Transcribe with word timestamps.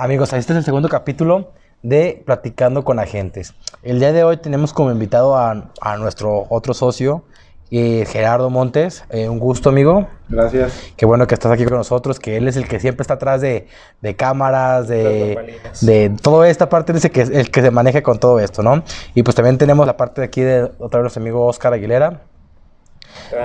Amigos, 0.00 0.32
este 0.32 0.52
es 0.52 0.58
el 0.58 0.64
segundo 0.64 0.88
capítulo 0.88 1.50
de 1.82 2.22
Platicando 2.24 2.84
con 2.84 3.00
Agentes. 3.00 3.54
El 3.82 3.98
día 3.98 4.12
de 4.12 4.22
hoy 4.22 4.36
tenemos 4.36 4.72
como 4.72 4.92
invitado 4.92 5.36
a, 5.36 5.72
a 5.80 5.96
nuestro 5.96 6.46
otro 6.50 6.72
socio, 6.72 7.24
eh, 7.72 8.04
Gerardo 8.06 8.48
Montes. 8.48 9.02
Eh, 9.10 9.28
un 9.28 9.40
gusto, 9.40 9.70
amigo. 9.70 10.06
Gracias. 10.28 10.92
Qué 10.96 11.04
bueno 11.04 11.26
que 11.26 11.34
estás 11.34 11.50
aquí 11.50 11.64
con 11.64 11.78
nosotros, 11.78 12.20
que 12.20 12.36
él 12.36 12.46
es 12.46 12.56
el 12.56 12.68
que 12.68 12.78
siempre 12.78 13.02
está 13.02 13.14
atrás 13.14 13.40
de, 13.40 13.66
de 14.00 14.14
cámaras, 14.14 14.86
de, 14.86 15.58
de 15.80 16.10
toda 16.22 16.48
esta 16.48 16.68
parte, 16.68 16.92
dice 16.92 17.10
que 17.10 17.22
es 17.22 17.30
el 17.30 17.50
que 17.50 17.60
se 17.60 17.72
maneja 17.72 18.00
con 18.00 18.20
todo 18.20 18.38
esto, 18.38 18.62
¿no? 18.62 18.84
Y 19.16 19.24
pues 19.24 19.34
también 19.34 19.58
tenemos 19.58 19.84
la 19.84 19.96
parte 19.96 20.20
de 20.20 20.28
aquí 20.28 20.42
de 20.42 20.62
otra 20.78 21.00
vez 21.00 21.02
nuestro 21.02 21.22
amigo 21.22 21.44
Oscar 21.44 21.72
Aguilera. 21.72 22.22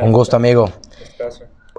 Un 0.04 0.12
gusto, 0.12 0.36
amigo. 0.36 0.70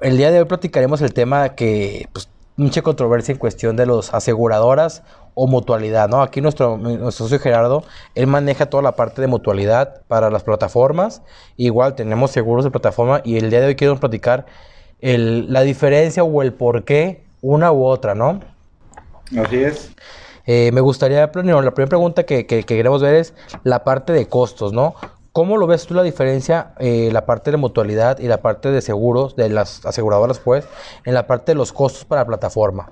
El 0.02 0.16
día 0.16 0.32
de 0.32 0.40
hoy 0.40 0.46
platicaremos 0.46 1.00
el 1.00 1.14
tema 1.14 1.50
que 1.50 2.08
pues, 2.12 2.28
mucha 2.56 2.82
controversia 2.82 3.32
en 3.32 3.38
cuestión 3.38 3.76
de 3.76 3.86
los 3.86 4.14
aseguradoras 4.14 5.02
o 5.34 5.46
mutualidad, 5.46 6.08
¿no? 6.08 6.22
Aquí 6.22 6.40
nuestro, 6.40 6.78
nuestro 6.78 7.10
socio 7.10 7.38
Gerardo, 7.40 7.82
él 8.14 8.26
maneja 8.26 8.66
toda 8.66 8.82
la 8.82 8.92
parte 8.92 9.20
de 9.20 9.26
mutualidad 9.26 10.02
para 10.06 10.30
las 10.30 10.44
plataformas. 10.44 11.22
Igual 11.56 11.94
tenemos 11.94 12.30
seguros 12.30 12.64
de 12.64 12.70
plataforma 12.70 13.20
y 13.24 13.36
el 13.36 13.50
día 13.50 13.60
de 13.60 13.66
hoy 13.66 13.74
quiero 13.74 13.98
platicar 13.98 14.46
el, 15.00 15.52
la 15.52 15.62
diferencia 15.62 16.22
o 16.22 16.42
el 16.42 16.52
por 16.52 16.84
qué 16.84 17.24
una 17.42 17.72
u 17.72 17.84
otra, 17.84 18.14
¿no? 18.14 18.40
Así 19.38 19.56
es. 19.56 19.90
Eh, 20.46 20.70
me 20.72 20.80
gustaría, 20.80 21.26
bueno, 21.28 21.60
la 21.62 21.72
primera 21.72 21.88
pregunta 21.88 22.24
que, 22.24 22.46
que, 22.46 22.64
que, 22.64 22.76
queremos 22.76 23.02
ver 23.02 23.14
es 23.14 23.34
la 23.64 23.82
parte 23.82 24.12
de 24.12 24.28
costos, 24.28 24.72
¿no? 24.72 24.94
¿Cómo 25.34 25.56
lo 25.56 25.66
ves 25.66 25.84
tú 25.84 25.94
la 25.94 26.04
diferencia, 26.04 26.74
eh, 26.78 27.10
la 27.12 27.26
parte 27.26 27.50
de 27.50 27.56
mutualidad 27.56 28.20
y 28.20 28.28
la 28.28 28.40
parte 28.40 28.70
de 28.70 28.80
seguros, 28.80 29.34
de 29.34 29.48
las 29.48 29.84
aseguradoras, 29.84 30.38
pues, 30.38 30.64
en 31.04 31.12
la 31.12 31.26
parte 31.26 31.50
de 31.50 31.56
los 31.56 31.72
costos 31.72 32.04
para 32.04 32.20
la 32.20 32.26
plataforma? 32.26 32.88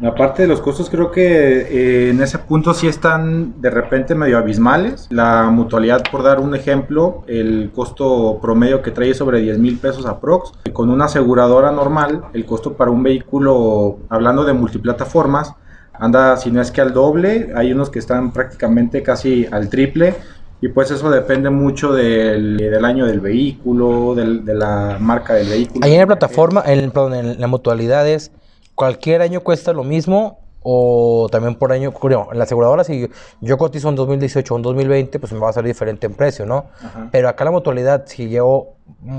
La 0.00 0.16
parte 0.16 0.42
de 0.42 0.48
los 0.48 0.60
costos 0.60 0.90
creo 0.90 1.12
que 1.12 1.22
eh, 1.22 2.10
en 2.10 2.20
ese 2.20 2.38
punto 2.38 2.74
sí 2.74 2.88
están 2.88 3.60
de 3.62 3.70
repente 3.70 4.16
medio 4.16 4.36
abismales. 4.36 5.06
La 5.10 5.48
mutualidad, 5.48 6.02
por 6.10 6.24
dar 6.24 6.40
un 6.40 6.56
ejemplo, 6.56 7.22
el 7.28 7.70
costo 7.72 8.40
promedio 8.42 8.82
que 8.82 8.90
trae 8.90 9.10
es 9.10 9.18
sobre 9.18 9.38
10 9.38 9.60
mil 9.60 9.78
pesos 9.78 10.06
aprox. 10.06 10.54
Con 10.72 10.90
una 10.90 11.04
aseguradora 11.04 11.70
normal, 11.70 12.24
el 12.32 12.46
costo 12.46 12.72
para 12.72 12.90
un 12.90 13.04
vehículo, 13.04 13.98
hablando 14.08 14.44
de 14.44 14.54
multiplataformas, 14.54 15.54
anda 15.92 16.36
si 16.36 16.50
no 16.50 16.60
es 16.60 16.72
que 16.72 16.80
al 16.80 16.92
doble. 16.92 17.52
Hay 17.54 17.72
unos 17.72 17.90
que 17.90 18.00
están 18.00 18.32
prácticamente 18.32 19.04
casi 19.04 19.46
al 19.52 19.68
triple 19.68 20.16
y 20.60 20.68
pues 20.68 20.90
eso 20.90 21.10
depende 21.10 21.50
mucho 21.50 21.92
del, 21.92 22.56
del 22.56 22.84
año 22.84 23.06
del 23.06 23.20
vehículo, 23.20 24.14
del, 24.14 24.44
de 24.44 24.54
la 24.54 24.96
marca 24.98 25.34
del 25.34 25.48
vehículo. 25.48 25.84
Ahí 25.84 25.92
en 25.92 26.00
la 26.00 26.06
plataforma, 26.06 26.62
en, 26.66 26.90
perdón, 26.90 27.14
en 27.14 27.40
la 27.40 27.46
mutualidad 27.46 28.08
es, 28.08 28.30
¿cualquier 28.74 29.20
año 29.20 29.40
cuesta 29.40 29.72
lo 29.72 29.84
mismo 29.84 30.38
o 30.62 31.28
también 31.30 31.56
por 31.56 31.72
año? 31.72 31.92
No, 32.02 32.28
en 32.32 32.38
la 32.38 32.44
aseguradora 32.44 32.82
si 32.84 33.10
yo 33.40 33.58
cotizo 33.58 33.90
en 33.90 33.96
2018 33.96 34.54
o 34.54 34.56
en 34.56 34.62
2020, 34.62 35.18
pues 35.18 35.32
me 35.32 35.38
va 35.38 35.50
a 35.50 35.52
salir 35.52 35.68
diferente 35.68 36.06
en 36.06 36.14
precio, 36.14 36.46
¿no? 36.46 36.66
Ajá. 36.82 37.08
Pero 37.12 37.28
acá 37.28 37.44
la 37.44 37.50
mutualidad, 37.50 38.04
si 38.06 38.30
yo 38.30 38.68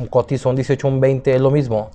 cotizo 0.09 0.49
un 0.49 0.55
18 0.55 0.87
o 0.87 0.89
un 0.89 0.99
20, 0.99 1.35
es 1.35 1.41
lo 1.41 1.51
mismo. 1.51 1.91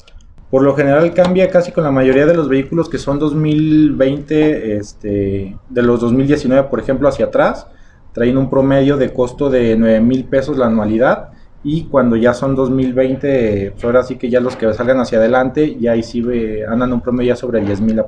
Por 0.50 0.62
lo 0.62 0.74
general 0.74 1.12
cambia 1.14 1.48
casi 1.48 1.72
con 1.72 1.84
la 1.84 1.90
mayoría 1.90 2.26
de 2.26 2.34
los 2.34 2.48
vehículos 2.48 2.88
que 2.88 2.98
son 2.98 3.18
2020, 3.18 4.76
este, 4.76 5.56
de 5.68 5.82
los 5.82 6.00
2019 6.00 6.68
por 6.68 6.80
ejemplo 6.80 7.08
hacia 7.08 7.26
atrás 7.26 7.66
traen 8.12 8.36
un 8.36 8.50
promedio 8.50 8.96
de 8.96 9.12
costo 9.12 9.50
de 9.50 9.76
9 9.76 10.00
mil 10.00 10.24
pesos 10.24 10.56
la 10.56 10.66
anualidad 10.66 11.30
y 11.62 11.84
cuando 11.84 12.16
ya 12.16 12.32
son 12.32 12.54
2020, 12.54 13.72
pues 13.72 13.84
ahora 13.84 14.02
sí 14.02 14.16
que 14.16 14.30
ya 14.30 14.40
los 14.40 14.56
que 14.56 14.72
salgan 14.72 14.98
hacia 14.98 15.18
adelante, 15.18 15.76
ya 15.78 15.92
ahí 15.92 16.02
sí 16.02 16.22
ve, 16.22 16.64
andan 16.66 16.92
un 16.92 17.00
promedio 17.00 17.34
ya 17.34 17.36
sobre 17.36 17.60
10 17.60 17.80
mil. 17.82 18.02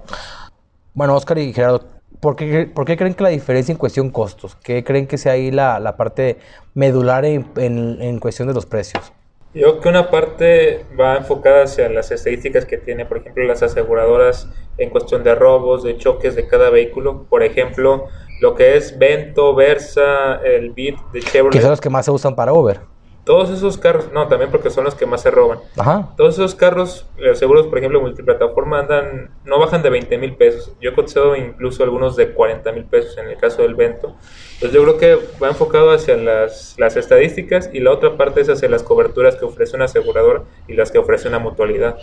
Bueno, 0.94 1.14
Oscar 1.14 1.38
y 1.38 1.52
Gerardo, 1.52 1.82
¿por 2.20 2.34
qué, 2.34 2.70
¿por 2.72 2.86
qué, 2.86 2.96
creen 2.96 3.14
que 3.14 3.22
la 3.22 3.28
diferencia 3.28 3.72
en 3.72 3.78
cuestión 3.78 4.10
costos? 4.10 4.56
¿Qué 4.56 4.82
creen 4.84 5.06
que 5.06 5.18
sea 5.18 5.32
ahí 5.32 5.50
la, 5.50 5.80
la 5.80 5.96
parte 5.96 6.38
medular 6.74 7.24
en, 7.24 7.46
en, 7.56 8.00
en 8.00 8.18
cuestión 8.18 8.48
de 8.48 8.54
los 8.54 8.64
precios? 8.64 9.12
Yo 9.54 9.60
creo 9.60 9.80
que 9.80 9.88
una 9.90 10.10
parte 10.10 10.86
va 10.98 11.16
enfocada 11.16 11.64
hacia 11.64 11.90
las 11.90 12.10
estadísticas 12.10 12.64
que 12.64 12.78
tiene, 12.78 13.04
por 13.04 13.18
ejemplo, 13.18 13.44
las 13.44 13.62
aseguradoras 13.62 14.48
en 14.78 14.88
cuestión 14.88 15.22
de 15.24 15.34
robos, 15.34 15.82
de 15.82 15.98
choques 15.98 16.34
de 16.34 16.46
cada 16.48 16.70
vehículo. 16.70 17.26
Por 17.28 17.42
ejemplo, 17.42 18.06
lo 18.42 18.56
que 18.56 18.76
es 18.76 18.98
Vento, 18.98 19.54
Versa, 19.54 20.40
el 20.42 20.70
Beat 20.70 20.96
de 21.12 21.20
Chevrolet. 21.20 21.52
Que 21.52 21.60
son 21.60 21.70
los 21.70 21.80
que 21.80 21.88
más 21.88 22.04
se 22.04 22.10
usan 22.10 22.34
para 22.34 22.52
Uber. 22.52 22.80
Todos 23.22 23.50
esos 23.50 23.78
carros, 23.78 24.10
no, 24.12 24.26
también 24.26 24.50
porque 24.50 24.68
son 24.68 24.82
los 24.82 24.96
que 24.96 25.06
más 25.06 25.22
se 25.22 25.30
roban. 25.30 25.60
Ajá. 25.76 26.08
Todos 26.16 26.34
esos 26.34 26.56
carros, 26.56 27.06
los 27.18 27.38
seguros, 27.38 27.68
por 27.68 27.78
ejemplo, 27.78 28.00
multiplataforma, 28.00 28.80
andan, 28.80 29.30
no 29.44 29.60
bajan 29.60 29.80
de 29.84 29.90
20 29.90 30.18
mil 30.18 30.34
pesos. 30.34 30.72
Yo 30.80 30.90
he 30.90 30.92
cotizado 30.92 31.36
incluso 31.36 31.84
algunos 31.84 32.16
de 32.16 32.32
40 32.32 32.72
mil 32.72 32.84
pesos 32.84 33.16
en 33.16 33.28
el 33.28 33.36
caso 33.36 33.62
del 33.62 33.76
Vento. 33.76 34.16
Entonces 34.54 34.72
yo 34.72 34.82
creo 34.82 34.98
que 34.98 35.18
va 35.40 35.46
enfocado 35.46 35.92
hacia 35.92 36.16
las, 36.16 36.74
las 36.78 36.96
estadísticas 36.96 37.70
y 37.72 37.78
la 37.78 37.92
otra 37.92 38.16
parte 38.16 38.40
es 38.40 38.48
hacia 38.48 38.68
las 38.68 38.82
coberturas 38.82 39.36
que 39.36 39.44
ofrece 39.44 39.76
una 39.76 39.84
aseguradora 39.84 40.42
y 40.66 40.72
las 40.72 40.90
que 40.90 40.98
ofrece 40.98 41.28
una 41.28 41.38
mutualidad. 41.38 41.96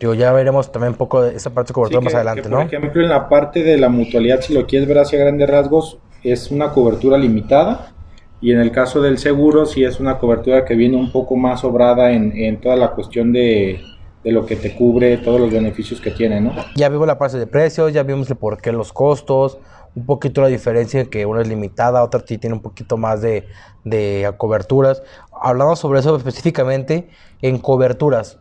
Digo, 0.00 0.14
ya 0.14 0.32
veremos 0.32 0.72
también 0.72 0.92
un 0.92 0.98
poco 0.98 1.20
de 1.22 1.36
esa 1.36 1.50
parte 1.50 1.68
de 1.68 1.74
cobertura 1.74 2.00
Sí, 2.00 2.04
más 2.04 2.12
que- 2.12 2.16
adelante, 2.16 2.42
que, 2.42 2.48
¿no? 2.48 2.56
Por 2.56 2.66
ejemplo, 2.74 3.02
en 3.02 3.08
la 3.10 3.28
parte 3.28 3.62
de 3.62 3.76
la 3.76 3.90
mutualidad, 3.90 4.40
si 4.40 4.54
lo 4.54 4.66
quieres 4.66 4.88
ver 4.88 4.98
hacia 4.98 5.18
grandes 5.18 5.48
rasgos, 5.48 5.98
es 6.24 6.50
una 6.50 6.72
cobertura 6.72 7.18
limitada. 7.18 7.92
Y 8.40 8.52
en 8.52 8.60
el 8.60 8.72
caso 8.72 9.02
del 9.02 9.18
seguro, 9.18 9.66
sí 9.66 9.84
es 9.84 10.00
una 10.00 10.18
cobertura 10.18 10.64
que 10.64 10.74
viene 10.74 10.96
un 10.96 11.12
poco 11.12 11.36
más 11.36 11.60
sobrada 11.60 12.12
en, 12.12 12.32
en 12.34 12.58
toda 12.62 12.74
la 12.76 12.92
cuestión 12.92 13.30
de, 13.34 13.82
de 14.24 14.32
lo 14.32 14.46
que 14.46 14.56
te 14.56 14.74
cubre, 14.74 15.18
todos 15.18 15.38
los 15.38 15.50
beneficios 15.52 16.00
que 16.00 16.10
tiene, 16.12 16.40
¿no? 16.40 16.52
Ya 16.76 16.88
vimos 16.88 17.06
la 17.06 17.18
parte 17.18 17.36
de 17.38 17.46
precios, 17.46 17.92
ya 17.92 18.02
vimos 18.02 18.30
el 18.30 18.36
por 18.36 18.56
qué 18.56 18.72
los 18.72 18.94
costos, 18.94 19.58
un 19.94 20.06
poquito 20.06 20.40
la 20.40 20.46
diferencia 20.48 21.02
en 21.02 21.10
que 21.10 21.26
una 21.26 21.42
es 21.42 21.48
limitada, 21.48 22.02
otra 22.02 22.22
sí 22.26 22.38
tiene 22.38 22.56
un 22.56 22.62
poquito 22.62 22.96
más 22.96 23.20
de, 23.20 23.46
de 23.84 24.32
coberturas. 24.38 25.02
Hablando 25.42 25.76
sobre 25.76 26.00
eso 26.00 26.16
específicamente, 26.16 27.10
en 27.42 27.58
coberturas, 27.58 28.38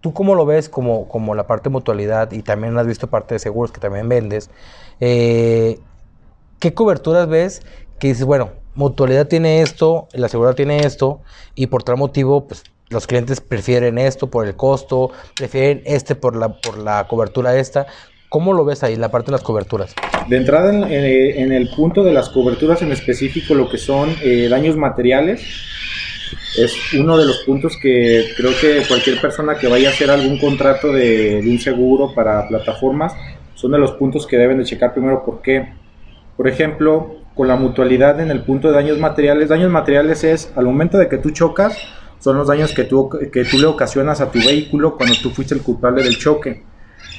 ¿tú 0.00 0.12
cómo 0.12 0.34
lo 0.34 0.46
ves 0.46 0.68
como, 0.68 1.08
como 1.08 1.34
la 1.34 1.46
parte 1.46 1.68
de 1.68 1.72
mutualidad 1.72 2.32
y 2.32 2.42
también 2.42 2.76
has 2.78 2.86
visto 2.86 3.08
parte 3.08 3.34
de 3.34 3.38
seguros 3.38 3.72
que 3.72 3.80
también 3.80 4.08
vendes? 4.08 4.50
Eh, 5.00 5.78
¿Qué 6.58 6.74
coberturas 6.74 7.28
ves 7.28 7.62
que 7.98 8.08
dices, 8.08 8.24
bueno, 8.24 8.50
mutualidad 8.74 9.26
tiene 9.26 9.60
esto, 9.60 10.08
la 10.12 10.26
aseguradora 10.26 10.56
tiene 10.56 10.80
esto, 10.80 11.20
y 11.54 11.66
por 11.66 11.82
tal 11.82 11.96
motivo, 11.96 12.46
pues 12.46 12.64
los 12.90 13.06
clientes 13.06 13.40
prefieren 13.40 13.98
esto 13.98 14.28
por 14.28 14.46
el 14.46 14.54
costo, 14.54 15.10
prefieren 15.36 15.82
este 15.84 16.14
por 16.14 16.36
la, 16.36 16.60
por 16.60 16.78
la 16.78 17.06
cobertura 17.08 17.56
esta. 17.56 17.86
¿Cómo 18.28 18.52
lo 18.52 18.64
ves 18.64 18.82
ahí, 18.82 18.96
la 18.96 19.10
parte 19.10 19.26
de 19.26 19.32
las 19.32 19.42
coberturas? 19.42 19.94
De 20.28 20.36
entrada, 20.36 20.70
en, 20.70 20.84
en 20.84 21.52
el 21.52 21.70
punto 21.70 22.04
de 22.04 22.12
las 22.12 22.28
coberturas 22.28 22.82
en 22.82 22.92
específico, 22.92 23.54
lo 23.54 23.68
que 23.68 23.78
son 23.78 24.14
eh, 24.22 24.48
daños 24.50 24.76
materiales, 24.76 25.42
es 26.56 26.94
uno 26.94 27.16
de 27.16 27.26
los 27.26 27.38
puntos 27.38 27.76
que 27.76 28.28
creo 28.36 28.52
que 28.60 28.82
cualquier 28.86 29.20
persona 29.20 29.56
que 29.56 29.68
vaya 29.68 29.88
a 29.88 29.92
hacer 29.92 30.10
algún 30.10 30.38
contrato 30.38 30.92
de, 30.92 31.40
un 31.44 31.58
seguro 31.58 32.14
para 32.14 32.46
plataformas, 32.48 33.14
son 33.54 33.72
de 33.72 33.78
los 33.78 33.92
puntos 33.92 34.26
que 34.26 34.36
deben 34.36 34.58
de 34.58 34.64
checar 34.64 34.92
primero. 34.92 35.24
¿Por 35.24 35.42
qué? 35.42 35.72
Por 36.36 36.48
ejemplo, 36.48 37.16
con 37.34 37.48
la 37.48 37.56
mutualidad 37.56 38.20
en 38.20 38.30
el 38.30 38.42
punto 38.42 38.68
de 38.68 38.74
daños 38.74 38.98
materiales, 38.98 39.48
daños 39.48 39.70
materiales 39.70 40.24
es 40.24 40.52
al 40.56 40.64
momento 40.64 40.98
de 40.98 41.08
que 41.08 41.18
tú 41.18 41.30
chocas, 41.30 41.76
son 42.20 42.36
los 42.36 42.48
daños 42.48 42.72
que 42.72 42.84
tú, 42.84 43.08
que 43.10 43.44
tú 43.44 43.58
le 43.58 43.66
ocasionas 43.66 44.20
a 44.20 44.30
tu 44.30 44.38
vehículo 44.38 44.96
cuando 44.96 45.14
tú 45.22 45.30
fuiste 45.30 45.54
el 45.54 45.62
culpable 45.62 46.02
del 46.02 46.18
choque. 46.18 46.62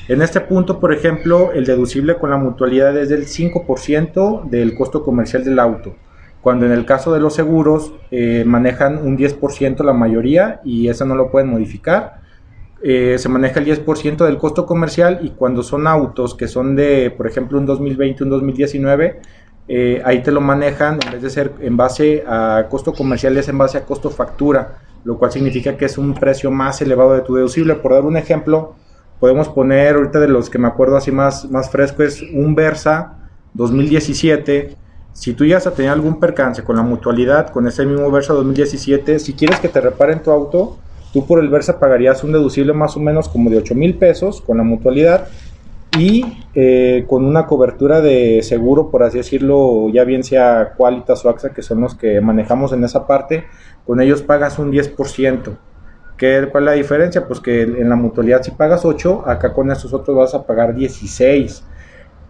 En 0.10 0.22
este 0.22 0.42
punto, 0.42 0.80
por 0.80 0.92
ejemplo, 0.92 1.52
el 1.54 1.66
deducible 1.66 2.16
con 2.16 2.32
la 2.32 2.38
mutualidad 2.38 2.98
es 2.98 3.10
del 3.10 3.28
5% 3.28 4.50
del 4.50 4.74
costo 4.76 5.04
comercial 5.04 5.44
del 5.44 5.60
auto, 5.60 5.96
cuando 6.42 6.66
en 6.66 6.72
el 6.72 6.86
caso 6.86 7.14
de 7.14 7.20
los 7.20 7.34
seguros 7.34 7.94
eh, 8.12 8.44
manejan 8.46 9.06
un 9.06 9.18
10% 9.18 9.84
la 9.84 9.94
mayoría 9.94 10.62
y 10.64 10.88
eso 10.88 11.06
no 11.06 11.16
lo 11.16 11.32
pueden 11.32 11.50
modificar. 11.50 12.22
Eh, 12.82 13.18
se 13.18 13.28
maneja 13.28 13.60
el 13.60 13.66
10% 13.66 14.26
del 14.26 14.38
costo 14.38 14.66
comercial 14.66 15.20
y 15.22 15.32
cuando 15.32 15.64
son 15.64 15.86
autos 15.86 16.36
que 16.36 16.48
son 16.48 16.76
de, 16.76 17.12
por 17.12 17.28
ejemplo, 17.28 17.58
un 17.58 17.66
2020, 17.66 18.24
un 18.24 18.30
2019, 18.30 19.20
eh, 19.68 20.02
ahí 20.06 20.24
te 20.24 20.32
lo 20.32 20.40
manejan, 20.40 20.98
en 21.06 21.12
vez 21.12 21.22
de 21.22 21.30
ser 21.30 21.54
en 21.60 21.76
base 21.76 22.24
a 22.26 22.68
costo 22.70 22.94
comercial, 22.94 23.38
es 23.38 23.50
en 23.50 23.58
base 23.58 23.78
a 23.78 23.86
costo 23.86 24.10
factura, 24.10 24.78
lo 25.04 25.18
cual 25.18 25.32
significa 25.32 25.76
que 25.76 25.86
es 25.86 25.98
un 25.98 26.14
precio 26.14 26.52
más 26.52 26.82
elevado 26.82 27.14
de 27.14 27.22
tu 27.22 27.36
deducible. 27.36 27.76
Por 27.76 27.92
dar 27.92 28.06
un 28.06 28.16
ejemplo, 28.16 28.76
podemos 29.20 29.50
poner 29.50 29.96
ahorita 29.96 30.20
de 30.22 30.30
los 30.30 30.50
que 30.50 30.58
me 30.58 30.68
acuerdo 30.68 30.96
así 30.96 31.12
más, 31.12 31.52
más 31.52 31.70
fresco, 31.70 32.02
es 32.02 32.22
un 32.22 32.56
Versa 32.56 33.20
2017. 33.54 34.78
Si 35.14 35.34
tú 35.34 35.46
llegas 35.46 35.68
a 35.68 35.74
tener 35.74 35.92
algún 35.92 36.20
percance 36.20 36.64
con 36.64 36.76
la 36.76 36.82
mutualidad, 36.82 37.50
con 37.50 37.68
ese 37.68 37.86
mismo 37.86 38.10
Versa 38.12 38.34
2017, 38.34 39.20
si 39.20 39.34
quieres 39.34 39.60
que 39.60 39.68
te 39.68 39.82
reparen 39.82 40.24
tu 40.24 40.32
auto, 40.32 40.78
tú 41.12 41.26
por 41.26 41.40
el 41.40 41.50
Versa 41.50 41.80
pagarías 41.80 42.24
un 42.24 42.32
deducible 42.32 42.74
más 42.74 42.96
o 42.96 43.00
menos 43.00 43.28
como 43.28 43.50
de 43.50 43.58
8 43.58 43.76
mil 43.76 43.96
pesos 43.96 44.42
con 44.42 44.58
la 44.58 44.64
mutualidad 44.64 45.28
y 45.98 46.46
eh, 46.54 47.06
con 47.08 47.26
una 47.26 47.48
cobertura 47.48 48.00
de 48.02 48.42
seguro, 48.44 48.92
por 48.92 49.04
así 49.04 49.18
decirlo, 49.18 49.90
ya 49.90 50.04
bien 50.04 50.24
sea 50.24 50.74
Qualitas 50.78 51.26
o 51.26 51.30
AXA, 51.30 51.50
que 51.50 51.64
son 51.64 51.82
los 51.82 51.96
que 51.96 52.22
manejamos 52.22 52.74
en 52.74 52.84
esa 52.84 53.08
parte, 53.08 53.46
con 53.86 54.00
ellos 54.00 54.22
pagas 54.22 54.60
un 54.60 54.72
10%. 54.72 55.58
¿Qué, 56.16 56.48
¿Cuál 56.52 56.64
es 56.64 56.66
la 56.66 56.72
diferencia? 56.74 57.28
Pues 57.28 57.40
que 57.40 57.64
en 57.64 57.90
la 57.90 57.96
mutualidad 57.96 58.44
si 58.44 58.52
pagas 58.52 58.86
8, 58.86 59.24
acá 59.26 59.54
con 59.54 59.72
estos 59.72 59.94
otros 59.94 60.16
vas 60.16 60.36
a 60.36 60.46
pagar 60.46 60.76
16. 60.76 61.64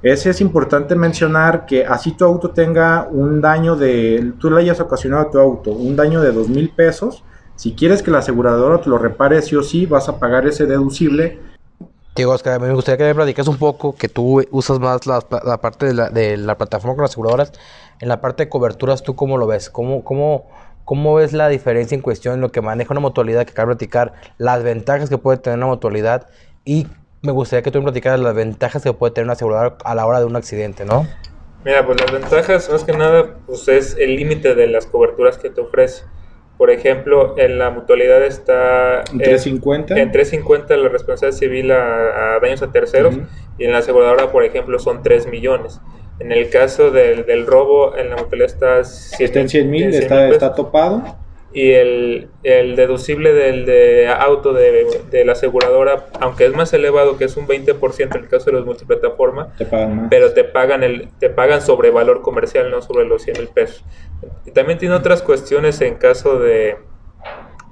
Ese 0.02 0.30
es 0.30 0.40
importante 0.40 0.96
mencionar 0.96 1.66
que 1.66 1.86
así 1.86 2.14
tu 2.14 2.24
auto 2.24 2.52
tenga 2.52 3.08
un 3.12 3.42
daño 3.42 3.76
de, 3.76 4.34
tú 4.40 4.50
le 4.50 4.62
hayas 4.62 4.80
ocasionado 4.80 5.24
a 5.24 5.32
tu 5.32 5.40
auto 5.40 5.72
un 5.72 5.96
daño 5.98 6.22
de 6.22 6.32
dos 6.32 6.48
mil 6.48 6.70
pesos, 6.70 7.24
si 7.60 7.74
quieres 7.74 8.02
que 8.02 8.10
la 8.10 8.20
aseguradora 8.20 8.80
te 8.80 8.90
lo 8.90 8.98
repare 8.98 9.42
sí 9.42 9.58
o 9.58 9.64
sí, 9.64 9.86
vas 9.86 10.08
a 10.08 10.18
pagar 10.18 10.48
ese 10.48 10.66
deducible. 10.66 11.40
Diego 12.16 12.32
Oscar, 12.32 12.62
me 12.62 12.74
gustaría 12.74 12.98
que 12.98 13.04
me 13.04 13.16
platicas 13.16 13.50
un 13.50 13.58
poco 13.58 13.96
que 13.96 14.08
tú 14.08 14.42
usas 14.52 14.80
más 14.80 15.06
la, 15.06 15.20
parte 15.20 15.88
de 15.88 15.94
la, 15.94 16.10
de 16.10 16.38
la, 16.38 16.58
plataforma 16.58 16.96
con 16.96 17.02
las 17.02 17.12
aseguradoras. 17.12 17.52
En 18.00 18.08
la 18.08 18.22
parte 18.22 18.44
de 18.44 18.50
coberturas, 18.50 19.04
¿tú 19.04 19.18
cómo 19.18 19.38
lo 19.38 19.46
ves? 19.46 19.70
¿Cómo, 19.70 20.06
cómo, 20.06 20.48
cómo 20.86 21.16
ves 21.16 21.34
la 21.34 21.50
diferencia 21.50 21.96
en 21.96 22.02
cuestión 22.02 22.36
en 22.36 22.42
lo 22.42 22.50
que 22.50 22.62
maneja 22.62 22.94
una 22.94 23.02
mutualidad 23.02 23.46
que 23.46 23.52
acaba 23.52 23.74
de 23.74 23.76
platicar, 23.76 24.14
las 24.38 24.64
ventajas 24.64 25.10
que 25.10 25.18
puede 25.18 25.40
tener 25.40 25.60
una 25.60 25.68
mutualidad 25.68 26.28
y 26.64 26.88
me 27.22 27.32
gustaría 27.32 27.64
que 27.64 27.72
tú 27.72 27.80
me 27.80 27.86
platicaras 27.86 28.20
las 28.20 28.34
ventajas 28.34 28.84
que 28.84 28.94
puede 28.94 29.14
tener 29.14 29.26
una 29.26 29.34
aseguradora 29.34 29.78
a 29.84 29.96
la 29.96 30.06
hora 30.06 30.20
de 30.20 30.26
un 30.26 30.36
accidente, 30.36 30.86
¿no? 30.86 31.08
Mira, 31.66 31.86
pues 31.86 32.00
las 32.00 32.12
ventajas, 32.12 32.70
más 32.70 32.84
que 32.84 32.94
nada, 32.94 33.36
pues 33.46 33.68
es 33.68 33.98
el 33.98 34.16
límite 34.16 34.56
de 34.56 34.68
las 34.68 34.86
coberturas 34.86 35.38
que 35.38 35.50
te 35.50 35.60
ofrece. 35.60 36.04
Por 36.58 36.72
ejemplo, 36.72 37.38
en 37.38 37.58
la 37.58 37.70
mutualidad 37.70 38.24
está... 38.24 39.00
¿En 39.12 39.18
350? 39.18 39.98
En, 40.00 40.12
350 40.12 40.78
la 40.78 40.90
responsabilidad 40.90 41.38
civil 41.38 41.72
a, 41.72 42.40
daños 42.42 42.62
a 42.62 42.72
terceros 42.72 43.16
y 43.58 43.66
en 43.66 43.72
la 43.72 43.80
aseguradora, 43.80 44.32
por 44.32 44.44
ejemplo, 44.44 44.80
son 44.80 45.04
3 45.04 45.28
millones. 45.28 45.80
En 46.20 46.32
el 46.32 46.50
caso 46.50 46.92
del, 46.92 47.26
del 47.26 47.46
robo, 47.46 47.96
en 47.98 48.10
la 48.10 48.18
mutualidad 48.18 48.50
está... 48.50 48.80
está 48.80 49.40
en 49.40 49.50
100 49.50 49.70
mil, 49.70 49.94
está, 49.94 50.30
está 50.30 50.54
topado 50.54 51.04
y 51.52 51.72
el, 51.72 52.30
el, 52.44 52.76
deducible 52.76 53.34
del 53.34 53.66
de 53.66 54.08
auto 54.08 54.54
de, 54.54 55.02
de, 55.10 55.26
la 55.26 55.32
aseguradora, 55.32 56.06
aunque 56.20 56.46
es 56.46 56.54
más 56.54 56.72
elevado, 56.74 57.18
que 57.18 57.26
es 57.26 57.38
un 57.38 57.48
20% 57.48 58.16
en 58.16 58.24
el 58.24 58.30
caso 58.30 58.46
de 58.46 58.52
los 58.52 58.66
multiplataforma, 58.66 59.54
te 59.58 59.66
pero 60.10 60.32
te 60.34 60.44
pagan, 60.44 60.84
el, 60.84 61.10
te 61.20 61.30
pagan 61.30 61.62
sobre 61.62 61.90
valor 61.90 62.22
comercial, 62.22 62.70
no 62.70 62.82
sobre 62.84 63.06
los 63.06 63.24
100 63.24 63.38
mil 63.40 63.48
pesos. 63.48 63.84
Y 64.46 64.52
también 64.52 64.78
tiene 64.78 64.94
otras 64.94 65.24
cuestiones 65.24 65.82
en 65.82 65.96
caso 65.96 66.38
de, 66.38 66.78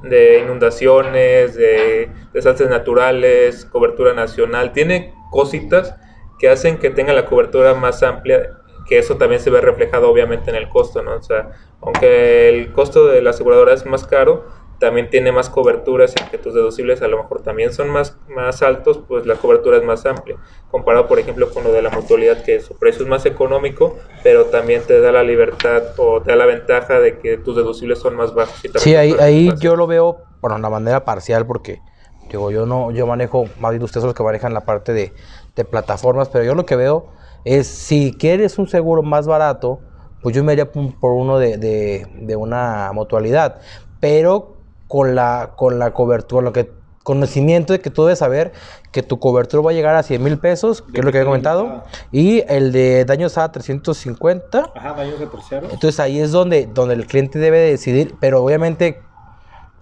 de 0.01 0.39
inundaciones, 0.39 1.55
de 1.55 2.09
desastres 2.33 2.69
naturales, 2.69 3.65
cobertura 3.65 4.13
nacional, 4.13 4.73
tiene 4.73 5.13
cositas 5.29 5.95
que 6.39 6.49
hacen 6.49 6.77
que 6.77 6.89
tenga 6.89 7.13
la 7.13 7.25
cobertura 7.25 7.75
más 7.75 8.01
amplia 8.01 8.57
que 8.87 8.97
eso 8.97 9.17
también 9.17 9.41
se 9.41 9.49
ve 9.49 9.61
reflejado 9.61 10.09
obviamente 10.09 10.49
en 10.49 10.55
el 10.55 10.69
costo, 10.69 11.01
¿no? 11.03 11.15
O 11.15 11.21
sea, 11.21 11.51
aunque 11.81 12.49
el 12.49 12.71
costo 12.71 13.07
de 13.07 13.21
la 13.21 13.31
aseguradora 13.31 13.73
es 13.73 13.85
más 13.85 14.05
caro, 14.05 14.45
también 14.79 15.09
tiene 15.09 15.31
más 15.31 15.49
coberturas 15.49 16.13
y 16.13 16.29
que 16.29 16.37
tus 16.37 16.53
deducibles 16.53 17.01
a 17.01 17.07
lo 17.07 17.17
mejor 17.17 17.41
también 17.41 17.73
son 17.73 17.89
más, 17.89 18.15
más 18.29 18.61
altos, 18.61 18.99
pues 19.07 19.25
la 19.25 19.35
cobertura 19.35 19.77
es 19.77 19.83
más 19.83 20.05
amplia. 20.05 20.37
Comparado, 20.69 21.07
por 21.07 21.19
ejemplo, 21.19 21.49
con 21.49 21.63
lo 21.63 21.71
de 21.71 21.81
la 21.81 21.89
mutualidad, 21.89 22.43
que 22.43 22.59
su 22.59 22.77
precio 22.77 23.03
es 23.03 23.09
más 23.09 23.25
económico, 23.25 23.97
pero 24.23 24.45
también 24.45 24.83
te 24.83 24.99
da 25.01 25.11
la 25.11 25.23
libertad 25.23 25.83
o 25.97 26.21
te 26.21 26.31
da 26.31 26.37
la 26.37 26.45
ventaja 26.45 26.99
de 26.99 27.17
que 27.17 27.37
tus 27.37 27.55
deducibles 27.55 27.99
son 27.99 28.15
más 28.15 28.33
bajos. 28.33 28.55
sí, 28.75 28.95
ahí, 28.95 29.15
ahí 29.19 29.49
yo 29.59 29.75
lo 29.75 29.87
veo, 29.87 30.17
bueno, 30.41 30.59
de 30.59 30.69
manera 30.69 31.03
parcial, 31.03 31.47
porque 31.47 31.81
digo, 32.29 32.51
yo 32.51 32.65
no, 32.65 32.91
yo 32.91 33.07
manejo, 33.07 33.45
más 33.59 33.71
bien 33.71 33.81
ustedes 33.83 34.01
son 34.01 34.09
los 34.09 34.15
que 34.15 34.23
manejan 34.23 34.53
la 34.53 34.61
parte 34.61 34.93
de, 34.93 35.13
de 35.55 35.65
plataformas, 35.65 36.29
pero 36.29 36.43
yo 36.43 36.53
lo 36.53 36.65
que 36.65 36.75
veo 36.75 37.16
es 37.47 37.67
si 37.67 38.13
quieres 38.17 38.57
un 38.57 38.67
seguro 38.67 39.03
más 39.03 39.25
barato, 39.25 39.79
pues 40.21 40.35
yo 40.35 40.43
me 40.43 40.53
iría 40.53 40.69
por 40.71 41.11
uno 41.11 41.39
de, 41.39 42.35
una 42.37 42.91
mutualidad, 42.93 43.61
pero 43.99 44.57
con 44.87 45.15
la, 45.15 45.53
con 45.55 45.79
la 45.79 45.91
cobertura, 45.91 46.43
lo 46.43 46.51
que 46.51 46.71
conocimiento 47.03 47.71
de 47.71 47.79
que 47.79 47.89
tú 47.89 48.03
debes 48.03 48.19
saber 48.19 48.51
que 48.91 49.01
tu 49.01 49.17
cobertura 49.17 49.63
va 49.63 49.71
a 49.71 49.73
llegar 49.73 49.95
a 49.95 50.03
100 50.03 50.21
mil 50.21 50.37
pesos, 50.39 50.81
que 50.81 50.99
es 50.99 51.05
lo 51.05 51.11
que 51.13 51.19
había 51.19 51.27
comentado, 51.27 51.83
y 52.11 52.43
el 52.49 52.73
de 52.73 53.05
daños 53.05 53.37
a 53.37 53.49
350. 53.49 54.73
Ajá, 54.75 54.93
daños 54.93 55.17
de 55.17 55.27
tercero. 55.27 55.67
Entonces 55.71 56.01
ahí 56.01 56.19
es 56.19 56.33
donde, 56.33 56.67
donde 56.67 56.95
el 56.95 57.07
cliente 57.07 57.39
debe 57.39 57.59
decidir, 57.59 58.15
pero 58.19 58.43
obviamente 58.43 58.99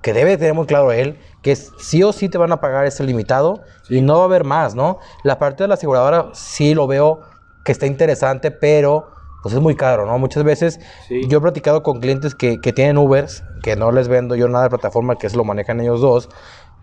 que 0.03 0.13
debe 0.13 0.37
tener 0.37 0.53
muy 0.53 0.67
claro 0.67 0.91
él, 0.91 1.17
que 1.41 1.55
sí 1.55 2.03
o 2.03 2.13
sí 2.13 2.29
te 2.29 2.37
van 2.37 2.51
a 2.51 2.61
pagar 2.61 2.85
ese 2.85 3.03
limitado 3.03 3.63
y 3.89 4.01
no 4.01 4.17
va 4.17 4.21
a 4.21 4.25
haber 4.25 4.43
más, 4.43 4.75
¿no? 4.75 4.99
La 5.23 5.39
parte 5.39 5.63
de 5.63 5.67
la 5.67 5.73
aseguradora 5.73 6.29
sí 6.33 6.75
lo 6.75 6.85
veo 6.85 7.21
que 7.65 7.73
está 7.73 7.85
interesante, 7.85 8.51
pero 8.51 9.09
pues 9.43 9.53
es 9.53 9.61
muy 9.61 9.75
caro, 9.75 10.05
¿no? 10.05 10.17
Muchas 10.17 10.43
veces 10.43 10.79
yo 11.27 11.37
he 11.39 11.41
platicado 11.41 11.83
con 11.83 11.99
clientes 11.99 12.33
que, 12.33 12.61
que, 12.61 12.71
tienen 12.71 12.97
Ubers, 12.97 13.43
que 13.61 13.75
no 13.75 13.91
les 13.91 14.07
vendo 14.07 14.35
yo 14.35 14.47
nada 14.47 14.63
de 14.63 14.69
plataforma, 14.69 15.17
que 15.17 15.27
eso 15.27 15.37
lo 15.37 15.43
manejan 15.43 15.81
ellos 15.81 16.01
dos, 16.01 16.29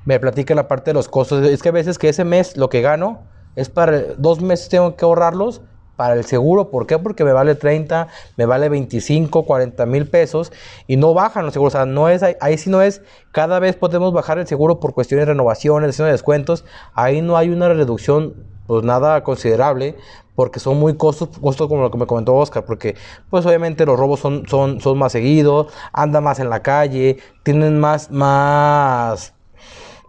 me 0.04 0.20
platican 0.20 0.56
la 0.56 0.68
parte 0.68 0.90
de 0.90 0.94
los 0.94 1.08
costos. 1.08 1.44
Es 1.46 1.62
que 1.62 1.70
a 1.70 1.72
veces 1.72 1.98
que 1.98 2.08
ese 2.08 2.24
mes 2.24 2.56
lo 2.56 2.68
que 2.68 2.82
gano 2.82 3.22
es 3.56 3.68
para 3.68 4.14
dos 4.16 4.40
meses 4.40 4.68
tengo 4.68 4.96
que 4.96 5.04
ahorrarlos 5.04 5.62
para 5.96 6.14
el 6.14 6.24
seguro. 6.24 6.70
¿Por 6.70 6.86
qué? 6.86 6.98
Porque 6.98 7.24
me 7.24 7.32
vale 7.32 7.54
30, 7.54 8.08
me 8.36 8.46
vale 8.46 8.68
25, 8.68 9.44
40 9.44 9.86
mil 9.86 10.08
pesos 10.08 10.52
y 10.86 10.96
no 10.96 11.14
bajan 11.14 11.44
los 11.44 11.52
seguros. 11.52 11.74
O 11.74 11.78
sea, 11.78 11.86
no 11.86 12.08
es, 12.08 12.22
ahí, 12.22 12.58
sí 12.58 12.70
no 12.70 12.82
es, 12.82 13.02
cada 13.30 13.58
vez 13.58 13.76
podemos 13.76 14.12
bajar 14.12 14.38
el 14.38 14.46
seguro 14.46 14.80
por 14.80 14.94
cuestiones 14.94 15.26
de 15.26 15.32
renovaciones, 15.32 15.96
de 15.96 16.04
descuentos. 16.04 16.64
Ahí 16.94 17.22
no 17.22 17.36
hay 17.36 17.50
una 17.50 17.68
reducción, 17.68 18.34
pues 18.66 18.84
nada 18.84 19.22
considerable, 19.22 19.96
porque 20.34 20.60
son 20.60 20.78
muy 20.78 20.96
costos, 20.96 21.28
costos 21.38 21.68
como 21.68 21.82
lo 21.82 21.90
que 21.90 21.98
me 21.98 22.06
comentó 22.06 22.34
Oscar, 22.34 22.64
porque 22.64 22.96
pues 23.30 23.44
obviamente 23.44 23.84
los 23.84 23.98
robos 23.98 24.20
son, 24.20 24.46
son, 24.48 24.80
son 24.80 24.98
más 24.98 25.12
seguidos, 25.12 25.72
andan 25.92 26.24
más 26.24 26.38
en 26.38 26.48
la 26.48 26.62
calle, 26.62 27.18
tienen 27.42 27.78
más, 27.78 28.10
más, 28.10 29.34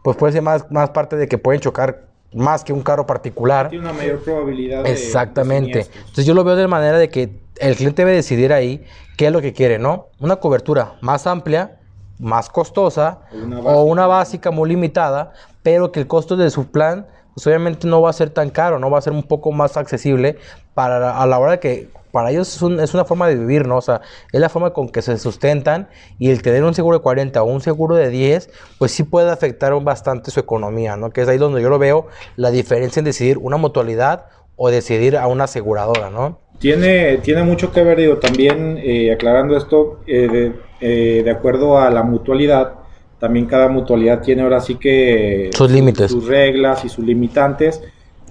pues 0.04 0.18
puede 0.18 0.34
ser 0.34 0.42
más, 0.42 0.70
más 0.72 0.92
parte 0.92 1.16
de 1.16 1.28
que 1.28 1.38
pueden 1.38 1.62
chocar 1.62 2.08
más 2.34 2.64
que 2.64 2.74
un 2.74 2.82
carro 2.82 3.06
particular. 3.06 3.70
Tiene 3.70 3.86
una 3.86 3.94
mayor 3.94 4.20
probabilidad. 4.24 4.86
Exactamente. 4.88 5.88
Entonces 5.96 6.26
yo 6.26 6.34
lo 6.34 6.44
veo 6.44 6.56
de 6.56 6.68
manera 6.68 6.98
de 6.98 7.10
que 7.10 7.40
el 7.60 7.76
cliente 7.76 8.04
debe 8.04 8.16
decidir 8.16 8.54
ahí 8.54 8.84
qué 9.18 9.28
es 9.28 9.32
lo 9.32 9.42
que 9.42 9.54
quiere, 9.54 9.78
¿no? 9.78 10.08
Una 10.20 10.38
cobertura 10.38 10.96
más 11.02 11.28
amplia, 11.28 11.80
más 12.20 12.50
costosa 12.50 13.22
o 13.64 13.84
una 13.84 14.08
básica 14.08 14.52
muy 14.52 14.70
limitada, 14.70 15.34
pero 15.62 15.92
que 15.92 16.00
el 16.00 16.08
costo 16.08 16.36
de 16.36 16.50
su 16.50 16.68
plan 16.68 17.08
pues 17.34 17.46
obviamente 17.48 17.88
no 17.88 18.02
va 18.02 18.10
a 18.10 18.14
ser 18.14 18.30
tan 18.30 18.50
caro, 18.50 18.80
no 18.80 18.90
va 18.90 19.00
a 19.00 19.02
ser 19.02 19.14
un 19.14 19.24
poco 19.24 19.52
más 19.52 19.78
accesible 19.78 20.38
para 20.74 21.22
a 21.22 21.26
la 21.26 21.40
hora 21.40 21.60
que 21.60 21.90
para 22.14 22.30
ellos 22.30 22.62
es, 22.80 22.94
una 22.94 23.06
forma 23.06 23.28
de 23.28 23.36
vivir, 23.36 23.68
¿no? 23.68 23.78
O 23.78 23.82
sea, 23.82 24.02
es 24.32 24.40
la 24.40 24.48
forma 24.48 24.72
con 24.72 24.88
que 24.90 25.02
se 25.02 25.18
sustentan 25.18 25.88
y 26.20 26.30
el 26.30 26.44
tener 26.44 26.64
un 26.64 26.76
seguro 26.76 27.00
de 27.00 27.02
40 27.02 27.42
o 27.42 27.46
un 27.46 27.60
seguro 27.60 27.96
de 27.96 28.10
10, 28.10 28.52
pues 28.78 28.92
sí 28.92 29.02
puede 29.02 29.32
afectar 29.32 29.74
bastante 29.84 30.30
su 30.30 30.40
economía, 30.40 30.96
¿no? 30.96 31.10
Que 31.10 31.22
es 31.22 31.28
ahí 31.28 31.40
donde 31.40 31.60
yo 31.64 31.70
lo 31.70 31.80
veo 31.80 32.06
la 32.36 32.52
diferencia 32.52 33.00
en 33.00 33.06
decidir 33.06 33.40
una 33.40 33.58
mutualidad 33.58 34.26
o 34.56 34.70
decidir 34.70 35.18
a 35.18 35.26
una 35.26 35.46
aseguradora, 35.46 36.12
¿no? 36.12 36.38
Tiene, 36.60 37.18
tiene 37.18 37.42
mucho 37.42 37.72
que 37.72 37.84
ver, 37.84 37.98
digo, 37.98 38.18
también 38.18 38.78
eh, 38.78 39.12
aclarando 39.12 39.58
esto, 39.58 40.02
eh, 40.06 40.28
de, 40.28 40.54
eh, 40.82 41.24
de 41.24 41.32
acuerdo 41.32 41.80
a 41.80 41.90
la 41.90 42.04
mutualidad, 42.04 42.76
también 43.24 43.46
cada 43.46 43.70
mutualidad 43.70 44.20
tiene 44.20 44.42
ahora 44.42 44.60
sí 44.60 44.76
que 44.76 45.50
sus 45.54 45.72
límites, 45.72 46.12
sus 46.12 46.28
reglas 46.28 46.84
y 46.84 46.90
sus 46.90 47.06
limitantes. 47.06 47.82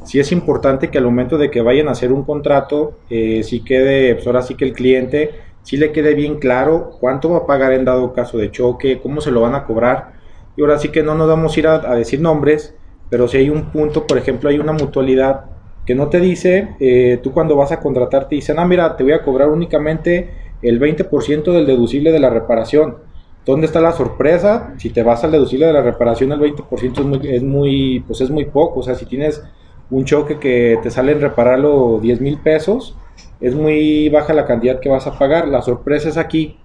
Sí 0.05 0.21
es 0.21 0.33
importante 0.33 0.91
que 0.91 0.99
al 0.99 1.05
momento 1.05 1.39
de 1.39 1.51
que 1.51 1.63
vayan 1.63 1.89
a 1.89 1.93
hacer 1.93 2.13
un 2.13 2.25
contrato, 2.25 2.99
eh, 3.09 3.43
sí 3.43 3.65
quede, 3.65 4.17
pues 4.17 4.27
ahora 4.27 4.43
sí 4.43 4.55
que 4.55 4.67
el 4.67 4.75
cliente, 4.75 5.31
sí 5.63 5.79
le 5.79 5.93
quede 5.93 6.13
bien 6.13 6.39
claro 6.39 6.99
cuánto 7.01 7.31
va 7.31 7.39
a 7.39 7.47
pagar 7.47 7.73
en 7.73 7.87
dado 7.87 8.13
caso 8.13 8.37
de 8.37 8.51
choque, 8.51 9.01
cómo 9.03 9.23
se 9.23 9.31
lo 9.31 9.41
van 9.41 9.55
a 9.55 9.65
cobrar. 9.65 10.13
Y 10.59 10.61
ahora 10.61 10.79
sí 10.79 10.91
que 10.91 11.03
no 11.03 11.15
nos 11.15 11.27
vamos 11.27 11.57
a 11.57 11.61
ir 11.61 11.67
a, 11.69 11.95
decir 11.95 12.21
nombres, 12.21 12.75
pero 13.09 13.29
si 13.29 13.39
hay 13.39 13.49
un 13.49 13.71
punto, 13.71 14.07
por 14.07 14.19
ejemplo, 14.19 14.51
hay 14.51 14.59
una 14.59 14.75
mutualidad 14.75 15.47
que 15.87 15.95
no 15.95 16.11
te 16.11 16.21
dice, 16.21 16.77
eh, 16.81 17.19
tú 17.23 17.33
cuando 17.33 17.57
vas 17.57 17.73
a 17.73 17.81
contratar 17.81 18.29
te 18.29 18.35
dicen, 18.35 18.59
ah, 18.59 18.67
mira, 18.67 18.95
te 18.95 19.05
voy 19.05 19.15
a 19.15 19.23
cobrar 19.23 19.49
únicamente 19.49 20.29
el 20.61 20.79
20% 20.79 21.51
del 21.51 21.65
deducible 21.65 22.13
de 22.13 22.21
la 22.21 22.29
reparación 22.29 23.11
¿Dónde 23.45 23.67
está 23.67 23.81
la 23.81 23.93
sorpresa? 23.93 24.75
Si 24.79 24.91
te 24.91 25.03
vas 25.03 25.25
al 25.25 25.33
deducible 25.33 25.67
de 25.67 25.73
la 25.73 25.83
reparación, 25.83 26.31
el 26.33 26.41
20% 26.41 27.01
es 27.01 27.05
muy, 27.05 27.21
es 27.29 27.43
muy, 27.43 28.01
pues 28.07 28.21
es 28.21 28.31
muy 28.31 28.45
poco. 28.45 28.81
O 28.81 28.83
sea, 28.83 28.95
si 28.95 29.07
tienes 29.07 29.43
un 29.91 30.05
choque 30.05 30.39
que 30.39 30.79
te 30.83 30.91
sale 30.91 31.15
repararlo 31.15 31.99
10 32.01 32.21
mil 32.21 32.39
pesos, 32.39 32.97
es 33.41 33.55
muy 33.55 34.09
baja 34.09 34.33
la 34.33 34.47
cantidad 34.47 34.81
que 34.81 34.89
vas 34.89 35.07
a 35.07 35.19
pagar. 35.19 35.49
La 35.49 35.61
sorpresa 35.61 36.09
es 36.09 36.17
aquí, 36.17 36.57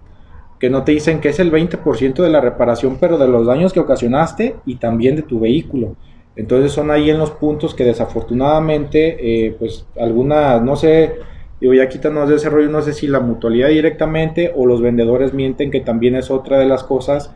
que 0.60 0.69
no 0.69 0.84
te 0.84 0.91
dicen 0.91 1.19
que 1.19 1.29
es 1.29 1.39
el 1.39 1.51
20% 1.51 2.22
de 2.22 2.29
la 2.29 2.41
reparación, 2.41 2.98
pero 3.00 3.17
de 3.17 3.27
los 3.27 3.48
daños 3.48 3.74
que 3.74 3.79
ocasionaste 3.79 4.55
y 4.65 4.75
también 4.75 5.15
de 5.15 5.24
tu 5.24 5.39
vehículo. 5.39 5.96
Entonces 6.36 6.72
son 6.72 6.91
ahí 6.91 7.10
en 7.10 7.17
los 7.17 7.31
puntos 7.31 7.74
que 7.74 7.84
desafortunadamente, 7.84 9.17
eh, 9.19 9.55
pues 9.57 9.88
algunas, 10.00 10.62
no 10.62 10.75
sé, 10.75 11.15
Digo, 11.59 11.73
ya 11.73 11.89
quítanos 11.89 12.29
de 12.29 12.35
ese 12.35 12.49
rollo, 12.49 12.69
no 12.69 12.81
sé 12.81 12.93
si 12.93 13.07
la 13.07 13.19
mutualidad 13.19 13.69
directamente 13.69 14.53
o 14.55 14.65
los 14.65 14.81
vendedores 14.81 15.33
mienten, 15.33 15.71
que 15.71 15.81
también 15.81 16.15
es 16.15 16.29
otra 16.29 16.59
de 16.59 16.67
las 16.67 16.83
cosas 16.83 17.33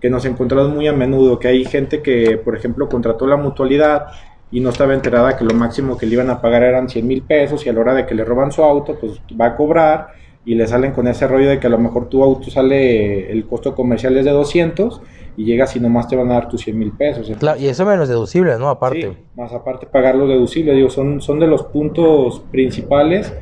que 0.00 0.10
nos 0.10 0.24
encontramos 0.26 0.72
muy 0.72 0.86
a 0.86 0.92
menudo, 0.92 1.38
que 1.38 1.48
hay 1.48 1.64
gente 1.64 2.02
que, 2.02 2.36
por 2.36 2.54
ejemplo, 2.54 2.88
contrató 2.88 3.26
la 3.26 3.36
mutualidad 3.36 4.08
y 4.50 4.60
no 4.60 4.70
estaba 4.70 4.94
enterada 4.94 5.36
que 5.36 5.44
lo 5.44 5.54
máximo 5.54 5.96
que 5.96 6.06
le 6.06 6.12
iban 6.12 6.30
a 6.30 6.40
pagar 6.40 6.62
eran 6.62 6.88
100 6.88 7.06
mil 7.06 7.22
pesos 7.22 7.64
y 7.66 7.70
a 7.70 7.72
la 7.72 7.80
hora 7.80 7.94
de 7.94 8.06
que 8.06 8.14
le 8.14 8.24
roban 8.24 8.52
su 8.52 8.62
auto, 8.62 8.96
pues 9.00 9.20
va 9.40 9.46
a 9.46 9.56
cobrar 9.56 10.08
y 10.44 10.54
le 10.54 10.66
salen 10.66 10.92
con 10.92 11.08
ese 11.08 11.26
rollo 11.26 11.48
de 11.48 11.58
que 11.58 11.66
a 11.66 11.70
lo 11.70 11.78
mejor 11.78 12.08
tu 12.08 12.22
auto 12.22 12.50
sale, 12.50 13.32
el 13.32 13.46
costo 13.46 13.74
comercial 13.74 14.16
es 14.16 14.24
de 14.24 14.30
200 14.30 15.00
y 15.36 15.46
llegas 15.46 15.74
y 15.74 15.80
nomás 15.80 16.06
te 16.06 16.16
van 16.16 16.30
a 16.30 16.34
dar 16.34 16.48
tus 16.48 16.60
100 16.60 16.78
mil 16.78 16.92
pesos. 16.92 17.32
Claro, 17.38 17.58
y 17.58 17.66
eso 17.66 17.84
menos 17.84 18.08
deducible, 18.08 18.56
¿no? 18.58 18.68
Aparte. 18.68 19.00
Sí, 19.00 19.16
más 19.34 19.52
aparte 19.52 19.86
pagar 19.86 20.14
lo 20.14 20.28
deducible, 20.28 20.74
digo, 20.74 20.90
son, 20.90 21.20
son 21.20 21.40
de 21.40 21.46
los 21.46 21.64
puntos 21.64 22.42
principales 22.52 23.32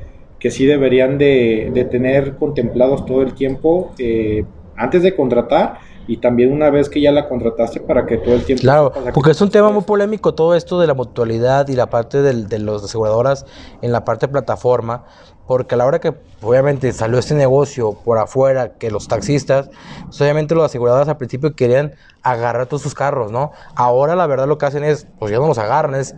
que 0.43 0.51
sí 0.51 0.67
deberían 0.67 1.19
de, 1.19 1.71
de 1.73 1.85
tener 1.85 2.35
contemplados 2.35 3.07
todo 3.07 3.23
el 3.23 3.33
tiempo 3.33 3.93
eh, 3.97 4.45
antes 4.77 5.05
de 5.05 5.15
contratar 5.15 5.79
y 6.09 6.17
también 6.17 6.51
una 6.51 6.69
vez 6.69 6.89
que 6.89 7.01
ya 7.01 7.13
la 7.13 7.29
contrataste 7.29 7.79
para 7.79 8.07
que 8.07 8.19
todo 8.19 8.35
el 8.35 8.43
tiempo... 8.45 8.63
Claro, 8.63 8.93
porque 9.15 9.31
es 9.31 9.41
un 9.41 9.51
tema 9.51 9.71
muy 9.71 9.85
polémico 9.85 10.35
todo 10.35 10.57
esto 10.57 10.81
de 10.81 10.89
la 10.89 10.95
mutualidad 10.95 11.69
y 11.69 11.77
la 11.77 11.87
parte 11.91 12.23
del, 12.23 12.49
de 12.49 12.59
las 12.59 12.83
aseguradoras 12.83 13.47
en 13.83 13.93
la 13.93 14.05
parte 14.05 14.27
de 14.27 14.33
plataforma, 14.33 15.05
porque 15.47 15.77
a 15.77 15.79
la 15.79 15.87
hora 15.87 16.01
que 16.01 16.13
obviamente 16.41 16.93
salió 16.93 17.21
este 17.21 17.37
negocio 17.37 17.93
por 18.05 18.19
afuera, 18.19 18.73
que 18.73 18.91
los 18.91 19.07
taxistas, 19.07 19.71
pues 20.07 20.21
obviamente 20.23 20.57
los 20.57 20.65
aseguradoras 20.65 21.09
al 21.09 21.19
principio 21.19 21.55
querían 21.55 21.93
agarrar 22.25 22.67
todos 22.67 22.83
sus 22.83 22.97
carros, 22.97 23.31
¿no? 23.31 23.53
Ahora 23.77 24.17
la 24.17 24.27
verdad 24.27 24.49
lo 24.49 24.59
que 24.59 24.67
hacen 24.67 24.83
es, 24.83 25.07
pues 25.21 25.31
ya 25.31 25.39
no 25.39 25.47
los 25.47 25.59
agarran, 25.59 25.95
es, 25.95 26.17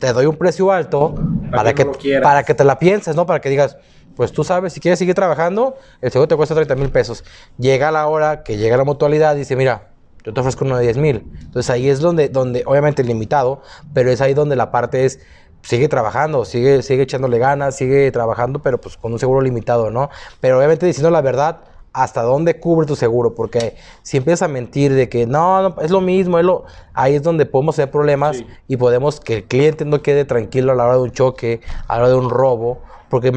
te 0.00 0.12
doy 0.12 0.26
un 0.26 0.36
precio 0.36 0.72
alto 0.72 1.14
para, 1.52 1.74
que, 1.74 1.86
para 2.20 2.42
que 2.42 2.54
te 2.54 2.64
la 2.64 2.78
pienses, 2.78 3.14
¿no? 3.14 3.26
Para 3.26 3.40
que 3.40 3.50
digas, 3.50 3.76
pues 4.16 4.32
tú 4.32 4.42
sabes, 4.42 4.72
si 4.72 4.80
quieres 4.80 4.98
seguir 4.98 5.14
trabajando, 5.14 5.76
el 6.00 6.10
seguro 6.10 6.26
te 6.26 6.36
cuesta 6.36 6.54
30 6.54 6.74
mil 6.74 6.90
pesos. 6.90 7.22
Llega 7.58 7.92
la 7.92 8.08
hora 8.08 8.42
que 8.42 8.56
llega 8.56 8.76
la 8.76 8.84
mutualidad 8.84 9.36
y 9.36 9.40
dice, 9.40 9.54
mira, 9.54 9.90
yo 10.24 10.32
te 10.32 10.40
ofrezco 10.40 10.64
uno 10.64 10.76
de 10.76 10.84
10 10.84 10.96
mil. 10.96 11.30
Entonces 11.40 11.70
ahí 11.70 11.88
es 11.88 12.00
donde, 12.00 12.28
donde, 12.28 12.64
obviamente 12.66 13.04
limitado, 13.04 13.62
pero 13.94 14.10
es 14.10 14.20
ahí 14.20 14.34
donde 14.34 14.56
la 14.56 14.70
parte 14.70 15.04
es, 15.04 15.20
sigue 15.62 15.88
trabajando, 15.88 16.44
sigue, 16.44 16.82
sigue 16.82 17.02
echándole 17.02 17.38
ganas, 17.38 17.76
sigue 17.76 18.10
trabajando, 18.10 18.60
pero 18.60 18.80
pues 18.80 18.96
con 18.96 19.12
un 19.12 19.18
seguro 19.18 19.42
limitado, 19.42 19.90
¿no? 19.90 20.08
Pero 20.40 20.58
obviamente 20.58 20.86
diciendo 20.86 21.10
la 21.10 21.20
verdad, 21.20 21.60
hasta 21.92 22.22
dónde 22.22 22.58
cubre 22.60 22.86
tu 22.86 22.96
seguro, 22.96 23.34
porque 23.34 23.74
si 24.02 24.16
empiezas 24.16 24.42
a 24.42 24.48
mentir 24.48 24.92
de 24.92 25.08
que 25.08 25.26
no, 25.26 25.62
no 25.62 25.80
es 25.80 25.90
lo 25.90 26.00
mismo, 26.00 26.38
es 26.38 26.44
lo, 26.44 26.64
ahí 26.94 27.14
es 27.14 27.22
donde 27.22 27.46
podemos 27.46 27.76
tener 27.76 27.90
problemas 27.90 28.44
y 28.68 28.76
podemos 28.76 29.20
que 29.20 29.36
el 29.38 29.44
cliente 29.44 29.84
no 29.84 30.02
quede 30.02 30.24
tranquilo 30.24 30.72
a 30.72 30.74
la 30.74 30.84
hora 30.84 30.94
de 30.94 31.02
un 31.02 31.12
choque, 31.12 31.60
a 31.88 31.96
la 31.96 32.04
hora 32.04 32.08
de 32.10 32.14
un 32.16 32.30
robo, 32.30 32.80
porque 33.08 33.32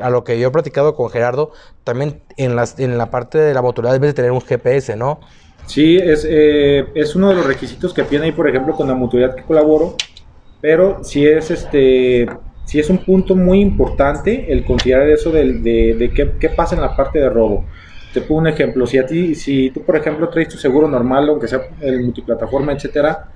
a 0.00 0.10
lo 0.10 0.24
que 0.24 0.38
yo 0.38 0.48
he 0.48 0.50
platicado 0.50 0.94
con 0.94 1.10
Gerardo, 1.10 1.50
también 1.82 2.22
en, 2.36 2.54
las, 2.54 2.78
en 2.78 2.96
la 2.96 3.10
parte 3.10 3.38
de 3.38 3.54
la 3.54 3.62
motoridad 3.62 3.92
debes 3.92 4.10
de 4.10 4.14
tener 4.14 4.30
un 4.30 4.40
GPS, 4.40 4.96
¿no? 4.96 5.18
Sí, 5.66 5.96
es, 5.96 6.24
eh, 6.28 6.86
es 6.94 7.16
uno 7.16 7.30
de 7.30 7.34
los 7.34 7.46
requisitos 7.46 7.92
que 7.92 8.04
piden 8.04 8.22
ahí, 8.22 8.32
por 8.32 8.48
ejemplo, 8.48 8.74
con 8.76 8.86
la 8.86 8.94
mutualidad 8.94 9.34
que 9.34 9.42
colaboro, 9.42 9.96
pero 10.60 11.02
sí 11.02 11.26
es 11.26 11.50
este 11.50 12.28
sí 12.66 12.80
es 12.80 12.90
un 12.90 12.98
punto 12.98 13.34
muy 13.34 13.60
importante 13.60 14.52
el 14.52 14.64
considerar 14.64 15.08
eso 15.08 15.30
de, 15.30 15.94
de, 15.94 16.10
qué, 16.10 16.32
qué, 16.38 16.48
pasa 16.48 16.74
en 16.74 16.82
la 16.82 16.94
parte 16.94 17.18
de 17.20 17.30
robo. 17.30 17.64
Te 18.16 18.22
pongo 18.22 18.40
un 18.40 18.46
ejemplo, 18.46 18.86
si 18.86 18.96
a 18.96 19.04
ti, 19.04 19.34
si 19.34 19.70
tú 19.72 19.82
por 19.82 19.94
ejemplo 19.94 20.30
traes 20.30 20.48
tu 20.48 20.56
seguro 20.56 20.88
normal, 20.88 21.28
aunque 21.28 21.48
sea 21.48 21.60
el 21.82 22.00
multiplataforma, 22.00 22.72
etcétera, 22.72 23.28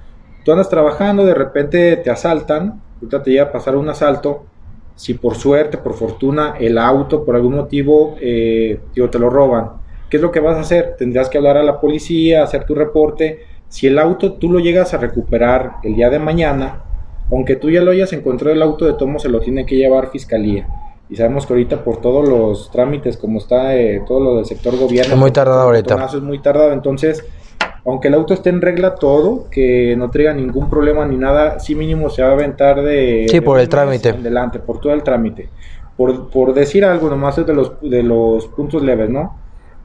tú 0.43 0.53
andas 0.53 0.71
trabajando, 0.71 1.27
de 1.27 1.35
repente 1.35 1.99
te 1.99 2.09
asaltan, 2.09 2.81
ahorita 2.95 3.23
te 3.23 3.31
llega 3.31 3.43
a 3.43 3.53
pasar 3.53 3.77
un 3.77 3.91
asalto, 3.91 4.47
si 4.95 5.13
por 5.13 5.35
suerte, 5.35 5.77
por 5.77 5.93
fortuna, 5.93 6.55
el 6.59 6.79
auto 6.79 7.27
por 7.27 7.37
algún 7.37 7.57
motivo 7.57 8.17
eh, 8.23 8.81
te 8.95 9.19
lo 9.19 9.29
roban, 9.29 9.73
¿qué 10.09 10.17
es 10.17 10.23
lo 10.23 10.31
que 10.31 10.41
vas 10.41 10.57
a 10.57 10.61
hacer? 10.61 10.95
Tendrás 10.97 11.29
que 11.29 11.37
hablar 11.37 11.59
a 11.59 11.63
la 11.63 11.79
policía, 11.79 12.43
hacer 12.43 12.65
tu 12.65 12.75
reporte. 12.75 13.41
Si 13.69 13.87
el 13.87 13.99
auto 13.99 14.33
tú 14.33 14.51
lo 14.51 14.61
llegas 14.61 14.95
a 14.95 14.97
recuperar 14.97 15.73
el 15.83 15.95
día 15.95 16.09
de 16.09 16.21
mañana, 16.21 16.85
aunque 17.31 17.57
tú 17.57 17.69
ya 17.69 17.83
lo 17.83 17.91
hayas 17.91 18.15
encontrado 18.15 18.55
el 18.55 18.63
auto 18.63 18.87
de 18.87 18.95
tomo, 18.95 19.19
se 19.19 19.29
lo 19.29 19.41
tiene 19.41 19.67
que 19.67 19.77
llevar 19.77 20.11
fiscalía. 20.11 20.67
Y 21.11 21.17
sabemos 21.17 21.45
que 21.45 21.53
ahorita 21.53 21.83
por 21.83 22.01
todos 22.01 22.29
los 22.29 22.71
trámites, 22.71 23.17
como 23.17 23.39
está 23.39 23.77
eh, 23.77 24.03
todo 24.07 24.21
lo 24.21 24.37
del 24.37 24.47
sector 24.47 24.79
gobierno, 24.79 25.15
es 25.15 25.19
muy 25.19 25.33
tardado 25.33 25.63
ahorita. 25.63 26.07
Es 26.07 26.23
muy 26.23 26.39
tardado, 26.39 26.73
entonces 26.73 27.25
aunque 27.85 28.09
el 28.09 28.15
auto 28.15 28.35
esté 28.35 28.51
en 28.51 28.61
regla 28.61 28.95
todo, 28.95 29.47
que 29.51 29.95
no 29.97 30.11
traiga 30.11 30.35
ningún 30.35 30.69
problema 30.69 31.07
ni 31.07 31.17
nada, 31.17 31.59
sí 31.61 31.75
mínimo 31.75 32.11
se 32.11 32.23
va 32.23 32.29
a 32.29 32.33
aventar 32.33 32.83
de... 32.83 33.27
Sí, 33.29 33.41
por 33.41 33.59
el 33.59 33.69
trámite. 33.69 34.11
Adelante, 34.11 34.59
por 34.59 34.81
todo 34.81 34.93
el 34.93 35.03
trámite. 35.03 35.49
Por, 35.97 36.29
por 36.29 36.55
decir 36.55 36.85
algo, 36.85 37.09
nomás 37.09 37.39
es 37.39 37.47
de 37.47 37.55
los, 37.55 37.81
de 37.81 38.03
los 38.03 38.47
puntos 38.49 38.83
leves, 38.83 39.09
¿no? 39.09 39.39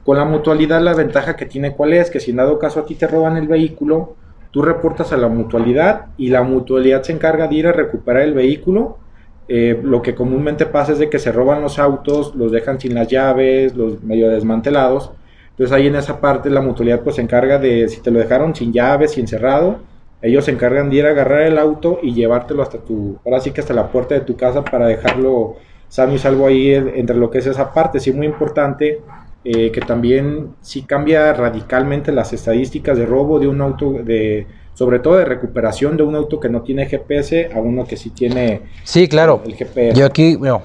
Con 0.04 0.18
la 0.18 0.24
mutualidad 0.24 0.80
la 0.80 0.94
ventaja 0.94 1.36
que 1.36 1.46
tiene 1.46 1.72
cuál 1.72 1.94
es, 1.94 2.10
que 2.10 2.20
si 2.20 2.30
en 2.30 2.36
dado 2.36 2.58
caso 2.58 2.80
a 2.80 2.86
ti 2.86 2.94
te 2.94 3.06
roban 3.06 3.36
el 3.36 3.48
vehículo, 3.48 4.14
tú 4.50 4.62
reportas 4.62 5.12
a 5.12 5.16
la 5.16 5.28
mutualidad 5.28 6.06
y 6.16 6.28
la 6.28 6.42
mutualidad 6.42 7.02
se 7.02 7.12
encarga 7.12 7.48
de 7.48 7.56
ir 7.56 7.66
a 7.66 7.72
recuperar 7.72 8.22
el 8.22 8.34
vehículo. 8.34 8.98
Eh, 9.48 9.80
lo 9.82 10.02
que 10.02 10.14
comúnmente 10.14 10.66
pasa 10.66 10.92
es 10.92 10.98
de 10.98 11.08
que 11.08 11.18
se 11.18 11.30
roban 11.32 11.62
los 11.62 11.78
autos, 11.78 12.34
los 12.34 12.50
dejan 12.50 12.80
sin 12.80 12.94
las 12.94 13.08
llaves, 13.08 13.76
los 13.76 14.02
medio 14.02 14.28
desmantelados 14.28 15.12
entonces 15.56 15.74
ahí 15.74 15.86
en 15.86 15.96
esa 15.96 16.20
parte 16.20 16.50
la 16.50 16.60
mutualidad 16.60 17.00
pues 17.00 17.16
se 17.16 17.22
encarga 17.22 17.58
de, 17.58 17.88
si 17.88 18.02
te 18.02 18.10
lo 18.10 18.18
dejaron 18.18 18.54
sin 18.54 18.74
llaves, 18.74 19.12
sin 19.12 19.26
cerrado, 19.26 19.78
ellos 20.20 20.44
se 20.44 20.50
encargan 20.50 20.90
de 20.90 20.96
ir 20.96 21.06
a 21.06 21.10
agarrar 21.10 21.42
el 21.42 21.56
auto 21.56 21.98
y 22.02 22.12
llevártelo 22.12 22.62
hasta 22.62 22.76
tu, 22.78 23.18
ahora 23.24 23.40
sí 23.40 23.52
que 23.52 23.62
hasta 23.62 23.72
la 23.72 23.90
puerta 23.90 24.14
de 24.14 24.20
tu 24.20 24.36
casa 24.36 24.62
para 24.62 24.86
dejarlo 24.86 25.56
sano 25.88 26.14
y 26.14 26.18
salvo 26.18 26.46
ahí 26.46 26.74
entre 26.74 27.16
lo 27.16 27.30
que 27.30 27.38
es 27.38 27.46
esa 27.46 27.72
parte. 27.72 28.00
Sí, 28.00 28.12
muy 28.12 28.26
importante 28.26 29.00
eh, 29.44 29.72
que 29.72 29.80
también 29.80 30.50
sí 30.60 30.82
cambia 30.82 31.32
radicalmente 31.32 32.12
las 32.12 32.34
estadísticas 32.34 32.98
de 32.98 33.06
robo 33.06 33.38
de 33.38 33.48
un 33.48 33.62
auto, 33.62 33.92
de 33.92 34.46
sobre 34.76 34.98
todo 34.98 35.16
de 35.16 35.24
recuperación 35.24 35.96
de 35.96 36.02
un 36.02 36.14
auto 36.14 36.38
que 36.38 36.50
no 36.50 36.60
tiene 36.60 36.84
GPS 36.84 37.50
a 37.54 37.60
uno 37.60 37.86
que 37.86 37.96
sí 37.96 38.10
tiene 38.10 38.62
sí, 38.84 39.08
claro. 39.08 39.40
el 39.46 39.56
GPS. 39.56 39.98
Yo 39.98 40.04
aquí, 40.04 40.36
bueno, 40.36 40.62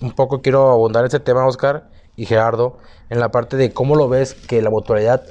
un 0.00 0.12
poco 0.12 0.40
quiero 0.40 0.70
abundar 0.70 1.02
en 1.02 1.08
ese 1.08 1.20
tema, 1.20 1.46
Oscar 1.46 1.90
y 2.16 2.24
Gerardo 2.24 2.78
en 3.10 3.20
la 3.20 3.30
parte 3.30 3.58
de 3.58 3.70
cómo 3.72 3.96
lo 3.96 4.08
ves 4.08 4.32
que 4.32 4.62
la 4.62 4.70
mutualidad 4.70 5.24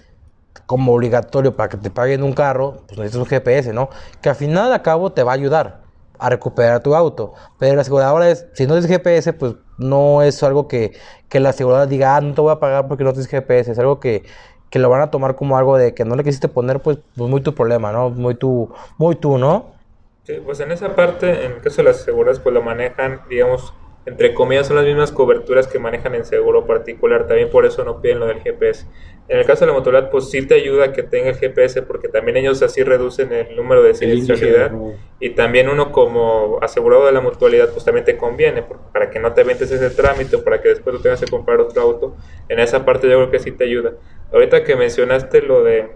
como 0.68 0.94
obligatorio 0.94 1.56
para 1.56 1.70
que 1.70 1.78
te 1.78 1.90
paguen 1.90 2.22
un 2.22 2.34
carro, 2.34 2.84
pues 2.88 3.00
necesitas 3.00 3.20
un 3.20 3.26
GPS, 3.26 3.74
¿no? 3.74 3.90
Que 4.22 4.30
al 4.30 4.36
final 4.36 4.72
de 4.72 4.82
cabo 4.84 5.12
te 5.12 5.24
va 5.24 5.32
a 5.32 5.36
ayudar 5.36 5.82
a 6.20 6.30
recuperar 6.30 6.82
tu 6.84 6.96
auto. 6.96 7.34
Pero 7.58 7.76
la 7.76 7.82
aseguradora 7.82 8.30
es, 8.30 8.46
si 8.54 8.68
no 8.68 8.76
tienes 8.76 8.88
GPS, 8.88 9.34
pues 9.34 9.56
no 9.80 10.22
es 10.22 10.42
algo 10.44 10.68
que, 10.68 10.94
que 11.30 11.40
la 11.40 11.50
aseguradora 11.50 11.88
diga, 11.88 12.16
ah, 12.16 12.22
no 12.22 12.36
te 12.36 12.42
voy 12.42 12.52
a 12.52 12.60
pagar 12.60 12.88
porque 12.88 13.04
no 13.04 13.12
tienes 13.12 13.28
GPS. 13.28 13.72
Es 13.72 13.80
algo 13.80 14.00
que, 14.00 14.24
que 14.74 14.80
lo 14.80 14.90
van 14.90 15.02
a 15.02 15.12
tomar 15.12 15.36
como 15.36 15.56
algo 15.56 15.78
de 15.78 15.94
que 15.94 16.04
no 16.04 16.16
le 16.16 16.24
quisiste 16.24 16.48
poner, 16.48 16.80
pues, 16.80 16.98
pues 17.16 17.30
muy 17.30 17.42
tu 17.42 17.54
problema, 17.54 17.92
¿no? 17.92 18.10
Muy 18.10 18.34
tu, 18.34 18.74
muy 18.98 19.16
tú, 19.16 19.38
¿no? 19.38 19.68
Sí, 20.24 20.42
pues 20.44 20.60
en 20.62 20.72
esa 20.72 20.96
parte, 20.96 21.46
en 21.46 21.52
el 21.52 21.62
caso 21.62 21.84
de 21.84 21.90
las 21.90 22.02
aseguradoras, 22.02 22.40
pues 22.40 22.56
lo 22.56 22.64
manejan, 22.64 23.22
digamos, 23.30 23.72
entre 24.06 24.34
comillas, 24.34 24.68
son 24.68 24.76
las 24.76 24.86
mismas 24.86 25.12
coberturas 25.12 25.68
que 25.68 25.80
manejan 25.80 26.14
en 26.16 26.26
seguro 26.26 26.66
particular. 26.66 27.26
También 27.28 27.50
por 27.50 27.66
eso 27.66 27.86
no 27.86 28.02
piden 28.02 28.20
lo 28.20 28.26
del 28.26 28.42
GPS. 28.42 28.86
En 29.30 29.40
el 29.40 29.46
caso 29.46 29.64
de 29.64 29.72
la 29.72 29.78
motoridad, 29.78 30.10
pues 30.10 30.30
sí 30.30 30.46
te 30.46 30.56
ayuda 30.56 30.92
que 30.92 31.04
tenga 31.04 31.30
el 31.30 31.36
GPS 31.36 31.84
porque 31.84 32.10
también 32.10 32.36
ellos 32.36 32.62
así 32.62 32.84
reducen 32.84 33.32
el 33.32 33.56
número 33.56 33.82
de 33.82 33.94
siniestralidad. 33.94 34.74
Y 35.22 35.30
también 35.30 35.70
uno 35.70 35.94
como 35.94 36.60
asegurado 36.62 37.06
de 37.06 37.14
la 37.14 37.22
mutualidad, 37.22 37.70
pues 37.70 37.86
también 37.86 38.04
te 38.04 38.18
conviene 38.18 38.66
para 38.92 39.10
que 39.10 39.20
no 39.20 39.32
te 39.34 39.44
ventes 39.44 39.72
ese 39.72 39.90
trámite 39.92 40.38
para 40.40 40.62
que 40.62 40.70
después 40.70 40.98
tú 40.98 41.02
tengas 41.02 41.22
que 41.22 41.28
comprar 41.28 41.62
otro 41.62 41.82
auto. 41.82 42.16
En 42.50 42.60
esa 42.60 42.84
parte 42.84 43.08
yo 43.08 43.18
creo 43.20 43.32
que 43.32 43.40
sí 43.40 43.52
te 43.52 43.64
ayuda. 43.64 43.94
Ahorita 44.34 44.64
que 44.64 44.76
mencionaste 44.76 45.42
lo 45.42 45.64
de, 45.64 45.92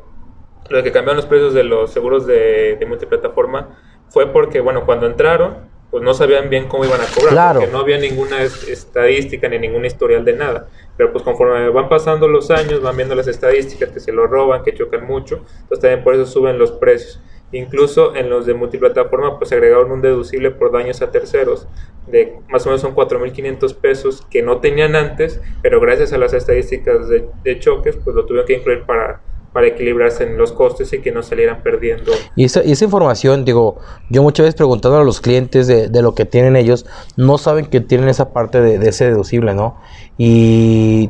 lo 0.69 0.77
de 0.77 0.83
que 0.83 0.91
cambiaron 0.91 1.17
los 1.17 1.25
precios 1.25 1.53
de 1.53 1.63
los 1.63 1.91
seguros 1.91 2.27
de, 2.27 2.77
de 2.79 2.85
multiplataforma, 2.85 3.77
fue 4.09 4.31
porque, 4.31 4.61
bueno, 4.61 4.85
cuando 4.85 5.07
entraron 5.07 5.67
pues 5.89 6.03
no 6.03 6.13
sabían 6.13 6.49
bien 6.49 6.67
cómo 6.67 6.83
iban 6.83 6.99
a 6.99 7.05
cobrar, 7.05 7.55
porque 7.55 7.71
no 7.71 7.79
había 7.79 7.97
ninguna 7.97 8.41
estadística 8.41 9.47
ni 9.47 9.57
ningún 9.57 9.85
historial 9.85 10.25
de 10.25 10.33
nada. 10.33 10.67
Pero 10.97 11.11
pues 11.13 11.23
conforme 11.23 11.69
van 11.69 11.87
pasando 11.87 12.27
los 12.27 12.51
años, 12.51 12.81
van 12.81 12.97
viendo 12.97 13.15
las 13.15 13.27
estadísticas 13.27 13.89
que 13.91 13.99
se 13.99 14.11
lo 14.11 14.27
roban, 14.27 14.63
que 14.63 14.73
chocan 14.73 15.05
mucho, 15.07 15.45
entonces 15.61 15.79
también 15.79 16.03
por 16.03 16.13
eso 16.15 16.25
suben 16.25 16.57
los 16.59 16.71
precios. 16.73 17.21
Incluso 17.51 18.15
en 18.15 18.29
los 18.29 18.45
de 18.45 18.53
multiplataforma 18.53 19.37
pues 19.37 19.51
agregaron 19.51 19.91
un 19.91 20.01
deducible 20.01 20.51
por 20.51 20.71
daños 20.71 21.01
a 21.01 21.11
terceros 21.11 21.67
de 22.07 22.39
más 22.49 22.65
o 22.65 22.69
menos 22.69 22.81
son 22.81 22.95
4.500 22.95 23.75
pesos 23.75 24.25
que 24.29 24.41
no 24.41 24.59
tenían 24.59 24.95
antes, 24.95 25.41
pero 25.61 25.79
gracias 25.79 26.13
a 26.13 26.17
las 26.17 26.33
estadísticas 26.33 27.07
de, 27.09 27.59
choques 27.59 27.97
pues 28.03 28.15
lo 28.15 28.25
tuvieron 28.25 28.47
que 28.47 28.53
incluir 28.53 28.83
para 28.85 29.21
para 29.53 29.67
equilibrarse 29.67 30.23
en 30.23 30.37
los 30.37 30.51
costes 30.51 30.93
y 30.93 30.99
que 30.99 31.11
no 31.11 31.23
salieran 31.23 31.63
perdiendo. 31.63 32.11
Y 32.35 32.45
esa, 32.45 32.59
esa 32.59 32.85
información, 32.85 33.43
digo, 33.43 33.79
yo 34.07 34.21
muchas 34.21 34.43
veces 34.43 34.55
preguntando 34.55 34.99
a 34.99 35.03
los 35.03 35.19
clientes 35.19 35.65
de, 35.65 35.87
de, 35.87 36.01
lo 36.03 36.13
que 36.13 36.25
tienen 36.25 36.55
ellos, 36.55 36.85
no 37.15 37.39
saben 37.39 37.65
que 37.65 37.81
tienen 37.81 38.07
esa 38.07 38.33
parte 38.33 38.61
de, 38.61 38.77
de 38.77 38.89
ese 38.89 39.05
deducible, 39.05 39.55
¿no? 39.55 39.79
Y 40.15 41.09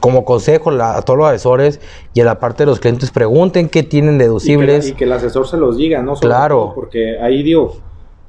como 0.00 0.24
consejo 0.24 0.70
a 0.70 1.02
todos 1.02 1.18
los 1.18 1.28
asesores 1.28 1.80
y 2.12 2.20
a 2.20 2.24
la 2.24 2.38
parte 2.38 2.62
de 2.62 2.66
los 2.66 2.80
clientes 2.80 3.10
pregunten 3.10 3.68
qué 3.68 3.82
tienen 3.82 4.18
deducibles. 4.18 4.88
Y 4.88 4.92
que, 4.92 5.04
el 5.04 5.12
asesor 5.12 5.46
se 5.48 5.56
los 5.56 5.76
diga, 5.76 6.02
¿no? 6.02 6.14
claro. 6.14 6.72
porque 6.74 7.18
ahí 7.18 7.42
digo, 7.42 7.76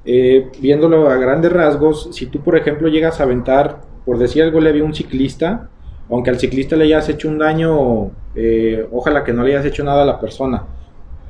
eh, 0.06 0.50
viéndolo 0.60 1.10
a 1.10 1.16
grandes 1.18 1.52
rasgos, 1.52 2.10
si 2.12 2.28
tú 2.28 2.40
por 2.42 2.56
ejemplo 2.58 2.88
llegas 2.88 3.20
a 3.20 3.24
aventar, 3.24 3.82
por 4.06 4.18
decir 4.18 4.44
algo 4.44 4.60
le 4.60 4.72
vi 4.72 4.82
un 4.82 4.94
ciclista, 4.94 5.70
aunque 6.10 6.30
al 6.30 6.40
ciclista 6.40 6.76
le 6.76 6.86
hayas 6.86 7.10
hecho 7.10 7.28
un 7.28 7.38
daño, 7.38 8.12
eh, 8.36 8.88
ojalá 8.92 9.24
que 9.24 9.34
no 9.34 9.44
le 9.44 9.54
hayas 9.54 9.66
hecho 9.66 9.84
nada 9.84 10.04
a 10.04 10.06
la 10.06 10.20
persona. 10.20 10.64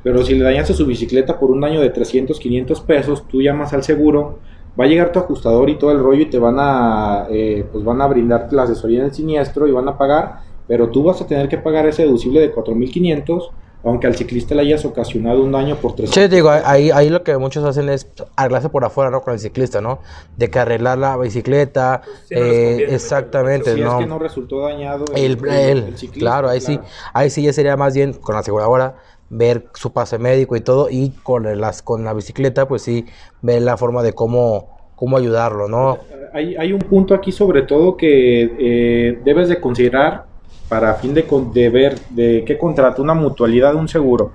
Pero 0.02 0.22
si 0.22 0.34
le 0.34 0.44
dañaste 0.44 0.72
su 0.72 0.86
bicicleta 0.86 1.38
por 1.38 1.50
un 1.50 1.60
daño 1.60 1.80
de 1.80 1.90
300, 1.90 2.38
500 2.38 2.80
pesos, 2.82 3.26
tú 3.26 3.42
llamas 3.42 3.72
al 3.72 3.82
seguro, 3.82 4.38
va 4.78 4.84
a 4.84 4.88
llegar 4.88 5.12
tu 5.12 5.18
ajustador 5.18 5.70
y 5.70 5.78
todo 5.78 5.92
el 5.92 5.98
rollo 6.00 6.22
y 6.22 6.30
te 6.30 6.38
van 6.38 6.56
a, 6.58 7.26
eh, 7.30 7.64
pues 7.70 7.84
van 7.84 8.00
a 8.00 8.06
brindarte 8.06 8.54
la 8.56 8.64
asesoría 8.64 9.00
en 9.00 9.06
el 9.06 9.14
siniestro 9.14 9.66
y 9.66 9.72
van 9.72 9.88
a 9.88 9.96
pagar, 9.96 10.40
pero 10.66 10.88
tú 10.90 11.02
vas 11.02 11.20
a 11.20 11.26
tener 11.26 11.48
que 11.48 11.58
pagar 11.58 11.86
ese 11.86 12.02
deducible 12.02 12.40
de 12.40 12.52
4.500 12.52 13.50
aunque 13.84 14.08
al 14.08 14.16
ciclista 14.16 14.52
le 14.56 14.62
hayas 14.62 14.84
ocasionado 14.84 15.44
un 15.44 15.52
daño 15.52 15.76
por 15.76 15.94
tres. 15.94 16.10
Sí, 16.10 16.26
digo, 16.26 16.50
ahí, 16.50 16.90
ahí 16.90 17.08
lo 17.08 17.22
que 17.22 17.36
muchos 17.38 17.62
hacen 17.62 17.88
es 17.88 18.08
arreglarse 18.34 18.68
por 18.68 18.84
afuera, 18.84 19.10
¿no? 19.12 19.20
Con 19.20 19.34
el 19.34 19.38
ciclista, 19.38 19.80
¿no? 19.80 20.00
De 20.36 20.50
que 20.50 20.58
arreglar 20.58 20.98
la 20.98 21.16
bicicleta, 21.16 22.02
Sí, 22.24 22.34
no 22.34 22.40
les 22.40 22.50
eh, 22.50 22.86
exactamente, 22.90 23.74
si 23.74 23.80
¿no? 23.80 23.92
es 23.92 23.94
que 23.98 24.06
no 24.06 24.18
resultó 24.18 24.62
dañado 24.62 25.04
El, 25.14 25.38
el- 25.46 25.96
ciclista, 25.96 26.18
claro, 26.18 26.48
ahí 26.48 26.60
sí, 26.60 26.80
ahí 27.12 27.30
sí 27.30 27.42
ya 27.44 27.52
sería 27.52 27.76
más 27.76 27.94
bien 27.94 28.12
con 28.12 28.34
la 28.34 28.40
aseguradora 28.40 28.96
ver 29.28 29.66
su 29.74 29.92
pase 29.92 30.18
médico 30.18 30.56
y 30.56 30.60
todo 30.60 30.88
y 30.90 31.10
con 31.22 31.58
las 31.60 31.82
con 31.82 32.04
la 32.04 32.12
bicicleta 32.12 32.68
pues 32.68 32.82
sí 32.82 33.06
ver 33.42 33.62
la 33.62 33.76
forma 33.76 34.02
de 34.02 34.12
cómo 34.12 34.76
cómo 34.94 35.16
ayudarlo, 35.18 35.68
¿no? 35.68 35.98
Hay, 36.32 36.56
hay 36.56 36.72
un 36.72 36.80
punto 36.80 37.14
aquí 37.14 37.30
sobre 37.32 37.62
todo 37.62 37.96
que 37.96 38.42
eh, 38.58 39.18
debes 39.24 39.48
de 39.48 39.60
considerar 39.60 40.24
para 40.68 40.94
fin 40.94 41.14
de, 41.14 41.24
de 41.52 41.68
ver 41.68 41.98
de 42.10 42.44
qué 42.46 42.58
contrata 42.58 43.00
una 43.00 43.14
mutualidad, 43.14 43.74
un 43.74 43.88
seguro. 43.88 44.32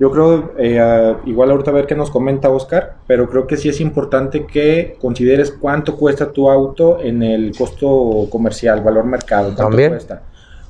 Yo 0.00 0.12
creo, 0.12 0.52
eh, 0.58 1.16
igual 1.26 1.50
ahorita 1.50 1.72
a 1.72 1.74
ver 1.74 1.86
qué 1.86 1.96
nos 1.96 2.10
comenta 2.10 2.48
Oscar, 2.50 2.98
pero 3.06 3.28
creo 3.28 3.46
que 3.48 3.56
sí 3.56 3.68
es 3.68 3.80
importante 3.80 4.46
que 4.46 4.96
consideres 5.00 5.50
cuánto 5.50 5.96
cuesta 5.96 6.30
tu 6.30 6.48
auto 6.48 7.00
en 7.00 7.22
el 7.22 7.56
costo 7.56 8.28
comercial, 8.30 8.80
valor 8.80 9.04
mercado, 9.04 9.46
cuánto 9.46 9.64
También. 9.64 9.90
cuesta. 9.90 10.22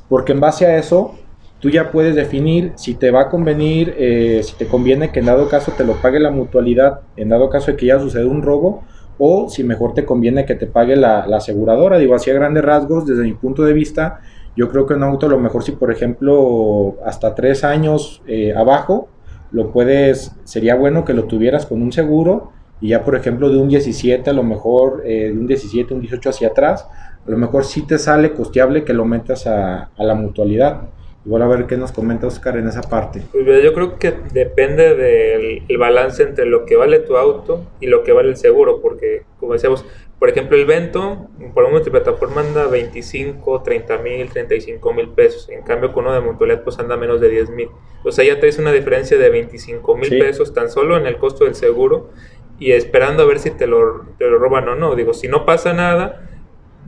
Porque 0.08 0.32
en 0.32 0.40
base 0.40 0.64
a 0.64 0.78
eso, 0.78 1.14
tú 1.61 1.71
ya 1.71 1.91
puedes 1.91 2.15
definir 2.15 2.73
si 2.77 2.95
te 2.95 3.11
va 3.11 3.23
a 3.23 3.29
convenir, 3.29 3.95
eh, 3.99 4.43
si 4.45 4.55
te 4.55 4.67
conviene 4.67 5.11
que 5.11 5.21
en 5.21 5.27
dado 5.27 5.49
caso 5.49 5.73
te 5.77 5.85
lo 5.85 5.95
pague 5.95 6.21
la 6.21 6.31
mutualidad, 6.31 7.00
en 7.17 7.31
dado 7.31 7.50
caso 7.50 7.73
de 7.73 7.77
que 7.77 7.87
ya 7.87 7.99
suceda 7.99 8.27
un 8.27 8.43
robo, 8.43 8.85
o 9.19 9.49
si 9.49 9.65
mejor 9.65 9.95
te 9.95 10.05
conviene 10.05 10.47
que 10.47 10.55
te 10.55 10.67
pague 10.67 10.95
la, 10.95 11.21
aseguradora. 11.21 11.99
Digo, 11.99 12.15
así 12.15 12.31
a 12.31 12.35
grandes 12.35 12.65
rasgos, 12.65 13.05
desde 13.07 13.25
mi 13.25 13.33
punto 13.33 13.65
de 13.65 13.73
vista, 13.73 14.21
yo 14.57 14.69
creo 14.69 14.87
que 14.87 14.95
un 14.95 15.03
auto 15.03 15.27
a 15.27 15.31
lo 15.31 15.38
mejor 15.38 15.65
si 15.65 15.73
por 15.73 15.91
ejemplo 15.91 16.97
hasta 17.05 17.35
tres 17.35 17.65
años 17.65 18.23
eh, 18.27 18.55
abajo, 18.57 19.09
lo 19.50 19.73
puedes, 19.73 20.33
sería 20.45 20.77
bueno 20.77 21.05
que 21.05 21.15
lo 21.15 21.25
tuvieras 21.25 21.67
con 21.67 21.81
un 21.81 21.91
seguro 21.91 22.53
y 22.81 22.88
ya 22.88 23.03
por 23.03 23.17
ejemplo 23.17 23.49
de 23.49 23.57
un 23.57 23.69
17 23.69 24.31
a 24.31 24.33
lo 24.33 24.43
mejor, 24.45 25.03
eh, 25.05 25.33
de 25.33 25.38
un 25.38 25.47
17, 25.47 25.95
un 25.95 26.00
18 26.00 26.31
hacia 26.31 26.49
atrás, 26.49 26.87
a 27.27 27.31
lo 27.31 27.38
mejor 27.38 27.65
sí 27.65 27.83
te 27.83 27.99
sale 27.99 28.35
costeable 28.35 28.85
que 28.85 28.93
lo 28.93 29.05
metas 29.05 29.47
a 29.47 29.91
la 29.97 30.15
mutualidad. 30.15 30.83
Igual 31.25 31.42
a 31.42 31.48
ver 31.48 31.66
qué 31.66 31.76
nos 31.76 31.92
comenta 31.92 32.26
Oscar 32.26 32.56
en 32.56 32.68
esa 32.68 32.80
parte. 32.82 33.22
Pues 33.32 33.62
yo 33.62 33.75
creo 33.75 33.98
que 33.98 34.14
depende 34.32 34.94
del 34.94 35.62
el 35.68 35.76
balance 35.78 36.22
entre 36.22 36.46
lo 36.46 36.64
que 36.64 36.76
vale 36.76 37.00
tu 37.00 37.16
auto 37.16 37.66
y 37.80 37.87
lo 37.88 38.02
que 38.02 38.12
vale 38.12 38.30
el 38.30 38.37
seguro, 38.37 38.80
porque 38.80 39.25
como 39.38 39.52
decíamos, 39.52 39.84
por 40.18 40.28
ejemplo, 40.30 40.56
el 40.56 40.64
Vento 40.64 41.28
por 41.54 41.64
un 41.64 41.72
multiplataforma 41.72 42.40
anda 42.40 42.66
25, 42.66 43.62
30 43.62 43.98
mil, 43.98 44.28
35 44.30 44.92
mil 44.94 45.08
pesos, 45.10 45.48
en 45.50 45.62
cambio 45.62 45.92
con 45.92 46.04
uno 46.06 46.14
de 46.14 46.20
mutualidad 46.20 46.62
pues 46.64 46.78
anda 46.78 46.96
menos 46.96 47.20
de 47.20 47.28
10 47.28 47.50
mil. 47.50 47.68
O 48.04 48.10
sea, 48.12 48.25
ya 48.25 48.38
traes 48.40 48.58
una 48.58 48.72
diferencia 48.72 49.18
de 49.18 49.28
25 49.28 49.96
mil 49.96 50.08
Sí. 50.08 50.18
pesos 50.18 50.54
tan 50.54 50.70
solo 50.70 50.96
en 50.96 51.06
el 51.06 51.18
costo 51.18 51.44
del 51.44 51.54
seguro 51.54 52.10
y 52.58 52.72
esperando 52.72 53.22
a 53.22 53.26
ver 53.26 53.38
si 53.38 53.50
te 53.50 53.66
lo, 53.66 54.06
te 54.18 54.26
lo 54.28 54.38
roban 54.38 54.68
o 54.68 54.75
no. 54.76 54.94
Digo, 54.94 55.14
si 55.14 55.28
no 55.28 55.44
pasa 55.44 55.72
nada, 55.75 56.28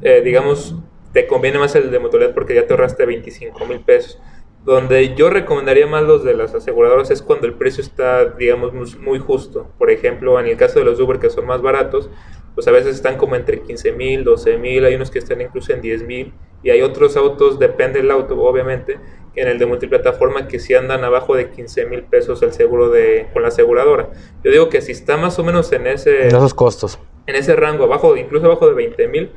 eh, 0.03 0.23
digamos, 0.25 0.77
te 1.13 1.27
conviene 1.27 1.59
más 1.59 1.75
el 1.75 1.91
de 1.91 1.99
mutualidad 1.99 2.35
porque 2.35 2.55
ya 2.55 2.67
te 2.67 2.73
ahorraste 2.73 3.05
25 3.07 3.67
mil 3.67 3.81
pesos. 3.81 4.19
Donde 4.65 5.15
yo 5.15 5.31
recomendaría 5.31 5.87
más 5.87 6.03
los 6.03 6.23
de 6.23 6.35
las 6.35 6.55
aseguradoras 6.55 7.11
es 7.11 7.23
cuando 7.23 7.47
el 7.47 7.55
precio 7.55 7.83
está, 7.83 8.27
digamos, 8.27 8.73
muy- 8.99 9.19
justo. 9.19 9.69
Por 9.79 9.91
ejemplo, 9.91 10.39
en 10.39 10.47
el 10.47 10.57
caso 10.59 10.79
de 10.79 10.85
los 10.85 11.01
Uber 11.01 11.19
que 11.19 11.31
son 11.31 11.47
más 11.47 11.63
baratos, 11.63 12.11
pues 12.55 12.69
a 12.69 12.71
veces 12.71 12.95
están 12.97 13.17
como 13.17 13.37
entre 13.37 13.63
15 13.63 13.93
mil, 13.93 14.23
12 14.23 14.59
mil, 14.59 14.85
hay 14.85 14.95
unos 14.97 15.11
que 15.11 15.19
están 15.19 15.41
incluso 15.41 15.73
en 15.73 15.81
10 15.81 16.03
mil, 16.03 16.35
y 16.63 16.69
hay 16.69 16.83
otros 16.83 17.17
autos, 17.17 17.59
depende 17.59 18.01
del 18.03 18.11
auto, 18.11 18.39
obviamente, 18.43 18.99
que 19.33 19.41
en 19.41 19.49
el 19.49 19.59
de 19.59 19.65
multiplataforma 19.65 20.47
que 20.47 20.59
sí 20.59 20.75
andan 20.75 21.05
abajo 21.05 21.35
de 21.37 21.49
15 21.49 21.87
mil 21.87 22.03
pesos 22.03 22.43
el 22.43 22.53
seguro 22.53 22.91
de, 22.91 23.29
con 23.33 23.41
la 23.43 23.49
aseguradora. 23.49 24.11
Yo 24.45 24.51
digo 24.51 24.69
que 24.69 24.83
si 24.83 24.93
está 24.93 25.17
más 25.17 25.39
o 25.39 25.45
menos 25.45 25.73
en 25.73 25.87
ese 25.87 26.23
En 26.29 26.37
esos 26.37 26.53
costos. 26.53 26.99
en 27.27 27.35
ese 27.37 27.57
rango, 27.57 27.85
abajo, 27.85 28.15
incluso 28.17 28.45
abajo 28.45 28.69
de 28.69 28.75
20 28.75 29.09
mil, 29.09 29.33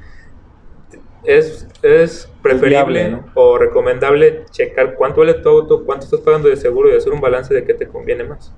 es, 1.25 1.67
es 1.81 2.29
preferible 2.41 2.69
viable, 2.69 3.09
¿no? 3.11 3.25
o 3.35 3.57
recomendable 3.57 4.45
checar 4.51 4.95
cuánto 4.95 5.21
vale 5.21 5.35
tu 5.35 5.49
auto, 5.49 5.85
cuánto 5.85 6.05
estás 6.05 6.19
pagando 6.21 6.49
de 6.49 6.57
seguro 6.57 6.93
y 6.93 6.97
hacer 6.97 7.13
un 7.13 7.21
balance 7.21 7.53
de 7.53 7.65
qué 7.65 7.73
te 7.73 7.87
conviene 7.87 8.23
más. 8.23 8.53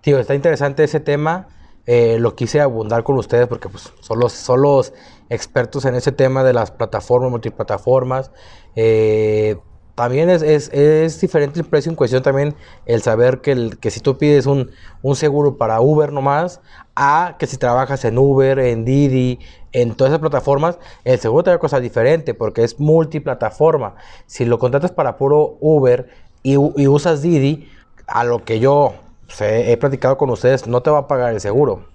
Tío, 0.00 0.18
está 0.18 0.34
interesante 0.34 0.84
ese 0.84 1.00
tema. 1.00 1.48
eh, 1.86 2.18
lo 2.18 2.34
quise 2.34 2.60
abundar 2.60 3.04
con 3.04 3.16
ustedes 3.16 3.46
porque 3.46 3.68
pues, 3.68 3.92
son, 4.00 4.18
los, 4.18 4.32
son 4.32 4.62
los 4.62 4.94
expertos 5.28 5.84
en 5.84 5.94
ese 5.94 6.12
tema 6.12 6.42
de 6.44 6.52
las 6.52 6.70
plataformas, 6.70 7.30
multiplataformas. 7.30 8.30
Eh, 8.74 9.56
también 9.94 10.28
es, 10.28 10.42
es, 10.42 10.70
es 10.72 11.20
diferente 11.20 11.60
el 11.60 11.66
precio 11.66 11.90
en 11.90 11.96
cuestión 11.96 12.22
también 12.22 12.54
el 12.84 13.00
saber 13.02 13.40
que, 13.40 13.52
el, 13.52 13.78
que 13.78 13.90
si 13.90 14.00
tú 14.00 14.18
pides 14.18 14.46
un, 14.46 14.70
un 15.02 15.14
seguro 15.14 15.56
para 15.56 15.80
Uber 15.80 16.12
nomás, 16.12 16.60
a 16.96 17.36
que 17.38 17.46
si 17.46 17.56
trabajas 17.56 18.04
en 18.04 18.18
Uber, 18.18 18.58
en 18.58 18.84
Didi, 18.84 19.38
en 19.72 19.94
todas 19.94 20.12
esas 20.12 20.20
plataformas, 20.20 20.78
el 21.04 21.18
seguro 21.18 21.44
te 21.44 21.50
va 21.50 21.56
a 21.56 21.60
costar 21.60 21.80
diferente 21.80 22.34
porque 22.34 22.64
es 22.64 22.78
multiplataforma. 22.80 23.94
Si 24.26 24.44
lo 24.44 24.58
contratas 24.58 24.92
para 24.92 25.16
puro 25.16 25.56
Uber 25.60 26.08
y, 26.42 26.52
y 26.54 26.88
usas 26.88 27.22
Didi, 27.22 27.68
a 28.06 28.24
lo 28.24 28.44
que 28.44 28.60
yo 28.60 28.94
pues, 29.26 29.40
he, 29.40 29.72
he 29.72 29.76
platicado 29.76 30.18
con 30.18 30.30
ustedes, 30.30 30.66
no 30.66 30.82
te 30.82 30.90
va 30.90 30.98
a 30.98 31.08
pagar 31.08 31.32
el 31.32 31.40
seguro. 31.40 31.86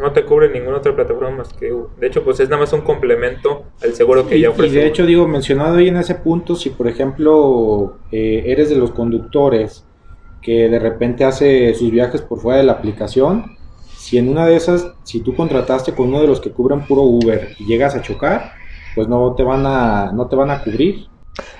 No 0.00 0.12
te 0.12 0.24
cubre 0.24 0.48
ninguna 0.50 0.78
otra 0.78 0.94
plataforma 0.94 1.38
más 1.38 1.52
que 1.52 1.72
Uber. 1.72 1.88
De 1.98 2.06
hecho, 2.06 2.22
pues 2.22 2.38
es 2.40 2.48
nada 2.48 2.60
más 2.62 2.72
un 2.72 2.82
complemento 2.82 3.64
al 3.82 3.94
seguro 3.94 4.26
que 4.26 4.36
Y, 4.36 4.42
ya 4.42 4.48
y 4.48 4.50
ofrece. 4.50 4.72
de 4.74 4.78
Uber. 4.80 4.88
hecho, 4.88 5.06
digo, 5.06 5.26
mencionado 5.28 5.76
ahí 5.76 5.88
en 5.88 5.96
ese 5.96 6.14
punto, 6.14 6.54
si 6.54 6.70
por 6.70 6.86
ejemplo 6.88 7.98
eh, 8.12 8.44
eres 8.46 8.70
de 8.70 8.76
los 8.76 8.92
conductores 8.92 9.84
que 10.40 10.68
de 10.68 10.78
repente 10.78 11.24
hace 11.24 11.74
sus 11.74 11.90
viajes 11.90 12.20
por 12.22 12.40
fuera 12.40 12.58
de 12.58 12.64
la 12.64 12.72
aplicación, 12.72 13.56
si 13.96 14.18
en 14.18 14.28
una 14.28 14.46
de 14.46 14.56
esas, 14.56 14.92
si 15.04 15.20
tú 15.20 15.34
contrataste 15.34 15.92
con 15.94 16.08
uno 16.08 16.20
de 16.20 16.26
los 16.26 16.40
que 16.40 16.50
cubren 16.50 16.84
puro 16.86 17.02
Uber 17.02 17.48
y 17.58 17.64
llegas 17.66 17.94
a 17.94 18.02
chocar, 18.02 18.52
pues 18.94 19.08
no 19.08 19.34
te 19.34 19.42
van 19.42 19.64
a, 19.66 20.12
no 20.12 20.26
te 20.28 20.36
van 20.36 20.50
a 20.50 20.62
cubrir. 20.62 21.06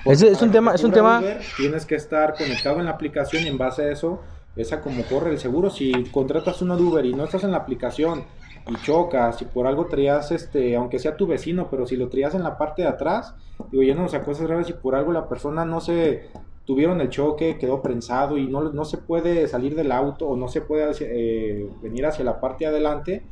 Es- 0.05 0.21
es 0.21 0.41
un 0.41 0.51
tema- 0.51 0.75
es 0.75 0.83
un 0.83 0.91
tema- 0.91 1.19
Uber, 1.19 1.39
tienes 1.57 1.85
que 1.85 1.95
estar 1.95 2.35
conectado 2.35 2.79
en 2.79 2.85
la 2.85 2.91
aplicación 2.91 3.43
y 3.43 3.47
en 3.47 3.57
base 3.57 3.83
a 3.83 3.91
eso, 3.91 4.21
esa 4.55 4.81
como 4.81 5.03
corre 5.03 5.31
el 5.31 5.39
seguro. 5.39 5.69
Si 5.69 5.91
contratas 6.11 6.59
de 6.59 6.65
Uber 6.65 7.05
y 7.05 7.13
no 7.13 7.23
estás 7.23 7.43
en 7.43 7.51
la 7.51 7.57
aplicación 7.57 8.23
y 8.69 8.75
chocas, 8.83 9.37
si 9.37 9.45
por 9.45 9.67
algo 9.67 9.87
traías, 9.87 10.31
este, 10.31 10.75
aunque 10.75 10.99
sea 10.99 11.17
tu 11.17 11.27
vecino, 11.27 11.67
pero 11.69 11.85
si 11.85 11.95
lo 11.97 12.09
traías 12.09 12.35
en 12.35 12.43
la 12.43 12.57
parte 12.57 12.83
de 12.83 12.87
atrás, 12.87 13.35
digo, 13.71 13.83
ya 13.83 13.95
no 13.95 14.05
a 14.05 14.23
cosas 14.23 14.47
graves, 14.47 14.67
si 14.67 14.73
por 14.73 14.95
algo 14.95 15.11
la 15.11 15.27
persona 15.27 15.65
no 15.65 15.81
se 15.81 16.29
tuvieron 16.65 17.01
el 17.01 17.09
choque, 17.09 17.57
quedó 17.57 17.81
prensado 17.81 18.37
y 18.37 18.47
no, 18.47 18.71
no 18.71 18.85
se 18.85 18.97
puede 18.97 19.47
salir 19.47 19.75
del 19.75 19.91
auto 19.91 20.27
o 20.27 20.37
no 20.37 20.47
se 20.47 20.61
puede 20.61 20.89
eh, 21.01 21.69
venir 21.81 22.05
hacia 22.05 22.23
la 22.23 22.39
parte 22.39 22.63
de 22.63 22.69
adelante, 22.71 23.23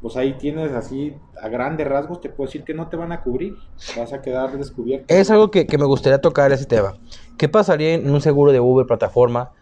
pues 0.00 0.16
ahí 0.16 0.34
tienes 0.38 0.72
así, 0.72 1.14
a 1.42 1.48
grandes 1.48 1.86
rasgos, 1.86 2.20
te 2.20 2.30
puedo 2.30 2.48
decir 2.48 2.62
que 2.62 2.72
no 2.72 2.88
te 2.88 2.96
van 2.96 3.12
a 3.12 3.20
cubrir, 3.22 3.56
vas 3.96 4.12
a 4.12 4.22
quedar 4.22 4.56
descubierto. 4.56 5.12
Es 5.12 5.30
algo 5.30 5.50
que, 5.50 5.66
que 5.66 5.76
me 5.76 5.84
gustaría 5.84 6.20
tocar 6.20 6.50
ese 6.52 6.64
tema. 6.64 6.94
¿Qué 7.36 7.48
pasaría 7.48 7.94
en 7.94 8.08
un 8.08 8.20
seguro 8.20 8.52
de 8.52 8.60
Uber 8.60 8.86
plataforma 8.86 9.52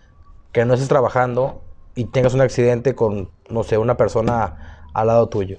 que 0.56 0.64
no 0.64 0.72
estés 0.72 0.88
trabajando 0.88 1.60
y 1.94 2.06
tengas 2.06 2.32
un 2.32 2.40
accidente 2.40 2.94
con, 2.94 3.28
no 3.50 3.62
sé, 3.62 3.76
una 3.76 3.98
persona 3.98 4.88
al 4.94 5.08
lado 5.08 5.28
tuyo? 5.28 5.58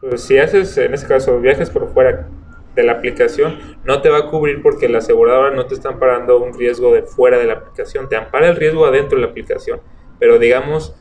Pues 0.00 0.22
si 0.22 0.38
haces, 0.38 0.78
en 0.78 0.94
ese 0.94 1.06
caso, 1.06 1.38
viajes 1.38 1.68
por 1.68 1.92
fuera 1.92 2.26
de 2.74 2.82
la 2.82 2.92
aplicación, 2.92 3.58
no 3.84 4.00
te 4.00 4.08
va 4.08 4.20
a 4.20 4.30
cubrir 4.30 4.62
porque 4.62 4.88
la 4.88 4.98
aseguradora 4.98 5.50
no 5.50 5.66
te 5.66 5.74
está 5.74 5.90
amparando 5.90 6.42
un 6.42 6.58
riesgo 6.58 6.94
de 6.94 7.02
fuera 7.02 7.36
de 7.36 7.44
la 7.44 7.52
aplicación, 7.52 8.08
te 8.08 8.16
ampara 8.16 8.48
el 8.48 8.56
riesgo 8.56 8.86
adentro 8.86 9.18
de 9.18 9.26
la 9.26 9.30
aplicación, 9.30 9.80
pero 10.18 10.38
digamos, 10.38 10.94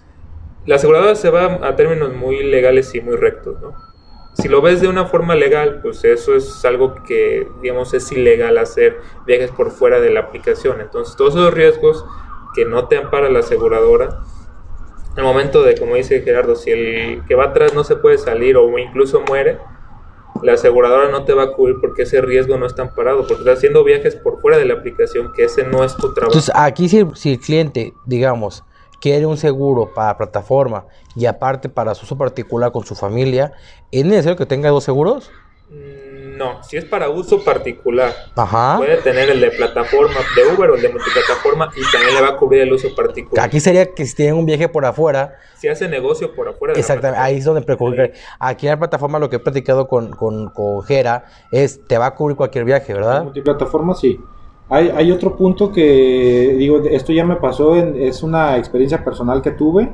la 0.65 0.75
aseguradora 0.75 1.15
se 1.15 1.29
va 1.29 1.65
a 1.65 1.75
términos 1.77 2.13
muy 2.13 2.43
legales 2.43 2.93
y 2.95 2.99
muy 2.99 3.15
rectos, 3.15 3.61
¿no? 3.61 3.75
Si 4.33 4.49
lo 4.49 4.61
ves 4.61 4.81
de 4.81 4.89
una 4.89 5.05
forma 5.05 5.35
legal, 5.35 5.79
pues 5.81 6.03
eso 6.03 6.35
es 6.35 6.65
algo 6.65 6.95
que, 7.07 7.47
digamos, 7.61 7.93
es 7.93 8.11
ilegal 8.11 8.57
hacer 8.57 8.97
viajes 9.25 9.51
por 9.51 9.71
fuera 9.71 10.01
de 10.01 10.09
la 10.09 10.19
aplicación. 10.19 10.81
Entonces, 10.81 11.15
todos 11.15 11.35
esos 11.35 11.53
riesgos 11.53 12.03
que 12.55 12.65
no 12.65 12.87
te 12.87 12.97
ampara 12.97 13.29
la 13.29 13.39
aseguradora, 13.39 14.21
el 15.17 15.23
momento 15.23 15.63
de, 15.63 15.77
como 15.77 15.95
dice 15.95 16.21
Gerardo, 16.21 16.55
si 16.55 16.71
el 16.71 17.25
que 17.25 17.35
va 17.35 17.45
atrás 17.45 17.73
no 17.73 17.83
se 17.83 17.95
puede 17.95 18.17
salir 18.17 18.57
o 18.57 18.77
incluso 18.77 19.21
muere, 19.21 19.59
la 20.41 20.53
aseguradora 20.53 21.09
no 21.09 21.23
te 21.23 21.33
va 21.33 21.43
a 21.43 21.51
cubrir 21.53 21.77
porque 21.79 22.03
ese 22.03 22.21
riesgo 22.21 22.57
no 22.57 22.65
está 22.65 22.81
amparado, 22.81 23.19
porque 23.19 23.35
estás 23.35 23.59
haciendo 23.59 23.83
viajes 23.83 24.15
por 24.15 24.41
fuera 24.41 24.57
de 24.57 24.65
la 24.65 24.73
aplicación, 24.75 25.31
que 25.33 25.45
ese 25.45 25.63
no 25.63 25.83
es 25.83 25.95
tu 25.95 26.13
trabajo. 26.13 26.33
Entonces, 26.33 26.53
aquí 26.55 26.89
si, 26.89 27.05
si 27.13 27.33
el 27.33 27.39
cliente, 27.39 27.93
digamos, 28.05 28.63
quiere 28.99 29.25
un 29.25 29.37
seguro 29.37 29.93
para 29.93 30.17
plataforma 30.17 30.85
y 31.15 31.25
aparte 31.25 31.69
para 31.69 31.95
su 31.95 32.05
uso 32.05 32.17
particular 32.17 32.71
con 32.71 32.85
su 32.85 32.95
familia, 32.95 33.53
¿es 33.91 34.03
necesario 34.03 34.35
que 34.35 34.45
tenga 34.45 34.69
dos 34.69 34.83
seguros? 34.83 35.31
Mm, 35.69 36.04
No, 36.37 36.61
si 36.63 36.75
es 36.77 36.85
para 36.85 37.09
uso 37.09 37.43
particular, 37.43 38.11
Ajá. 38.35 38.77
puede 38.77 38.97
tener 38.97 39.29
el 39.29 39.39
de 39.39 39.51
plataforma 39.51 40.15
de 40.35 40.53
Uber 40.53 40.71
o 40.71 40.75
el 40.75 40.81
de 40.81 40.89
multiplataforma 40.89 41.69
y 41.75 41.91
también 41.91 42.15
le 42.15 42.21
va 42.21 42.29
a 42.29 42.37
cubrir 42.37 42.61
el 42.61 42.73
uso 42.73 42.93
particular. 42.93 43.45
Aquí 43.45 43.59
sería 43.59 43.93
que 43.93 44.05
si 44.05 44.15
tienen 44.15 44.35
un 44.35 44.45
viaje 44.45 44.67
por 44.67 44.85
afuera, 44.85 45.35
Si 45.57 45.67
hace 45.67 45.87
negocio 45.87 46.35
por 46.35 46.49
afuera 46.49 46.73
de 46.73 46.79
exactamente, 46.79 47.19
ahí 47.21 47.37
es 47.37 47.45
donde 47.45 47.61
preocupa. 47.61 48.03
Aquí 48.39 48.67
en 48.67 48.71
la 48.71 48.79
plataforma 48.79 49.17
lo 49.17 49.29
que 49.29 49.37
he 49.37 49.39
platicado 49.39 49.87
con, 49.87 50.11
con, 50.11 50.49
con 50.49 50.83
Jera 50.83 51.25
es, 51.51 51.85
te 51.87 51.97
va 51.97 52.07
a 52.07 52.15
cubrir 52.15 52.35
cualquier 52.35 52.65
viaje, 52.65 52.93
¿verdad? 52.93 53.23
multiplataforma 53.23 53.93
sí. 53.95 54.19
Hay, 54.67 54.89
hay 54.89 55.11
otro 55.11 55.37
punto 55.37 55.71
que, 55.71 56.55
digo, 56.57 56.81
esto 56.89 57.13
ya 57.13 57.23
me 57.23 57.35
pasó, 57.35 57.75
en, 57.75 57.95
es 58.01 58.23
una 58.23 58.57
experiencia 58.57 59.03
personal 59.03 59.41
que 59.41 59.51
tuve. 59.51 59.91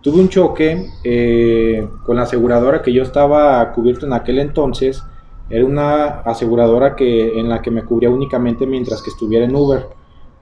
Tuve 0.00 0.20
un 0.20 0.28
choque 0.28 0.86
eh, 1.04 1.86
con 2.06 2.16
la 2.16 2.22
aseguradora 2.22 2.82
que 2.82 2.92
yo 2.92 3.02
estaba 3.02 3.72
cubierto 3.72 4.06
en 4.06 4.14
aquel 4.14 4.38
entonces. 4.38 5.02
Era 5.50 5.64
una 5.64 6.20
aseguradora 6.20 6.94
que, 6.94 7.38
en 7.38 7.48
la 7.48 7.62
que 7.62 7.70
me 7.70 7.84
cubría 7.84 8.10
únicamente 8.10 8.66
mientras 8.66 9.02
que 9.02 9.10
estuviera 9.10 9.44
en 9.44 9.54
Uber. 9.54 9.86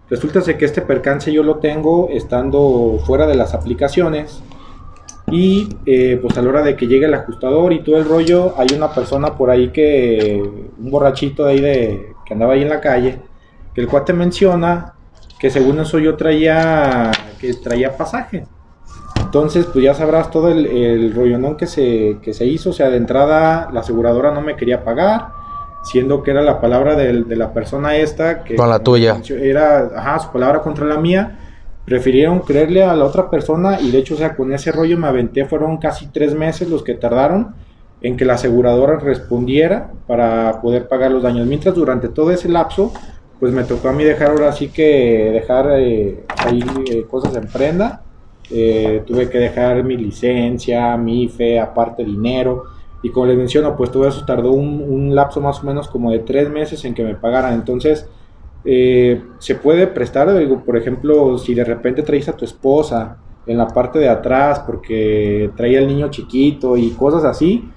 Resulta 0.09 0.41
que 0.43 0.65
este 0.65 0.83
percance 0.83 1.33
yo 1.33 1.43
lo 1.43 1.57
tengo 1.57 2.09
estando 2.11 2.99
fuera 3.05 3.27
de 3.27 3.35
las 3.35 3.55
aplicaciones 3.55 4.43
y 5.31 5.69
eh, 5.85 6.19
pues 6.23 6.39
a 6.39 6.43
la 6.43 6.49
hora 6.49 6.63
de 6.63 6.77
que 6.77 6.87
llegue 6.87 7.07
el 7.07 7.15
ajustador 7.15 7.73
y 7.73 7.83
todo 7.83 7.97
el 7.97 8.05
rollo, 8.05 8.55
hay 8.57 8.69
una 8.77 8.93
persona 8.93 9.35
por 9.37 9.51
ahí 9.51 9.71
que, 9.71 10.41
un 10.43 10.91
borrachito 10.91 11.45
de 11.45 11.53
ahí 11.53 11.61
de, 11.61 12.13
que 12.25 12.35
andaba 12.35 12.53
ahí 12.53 12.63
en 12.63 12.69
la 12.69 12.81
calle, 12.81 13.21
que 13.75 13.81
el 13.81 13.89
cuate 13.89 14.13
menciona 14.13 14.95
que 15.39 15.51
según 15.51 15.81
eso 15.81 15.99
yo 15.99 16.17
traía, 16.17 17.11
que 17.41 17.53
traía 17.55 17.97
pasaje. 17.97 18.47
Entonces, 19.37 19.67
pues 19.67 19.85
ya 19.85 19.93
sabrás 19.93 20.31
todo 20.31 20.49
el, 20.51 20.65
el 20.65 21.15
rollonón 21.15 21.59
que 21.59 21.67
se, 21.67 22.17
que 22.23 22.33
se 22.33 22.47
hizo. 22.47 22.71
O 22.71 22.73
sea, 22.73 22.89
de 22.89 22.97
entrada 22.97 23.69
la 23.71 23.81
aseguradora 23.81 24.31
no 24.31 24.41
me 24.41 24.57
quería 24.57 24.83
pagar, 24.83 25.29
siendo 25.85 26.23
que 26.23 26.31
era 26.31 26.41
la 26.41 26.59
palabra 26.59 26.97
de, 26.97 27.23
de 27.23 27.37
la 27.37 27.53
persona 27.53 27.97
esta. 27.97 28.43
Que 28.45 28.57
Con 28.57 28.71
la 28.71 28.79
tuya. 28.79 29.21
Era, 29.29 29.91
ajá, 29.95 30.21
su 30.21 30.33
palabra 30.33 30.63
contra 30.63 30.87
la 30.87 30.97
mía 30.97 31.39
prefirieron 31.85 32.41
creerle 32.41 32.83
a 32.83 32.97
la 32.97 33.05
otra 33.05 33.29
persona 33.29 33.79
y 33.79 33.91
de 33.91 33.99
hecho, 33.99 34.15
o 34.15 34.17
sea, 34.17 34.35
con 34.35 34.55
ese 34.55 34.73
rollo 34.73 34.97
me 34.97 35.07
aventé, 35.07 35.45
fueron 35.45 35.77
casi 35.77 36.07
tres 36.07 36.35
meses 36.35 36.71
los 36.71 36.83
que 36.83 36.95
tardaron 36.95 37.55
en 38.01 38.17
que 38.17 38.25
la 38.25 38.35
aseguradora 38.35 38.99
respondiera 38.99 39.91
para 40.07 40.63
poder 40.63 40.89
pagar 40.89 41.11
los 41.11 41.23
daños. 41.23 41.47
Mientras 41.47 41.75
durante 41.75 42.09
todo 42.09 42.31
ese 42.31 42.49
lapso, 42.49 42.91
pues 43.39 43.53
me 43.53 43.65
tocó 43.65 43.91
a 43.91 43.93
mí 43.93 44.03
dejar 44.03 44.31
ahora 44.31 44.51
sí 44.53 44.69
que 44.69 45.31
dejar 45.33 45.73
eh, 45.79 46.25
ahí 46.39 46.65
eh, 46.91 47.05
cosas 47.09 47.37
en 47.37 47.47
prenda. 47.49 48.03
Eh, 48.51 49.03
tuve 49.07 49.29
que 49.29 49.39
dejar 49.39 49.83
mi 49.83 49.97
licencia, 49.97 50.97
mi 50.97 51.25
IFE, 51.25 51.59
aparte 51.61 52.05
dinero. 52.05 52.65
Y 53.03 53.11
como 53.11 53.27
les 53.27 53.37
menciono, 53.37 53.77
pues 53.77 53.91
todo 53.91 54.07
eso 54.07 54.25
tardó 54.25 54.53
un, 54.53 55.15
lapso 55.15 55.41
más 55.41 55.63
o 55.63 55.67
menos 55.67 55.89
como 55.89 56.11
de 56.11 56.21
tres 56.21 56.51
meses 56.51 56.85
en 56.85 56.95
que 56.95 57.05
me 57.05 57.15
pagaran. 57.15 57.55
Entonces, 57.55 58.09
eh, 58.65 59.23
se 59.39 59.55
puede 59.55 59.87
prestar, 59.87 60.37
digo, 60.39 60.65
por 60.65 60.77
ejemplo, 60.77 61.39
si 61.39 61.55
de 61.55 61.65
repente 61.65 62.03
traes 62.03 62.29
a 62.29 62.37
tu 62.37 62.45
esposa 62.45 63.19
en 63.47 63.59
la 63.59 63.69
parte 63.69 63.99
de 63.99 64.09
atrás 64.09 64.61
porque 64.67 65.51
traía 65.57 65.79
el 65.79 65.87
niño 65.87 66.11
chiquito 66.11 66.77
y 66.77 66.91
cosas 66.91 67.25
así, 67.25 67.71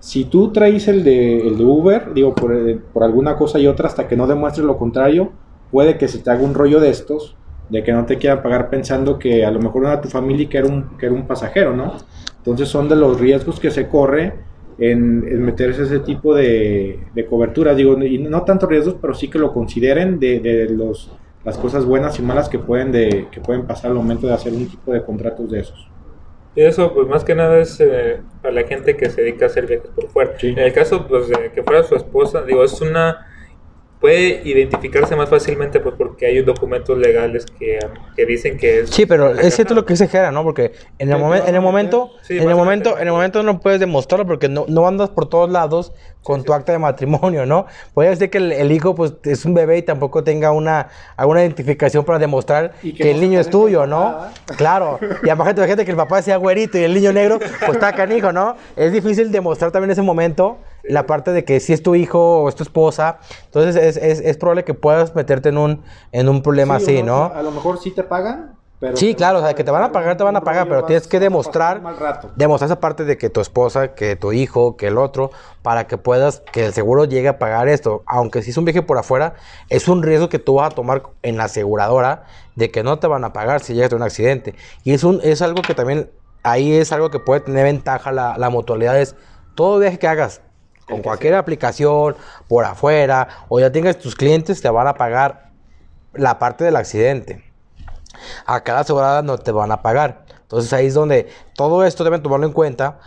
si 0.00 0.24
tú 0.24 0.52
traes 0.52 0.88
el 0.88 1.04
de, 1.04 1.46
el 1.46 1.56
de 1.56 1.64
Uber, 1.64 2.12
digo, 2.12 2.34
por, 2.34 2.54
eh, 2.54 2.78
por, 2.92 3.04
alguna 3.04 3.36
cosa 3.36 3.58
y 3.58 3.66
otra, 3.66 3.86
hasta 3.86 4.06
que 4.08 4.16
no 4.16 4.26
demuestres 4.26 4.66
lo 4.66 4.76
contrario, 4.76 5.32
puede 5.70 5.96
que 5.96 6.08
se 6.08 6.18
te 6.18 6.30
haga 6.30 6.42
un 6.42 6.54
rollo 6.54 6.78
de 6.80 6.90
estos, 6.90 7.36
de 7.68 7.82
que 7.82 7.92
no 7.92 8.04
te 8.04 8.18
quieran 8.18 8.42
pagar 8.42 8.70
pensando 8.70 9.18
que 9.18 9.44
a 9.44 9.50
lo 9.50 9.60
mejor 9.60 9.84
era 9.84 10.00
tu 10.00 10.08
familia 10.08 10.44
y 10.44 10.46
que 10.46 10.58
era 10.58 10.66
un, 10.66 10.96
que 10.98 11.06
era 11.06 11.14
un 11.14 11.26
pasajero, 11.26 11.74
¿no? 11.74 11.96
Entonces 12.38 12.68
son 12.68 12.88
de 12.88 12.96
los 12.96 13.18
riesgos 13.18 13.58
que 13.58 13.70
se 13.70 13.88
corre 13.88 14.34
en, 14.78 15.24
en, 15.26 15.42
meterse 15.42 15.84
ese 15.84 16.00
tipo 16.00 16.34
de, 16.34 17.00
de 17.14 17.26
cobertura. 17.26 17.74
Digo, 17.74 17.96
y 18.02 18.18
no 18.18 18.42
tanto 18.42 18.66
riesgos, 18.66 18.96
pero 19.00 19.14
sí 19.14 19.28
que 19.28 19.38
lo 19.38 19.52
consideren 19.52 20.18
de, 20.20 20.40
de 20.40 20.68
los, 20.68 21.10
las 21.44 21.56
cosas 21.56 21.84
buenas 21.84 22.18
y 22.18 22.22
malas 22.22 22.48
que 22.48 22.58
pueden, 22.58 22.92
de, 22.92 23.28
que 23.30 23.40
pueden 23.40 23.66
pasar 23.66 23.90
al 23.90 23.96
momento 23.96 24.26
de 24.26 24.34
hacer 24.34 24.52
un 24.52 24.68
tipo 24.68 24.92
de 24.92 25.02
contratos 25.02 25.50
de 25.50 25.60
esos. 25.60 25.88
Y 26.56 26.62
eso, 26.62 26.92
pues 26.94 27.08
más 27.08 27.24
que 27.24 27.34
nada 27.34 27.58
es 27.58 27.80
eh, 27.80 28.20
para 28.40 28.54
la 28.54 28.62
gente 28.64 28.96
que 28.96 29.10
se 29.10 29.22
dedica 29.22 29.46
a 29.46 29.48
hacer 29.48 29.66
viajes 29.66 29.90
por 29.90 30.08
fuera. 30.08 30.38
Sí. 30.38 30.48
En 30.48 30.58
el 30.58 30.72
caso, 30.72 31.06
pues, 31.08 31.28
de 31.28 31.50
que 31.52 31.62
fuera 31.62 31.82
su 31.82 31.96
esposa, 31.96 32.42
digo, 32.42 32.62
es 32.62 32.80
una 32.80 33.26
puede 34.04 34.42
identificarse 34.44 35.16
más 35.16 35.30
fácilmente 35.30 35.80
pues 35.80 35.94
porque 35.96 36.26
hay 36.26 36.42
documentos 36.42 36.98
legales 36.98 37.46
que, 37.46 37.78
que 38.14 38.26
dicen 38.26 38.58
que 38.58 38.80
es 38.80 38.90
sí 38.90 39.06
pero 39.06 39.30
es 39.30 39.54
cierto 39.54 39.72
lo 39.72 39.86
que 39.86 39.96
se 39.96 40.08
Jera 40.08 40.30
no 40.30 40.42
porque 40.42 40.72
en 40.98 41.10
el, 41.10 41.18
momen, 41.18 41.42
en 41.46 41.54
el 41.54 41.62
momento 41.62 42.10
sí, 42.20 42.36
en 42.36 42.46
el 42.46 42.54
momento 42.54 42.98
en 42.98 43.06
el 43.06 43.14
momento 43.14 43.42
no 43.42 43.60
puedes 43.60 43.80
demostrarlo 43.80 44.26
porque 44.26 44.50
no, 44.50 44.66
no 44.68 44.86
andas 44.86 45.08
por 45.08 45.30
todos 45.30 45.48
lados 45.48 45.94
con 46.22 46.40
sí, 46.40 46.46
tu 46.46 46.52
sí. 46.52 46.58
acta 46.58 46.72
de 46.72 46.78
matrimonio 46.78 47.46
no 47.46 47.64
puede 47.94 48.14
ser 48.14 48.28
que 48.28 48.36
el, 48.36 48.52
el, 48.52 48.72
hijo 48.72 48.94
pues 48.94 49.14
es 49.22 49.46
un 49.46 49.54
bebé 49.54 49.78
y 49.78 49.82
tampoco 49.82 50.22
tenga 50.22 50.52
una 50.52 50.88
alguna 51.16 51.40
identificación 51.40 52.04
para 52.04 52.18
demostrar 52.18 52.72
que, 52.82 52.92
que, 52.92 53.10
el 53.10 53.22
niño 53.22 53.40
es 53.40 53.48
tuyo 53.48 53.86
no 53.86 54.18
claro. 54.58 54.98
Y 55.22 55.30
aparte 55.30 55.62
imagínate 55.62 55.86
que 55.86 55.92
el 55.92 55.96
papá 55.96 56.20
sea 56.20 56.36
güerito 56.36 56.76
y 56.76 56.82
el 56.82 56.92
niño 56.92 57.14
negro 57.14 57.38
pues 57.38 57.70
está 57.70 57.94
canijo 57.94 58.32
no 58.32 58.54
es 58.76 58.92
difícil 58.92 59.32
demostrar 59.32 59.72
también 59.72 59.92
ese 59.92 60.02
momento 60.02 60.58
la 60.88 61.06
parte 61.06 61.32
de 61.32 61.44
que 61.44 61.60
si 61.60 61.72
es 61.72 61.82
tu 61.82 61.94
hijo 61.94 62.42
o 62.42 62.48
es 62.48 62.54
tu 62.54 62.62
esposa, 62.62 63.18
entonces 63.46 63.76
es, 63.76 63.96
es, 63.96 64.20
es 64.20 64.36
probable 64.36 64.64
que 64.64 64.74
puedas 64.74 65.14
meterte 65.14 65.48
en 65.48 65.58
un, 65.58 65.82
en 66.12 66.28
un 66.28 66.42
problema 66.42 66.78
sí, 66.78 66.84
así, 66.84 67.02
¿no? 67.02 67.24
A 67.24 67.42
lo 67.42 67.50
mejor 67.50 67.78
sí 67.80 67.90
te 67.90 68.02
pagan, 68.02 68.56
pero 68.80 68.96
sí, 68.96 69.14
claro, 69.14 69.38
o 69.38 69.42
sea, 69.42 69.54
que 69.54 69.64
te 69.64 69.70
van 69.70 69.82
a 69.82 69.92
pagar, 69.92 70.16
te 70.16 70.24
van 70.24 70.36
a 70.36 70.42
pagar, 70.42 70.68
pero 70.68 70.84
tienes 70.84 71.06
que 71.06 71.20
demostrar, 71.20 71.80
demostrar 72.36 72.68
esa 72.68 72.80
parte 72.80 73.04
de 73.04 73.16
que 73.16 73.30
tu 73.30 73.40
esposa, 73.40 73.94
que 73.94 74.14
tu 74.16 74.32
hijo, 74.32 74.76
que 74.76 74.88
el 74.88 74.98
otro, 74.98 75.30
para 75.62 75.86
que 75.86 75.96
puedas, 75.96 76.42
que 76.52 76.66
el 76.66 76.72
seguro 76.74 77.04
llegue 77.04 77.28
a 77.28 77.38
pagar 77.38 77.68
esto. 77.68 78.02
Aunque 78.04 78.42
si 78.42 78.50
es 78.50 78.56
un 78.56 78.64
viaje 78.64 78.82
por 78.82 78.98
afuera, 78.98 79.34
es 79.70 79.88
un 79.88 80.02
riesgo 80.02 80.28
que 80.28 80.38
tú 80.38 80.54
vas 80.54 80.72
a 80.72 80.74
tomar 80.74 81.02
en 81.22 81.36
la 81.36 81.44
aseguradora 81.44 82.24
de 82.56 82.70
que 82.70 82.82
no 82.82 82.98
te 82.98 83.06
van 83.06 83.24
a 83.24 83.32
pagar 83.32 83.62
si 83.62 83.74
llegas 83.74 83.92
a 83.92 83.96
un 83.96 84.02
accidente. 84.02 84.54
Y 84.82 84.92
es, 84.92 85.04
un, 85.04 85.20
es 85.22 85.40
algo 85.40 85.62
que 85.62 85.74
también, 85.74 86.10
ahí 86.42 86.74
es 86.74 86.92
algo 86.92 87.10
que 87.10 87.20
puede 87.20 87.40
tener 87.40 87.64
ventaja 87.64 88.12
la, 88.12 88.36
la 88.36 88.50
mutualidad, 88.50 89.00
es 89.00 89.16
todo 89.54 89.78
viaje 89.78 89.98
que 89.98 90.08
hagas, 90.08 90.42
con 90.86 91.02
cualquier 91.02 91.34
aplicación, 91.34 92.16
por 92.48 92.64
afuera, 92.64 93.28
o 93.48 93.60
ya 93.60 93.70
tengas 93.70 93.98
tus 93.98 94.14
clientes, 94.14 94.60
te 94.60 94.68
van 94.68 94.86
a 94.86 94.94
pagar 94.94 95.50
la 96.12 96.38
parte 96.38 96.64
del 96.64 96.76
accidente. 96.76 97.44
A 98.46 98.62
cada 98.62 98.80
asegurada 98.80 99.22
no 99.22 99.38
te 99.38 99.52
van 99.52 99.72
a 99.72 99.82
pagar. 99.82 100.24
Entonces 100.42 100.72
ahí 100.72 100.86
es 100.86 100.94
donde 100.94 101.28
todo 101.54 101.84
esto 101.84 102.04
deben 102.04 102.22
tomarlo 102.22 102.46
en 102.46 102.52
cuenta 102.52 102.98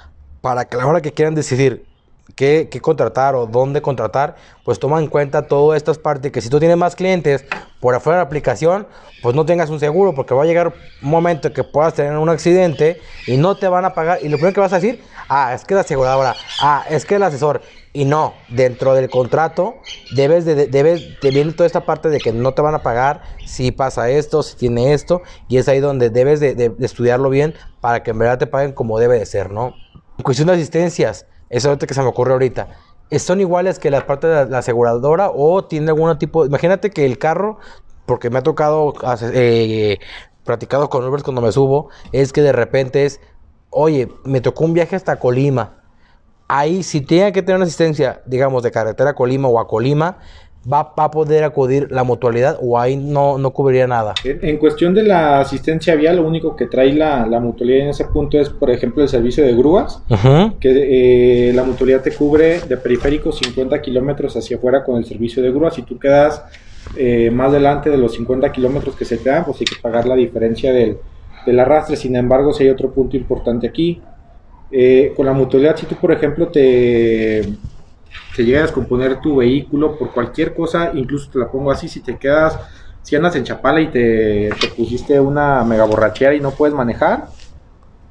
para 0.41 0.65
que 0.65 0.75
a 0.75 0.79
la 0.79 0.87
hora 0.87 1.01
que 1.01 1.13
quieran 1.13 1.33
decidir 1.33 1.86
qué, 2.35 2.69
contratar 2.81 3.35
o 3.35 3.45
dónde 3.45 3.81
contratar, 3.81 4.35
pues 4.63 4.79
toma 4.79 4.99
en 4.99 5.07
cuenta 5.07 5.47
todas 5.47 5.77
estas 5.77 5.97
partes, 5.97 6.31
que 6.31 6.41
si 6.41 6.49
tú 6.49 6.59
tienes 6.59 6.77
más 6.77 6.95
clientes 6.95 7.45
por 7.79 7.95
afuera 7.95 8.17
de 8.17 8.23
la 8.23 8.27
aplicación, 8.27 8.87
pues 9.21 9.35
no 9.35 9.45
tengas 9.45 9.69
un 9.69 9.79
seguro, 9.79 10.13
porque 10.13 10.33
va 10.33 10.43
a 10.43 10.45
llegar 10.45 10.73
un 11.01 11.09
momento 11.09 11.51
que 11.53 11.63
puedas 11.63 11.93
tener 11.93 12.17
un 12.17 12.29
accidente 12.29 12.99
y 13.25 13.37
no 13.37 13.55
te 13.55 13.67
van 13.67 13.85
a 13.85 13.93
pagar, 13.93 14.19
y 14.21 14.29
lo 14.29 14.37
primero 14.37 14.53
que 14.53 14.61
vas 14.61 14.73
a 14.73 14.79
decir, 14.79 15.03
ah, 15.29 15.53
es 15.53 15.65
que 15.65 15.75
la 15.75 15.81
aseguradora, 15.81 16.35
ah, 16.61 16.85
es 16.89 17.05
que 17.05 17.15
el 17.15 17.23
asesor, 17.23 17.61
y 17.93 18.05
no, 18.05 18.35
dentro 18.49 18.93
del 18.93 19.09
contrato 19.09 19.77
debes 20.15 20.45
de, 20.45 20.67
debes 20.67 21.19
de 21.19 21.53
toda 21.53 21.65
esta 21.65 21.83
parte 21.83 22.09
de 22.09 22.19
que 22.19 22.31
no 22.31 22.53
te 22.53 22.61
van 22.61 22.75
a 22.75 22.83
pagar 22.83 23.23
si 23.43 23.71
pasa 23.71 24.09
esto, 24.09 24.43
si 24.43 24.55
tiene 24.55 24.93
esto, 24.93 25.23
y 25.47 25.57
es 25.57 25.67
ahí 25.67 25.79
donde 25.79 26.11
debes 26.11 26.39
de, 26.39 26.75
estudiarlo 26.79 27.31
bien 27.31 27.55
para 27.81 28.03
que 28.03 28.11
en 28.11 28.19
verdad 28.19 28.37
te 28.37 28.45
paguen 28.45 28.73
como 28.73 28.99
debe 28.99 29.17
de 29.17 29.25
ser, 29.25 29.51
¿no? 29.51 29.73
Cuestión 30.21 30.47
de 30.47 30.53
asistencias, 30.53 31.25
eso 31.49 31.77
que 31.77 31.93
se 31.93 32.01
me 32.01 32.07
ocurre 32.07 32.33
ahorita. 32.33 32.67
¿Son 33.19 33.39
iguales 33.39 33.79
que 33.79 33.89
la 33.89 34.05
parte 34.05 34.27
de 34.27 34.49
la, 34.49 34.57
aseguradora 34.57 35.29
o 35.33 35.63
tiene 35.65 35.89
algún 35.89 36.17
tipo? 36.17 36.45
Imagínate 36.45 36.89
que 36.89 37.05
el 37.05 37.17
carro, 37.17 37.57
porque 38.05 38.29
me 38.29 38.39
ha 38.39 38.43
tocado 38.43 38.93
eh, 39.33 39.97
platicado 40.43 40.89
con 40.89 41.05
Uber 41.05 41.23
cuando 41.23 41.41
me 41.41 41.51
subo, 41.51 41.89
es 42.11 42.33
que 42.33 42.41
de 42.41 42.51
repente 42.51 43.05
es, 43.05 43.21
oye, 43.69 44.09
me 44.25 44.41
tocó 44.41 44.65
un 44.65 44.73
viaje 44.73 44.95
hasta 44.95 45.19
Colima. 45.19 45.83
Ahí, 46.49 46.83
si 46.83 47.01
tiene 47.01 47.31
que 47.33 47.41
tener 47.41 47.57
una 47.57 47.65
asistencia, 47.65 48.21
digamos, 48.25 48.63
de 48.63 48.71
carretera 48.71 49.11
a 49.11 49.15
Colima 49.15 49.47
o 49.47 49.59
a 49.59 49.67
Colima, 49.67 50.19
va, 50.71 50.93
va, 50.97 51.05
a 51.05 51.11
poder 51.11 51.43
acudir 51.43 51.87
la 51.91 52.03
mutualidad 52.03 52.57
o 52.61 52.79
ahí 52.79 52.95
no, 52.97 53.37
no 53.37 53.51
cubriría 53.51 53.87
nada? 53.87 54.13
En, 54.23 54.39
en, 54.41 54.57
cuestión 54.57 54.93
de 54.93 55.03
la 55.03 55.39
asistencia 55.39 55.95
vial, 55.95 56.17
lo 56.17 56.27
único 56.27 56.55
que 56.55 56.67
trae 56.67 56.93
la, 56.93 57.25
la, 57.25 57.39
mutualidad 57.39 57.83
en 57.83 57.89
ese 57.89 58.05
punto 58.05 58.39
es, 58.39 58.49
por 58.49 58.69
ejemplo, 58.69 59.03
el 59.03 59.09
servicio 59.09 59.45
de 59.45 59.55
grúas, 59.55 60.01
uh 60.09 60.15
-huh. 60.15 60.59
que 60.59 61.49
eh, 61.49 61.53
la 61.53 61.63
mutualidad 61.63 62.01
te 62.01 62.11
cubre 62.11 62.59
de 62.59 62.77
periférico 62.77 63.31
50 63.31 63.81
kilómetros 63.81 64.35
hacia 64.35 64.57
afuera 64.57 64.83
con 64.83 64.97
el 64.97 65.05
servicio 65.05 65.41
de 65.41 65.51
grúas. 65.51 65.75
Si 65.75 65.83
tú 65.83 65.97
quedas 65.97 66.43
eh, 66.95 67.29
más 67.31 67.51
delante 67.51 67.89
de 67.89 67.97
los 67.97 68.13
50 68.13 68.51
kilómetros 68.51 68.95
que 68.95 69.05
se 69.05 69.17
te 69.17 69.29
dan, 69.29 69.45
pues 69.45 69.59
hay 69.59 69.65
que 69.65 69.81
pagar 69.81 70.07
la 70.07 70.15
diferencia 70.15 70.73
del, 70.73 70.97
del 71.45 71.59
arrastre. 71.59 71.95
Sin 71.95 72.15
embargo, 72.15 72.53
si 72.53 72.63
hay 72.63 72.69
otro 72.69 72.91
punto 72.91 73.17
importante 73.17 73.67
aquí, 73.67 74.01
eh, 74.71 75.13
con 75.15 75.25
la 75.25 75.33
mutualidad, 75.33 75.77
si 75.77 75.85
tú, 75.85 75.95
por 75.95 76.11
ejemplo, 76.11 76.47
te 76.49 77.41
te 78.35 78.43
llega 78.43 78.59
a 78.59 78.63
descomponer 78.63 79.19
tu 79.21 79.37
vehículo 79.37 79.97
por 79.97 80.11
cualquier 80.11 80.53
cosa, 80.53 80.91
incluso 80.93 81.29
te 81.31 81.39
la 81.39 81.51
pongo 81.51 81.71
así, 81.71 81.87
si 81.87 82.01
te 82.01 82.17
quedas, 82.17 82.59
si 83.01 83.15
andas 83.15 83.35
en 83.35 83.43
Chapala 83.43 83.81
y 83.81 83.87
te, 83.87 84.49
te 84.59 84.67
pusiste 84.75 85.19
una 85.19 85.63
mega 85.63 85.85
borrachera 85.85 86.35
y 86.35 86.39
no 86.39 86.51
puedes 86.51 86.75
manejar, 86.75 87.27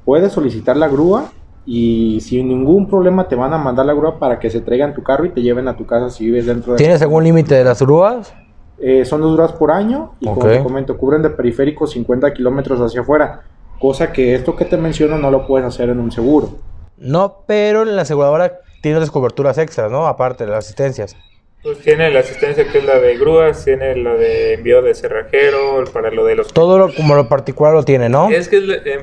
puedes 0.05 0.31
solicitar 0.31 0.77
la 0.77 0.87
grúa 0.87 1.31
y 1.65 2.21
sin 2.21 2.47
ningún 2.47 2.87
problema 2.87 3.27
te 3.27 3.35
van 3.35 3.53
a 3.53 3.57
mandar 3.57 3.85
la 3.85 3.93
grúa 3.93 4.17
para 4.17 4.39
que 4.39 4.49
se 4.49 4.61
traigan 4.61 4.93
tu 4.93 5.03
carro 5.03 5.25
y 5.25 5.29
te 5.29 5.41
lleven 5.41 5.67
a 5.67 5.75
tu 5.75 5.85
casa 5.85 6.09
si 6.09 6.25
vives 6.25 6.45
dentro 6.45 6.73
de... 6.73 6.77
¿Tienes 6.77 7.01
algún 7.01 7.25
límite 7.25 7.55
de 7.55 7.65
las 7.65 7.81
grúas? 7.81 8.33
Eh, 8.79 9.03
son 9.05 9.21
dos 9.21 9.35
grúas 9.35 9.51
por 9.51 9.71
año 9.71 10.13
y 10.19 10.29
okay. 10.29 10.39
como 10.39 10.47
te 10.49 10.63
comento, 10.63 10.97
cubren 10.97 11.21
de 11.21 11.29
periférico 11.29 11.85
50 11.85 12.33
kilómetros 12.33 12.79
hacia 12.79 13.01
afuera, 13.01 13.41
cosa 13.79 14.13
que 14.13 14.33
esto 14.33 14.55
que 14.55 14.65
te 14.65 14.77
menciono 14.77 15.17
no 15.17 15.29
lo 15.29 15.45
puedes 15.45 15.67
hacer 15.67 15.89
en 15.89 15.99
un 15.99 16.11
seguro. 16.11 16.51
No, 16.97 17.43
pero 17.45 17.83
en 17.83 17.95
la 17.95 18.03
aseguradora 18.03 18.59
tiene 18.81 18.97
otras 18.97 19.11
coberturas 19.11 19.57
extras, 19.57 19.91
¿no? 19.91 20.07
Aparte 20.07 20.45
de 20.45 20.51
las 20.51 20.65
asistencias. 20.65 21.15
Pues 21.63 21.79
tiene 21.79 22.11
la 22.11 22.19
asistencia 22.19 22.71
que 22.71 22.77
es 22.77 22.85
la 22.85 22.99
de 22.99 23.17
grúas, 23.17 23.65
tiene 23.65 23.95
la 23.95 24.13
de 24.13 24.53
envío 24.53 24.81
de 24.83 24.93
cerrajero, 24.93 25.83
para 25.91 26.11
lo 26.11 26.23
de 26.23 26.35
los... 26.35 26.47
Todo 26.53 26.77
lo, 26.77 26.93
como 26.93 27.15
lo 27.15 27.27
particular 27.27 27.73
lo 27.73 27.83
tiene, 27.83 28.09
¿no? 28.09 28.29
Es 28.29 28.47
que 28.47 28.57
en, 28.57 29.01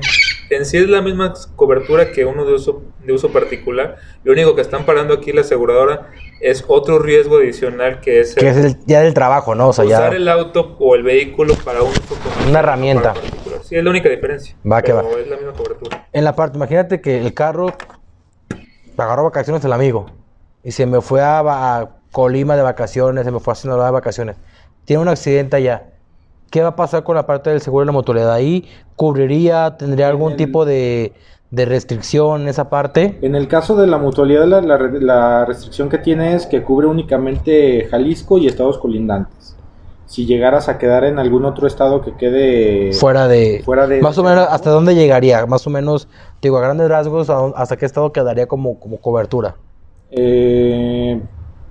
en, 0.49 0.65
sí 0.65 0.77
es 0.77 0.87
la 0.87 1.01
misma 1.01 1.33
cobertura 1.57 2.11
que 2.11 2.23
uno 2.23 2.45
de 2.45 2.53
uso, 2.53 2.81
de 3.03 3.11
uso 3.11 3.29
particular. 3.31 3.97
Lo 4.23 4.31
único 4.31 4.55
que 4.55 4.61
están 4.61 4.85
parando 4.85 5.13
aquí 5.13 5.33
la 5.33 5.41
aseguradora 5.41 6.09
es 6.39 6.63
otro 6.67 6.97
riesgo 6.97 7.37
adicional 7.37 7.99
que 7.99 8.21
es... 8.21 8.33
que 8.33 8.47
es 8.47 8.57
el, 8.57 8.77
ya 8.85 9.01
del 9.01 9.13
trabajo, 9.13 9.53
¿no? 9.53 9.67
O 9.67 9.73
sea, 9.73 9.83
usar 9.83 10.15
el 10.15 10.27
auto 10.29 10.77
o 10.79 10.95
el 10.95 11.03
vehículo 11.03 11.55
para 11.65 11.81
un 11.83 11.91
uso 11.91 12.17
Una 12.47 12.59
herramienta. 12.59 13.13
Sí, 13.63 13.75
es 13.75 13.83
la 13.83 13.89
única 13.89 14.07
diferencia. 14.07 14.55
Va 14.65 14.81
que 14.81 14.93
va. 14.93 15.03
Es 15.19 15.27
la 15.27 15.35
misma 15.35 15.53
cobertura. 15.53 16.07
En 16.13 16.23
la 16.23 16.35
parte, 16.35 16.57
imagínate 16.57 17.01
que 17.01 17.19
el 17.19 17.33
carro 17.33 17.73
agarró 19.03 19.23
vacaciones 19.23 19.63
el 19.65 19.73
amigo 19.73 20.07
y 20.63 20.71
se 20.71 20.85
me 20.85 21.01
fue 21.01 21.21
a, 21.21 21.39
a 21.39 21.89
Colima 22.11 22.55
de 22.55 22.61
vacaciones, 22.61 23.25
se 23.25 23.31
me 23.31 23.39
fue 23.39 23.51
a 23.51 23.55
Sinaloa 23.55 23.87
de 23.87 23.91
vacaciones. 23.91 24.37
Tiene 24.85 25.01
un 25.01 25.09
accidente 25.09 25.57
allá. 25.57 25.83
¿Qué 26.49 26.61
va 26.61 26.69
a 26.69 26.75
pasar 26.75 27.03
con 27.03 27.15
la 27.15 27.25
parte 27.25 27.49
del 27.49 27.59
seguro 27.59 27.81
de 27.81 27.87
la 27.87 27.91
mutualidad? 27.91 28.31
¿Ahí 28.31 28.69
cubriría, 28.95 29.75
tendría 29.77 30.07
algún 30.07 30.37
tipo 30.37 30.63
de, 30.63 31.11
restricción 31.51 32.43
en 32.43 32.47
esa 32.47 32.69
parte? 32.69 33.17
En 33.21 33.35
el 33.35 33.47
caso 33.49 33.75
de 33.75 33.87
la 33.87 33.97
mutualidad, 33.97 34.45
la, 34.45 34.61
la, 34.61 35.45
restricción 35.45 35.89
que 35.89 35.97
tiene 35.97 36.35
es 36.35 36.45
que 36.45 36.63
cubre 36.63 36.87
únicamente 36.87 37.87
Jalisco 37.91 38.37
y 38.37 38.47
estados 38.47 38.77
colindantes. 38.77 39.54
Si 40.05 40.25
llegaras 40.25 40.69
a 40.69 40.77
quedar 40.77 41.03
en 41.03 41.17
algún 41.17 41.45
otro 41.45 41.65
estado 41.65 42.01
que 42.01 42.13
quede 42.15 42.93
fuera 42.93 43.27
de, 43.27 43.61
fuera 43.65 43.87
de 43.87 44.01
más 44.01 44.17
o 44.17 44.23
menos 44.23 44.47
hasta 44.49 44.69
dónde 44.69 44.93
llegaría, 44.93 45.45
más 45.47 45.65
o 45.65 45.69
menos, 45.69 46.07
digo 46.41 46.57
a 46.57 46.61
grandes 46.61 46.87
rasgos, 46.89 47.29
hasta 47.29 47.77
qué 47.77 47.85
estado 47.85 48.11
quedaría 48.11 48.47
como, 48.47 48.79
como 48.79 48.97
cobertura. 48.97 49.55
Eh, 50.11 51.19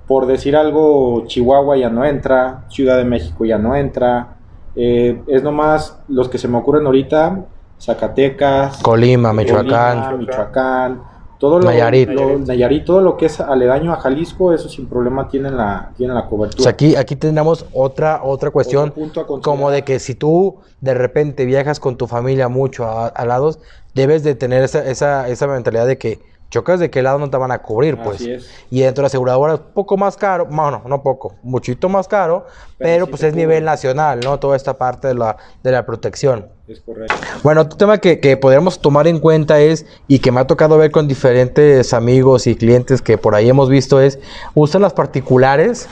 por 0.07 0.27
decir 0.27 0.57
algo, 0.57 1.25
Chihuahua 1.27 1.77
ya 1.77 1.89
no 1.89 2.05
entra, 2.05 2.65
Ciudad 2.69 2.99
de 2.99 3.05
México 3.05 3.45
ya 3.45 3.59
no 3.59 3.75
entra. 3.75 4.37
Eh, 4.77 5.23
es 5.29 5.43
nomás 5.43 5.99
los 6.09 6.29
que 6.29 6.37
se 6.37 6.49
me 6.49 6.59
ocurren 6.59 6.85
ahorita, 6.85 7.45
Zacatecas, 7.81 8.83
Colima, 8.83 9.33
Michoacán, 9.33 10.19
Michoacán, 10.19 11.03
todo 11.45 11.59
lo, 11.59 11.67
Nayarit. 11.67 12.85
todo 12.87 13.03
lo 13.03 13.19
que 13.19 13.27
es 13.27 13.39
aledaño 13.39 13.93
a 13.93 13.97
Jalisco, 13.97 14.55
eso 14.55 14.71
sin 14.71 14.87
problema 14.87 15.29
tienen 15.29 15.59
la, 15.59 15.93
tienen 15.95 16.17
la 16.17 16.27
cobertura. 16.27 16.71
aquí, 16.71 16.97
aquí 16.97 17.17
tenemos 17.17 17.67
otra, 17.75 18.23
otra 18.25 18.51
cuestión, 18.51 18.95
como 19.43 19.71
de 19.71 19.83
que 19.85 19.99
si 19.99 20.15
tú 20.15 20.57
de 20.81 20.95
repente 20.95 21.45
viajas 21.45 21.81
con 21.81 21.99
tu 21.99 22.07
familia 22.07 22.49
mucho 22.49 22.87
a, 22.87 23.09
a 23.09 23.27
lados, 23.27 23.59
debes 23.95 24.25
de 24.25 24.35
tener 24.35 24.63
esa, 24.63 24.89
esa, 24.89 25.29
esa 25.29 25.47
mentalidad 25.47 25.87
de 25.87 25.99
que 25.99 26.19
chocas 26.49 26.81
de 26.81 26.89
qué 26.89 27.03
lado 27.03 27.19
no 27.19 27.29
te 27.29 27.37
van 27.37 27.51
a 27.51 27.59
cubrir, 27.59 27.99
pues. 27.99 28.23
Y 28.71 28.81
dentro 28.81 29.03
de 29.03 29.03
la 29.03 29.07
aseguradora 29.09 29.55
es 29.55 29.61
poco 29.61 29.99
más 29.99 30.17
caro, 30.17 30.47
bueno, 30.47 30.81
no 30.87 31.03
poco, 31.03 31.35
muchito 31.43 31.91
más 31.91 32.09
caro, 32.09 32.47
pero, 32.79 33.07
pues 33.07 33.23
es 33.23 33.35
nivel 33.35 33.65
nacional, 33.65 34.21
¿no? 34.25 34.39
Toda 34.39 34.57
esta 34.57 34.79
parte 34.79 35.09
de 35.09 35.15
la, 35.15 35.37
de 35.63 35.73
la 35.73 35.85
protección. 35.85 36.54
Bueno, 37.43 37.61
otro 37.63 37.77
tema 37.77 37.99
que, 37.99 38.21
que 38.21 38.37
podríamos 38.39 38.81
tomar 38.81 39.07
en 39.07 39.21
cuenta 39.21 39.61
es, 39.61 39.85
y 40.09 40.21
que 40.21 40.33
me 40.33 40.41
ha 40.41 40.47
tocado 40.47 40.79
ver 40.79 40.91
con 40.91 41.07
diferentes 41.07 41.93
amigos 41.93 42.47
y 42.47 42.55
clientes 42.55 43.03
que 43.03 43.19
por 43.19 43.35
ahí 43.35 43.49
hemos 43.51 43.69
visto, 43.69 44.01
es, 44.01 44.19
usan 44.55 44.81
las 44.83 44.95
particulares 44.95 45.89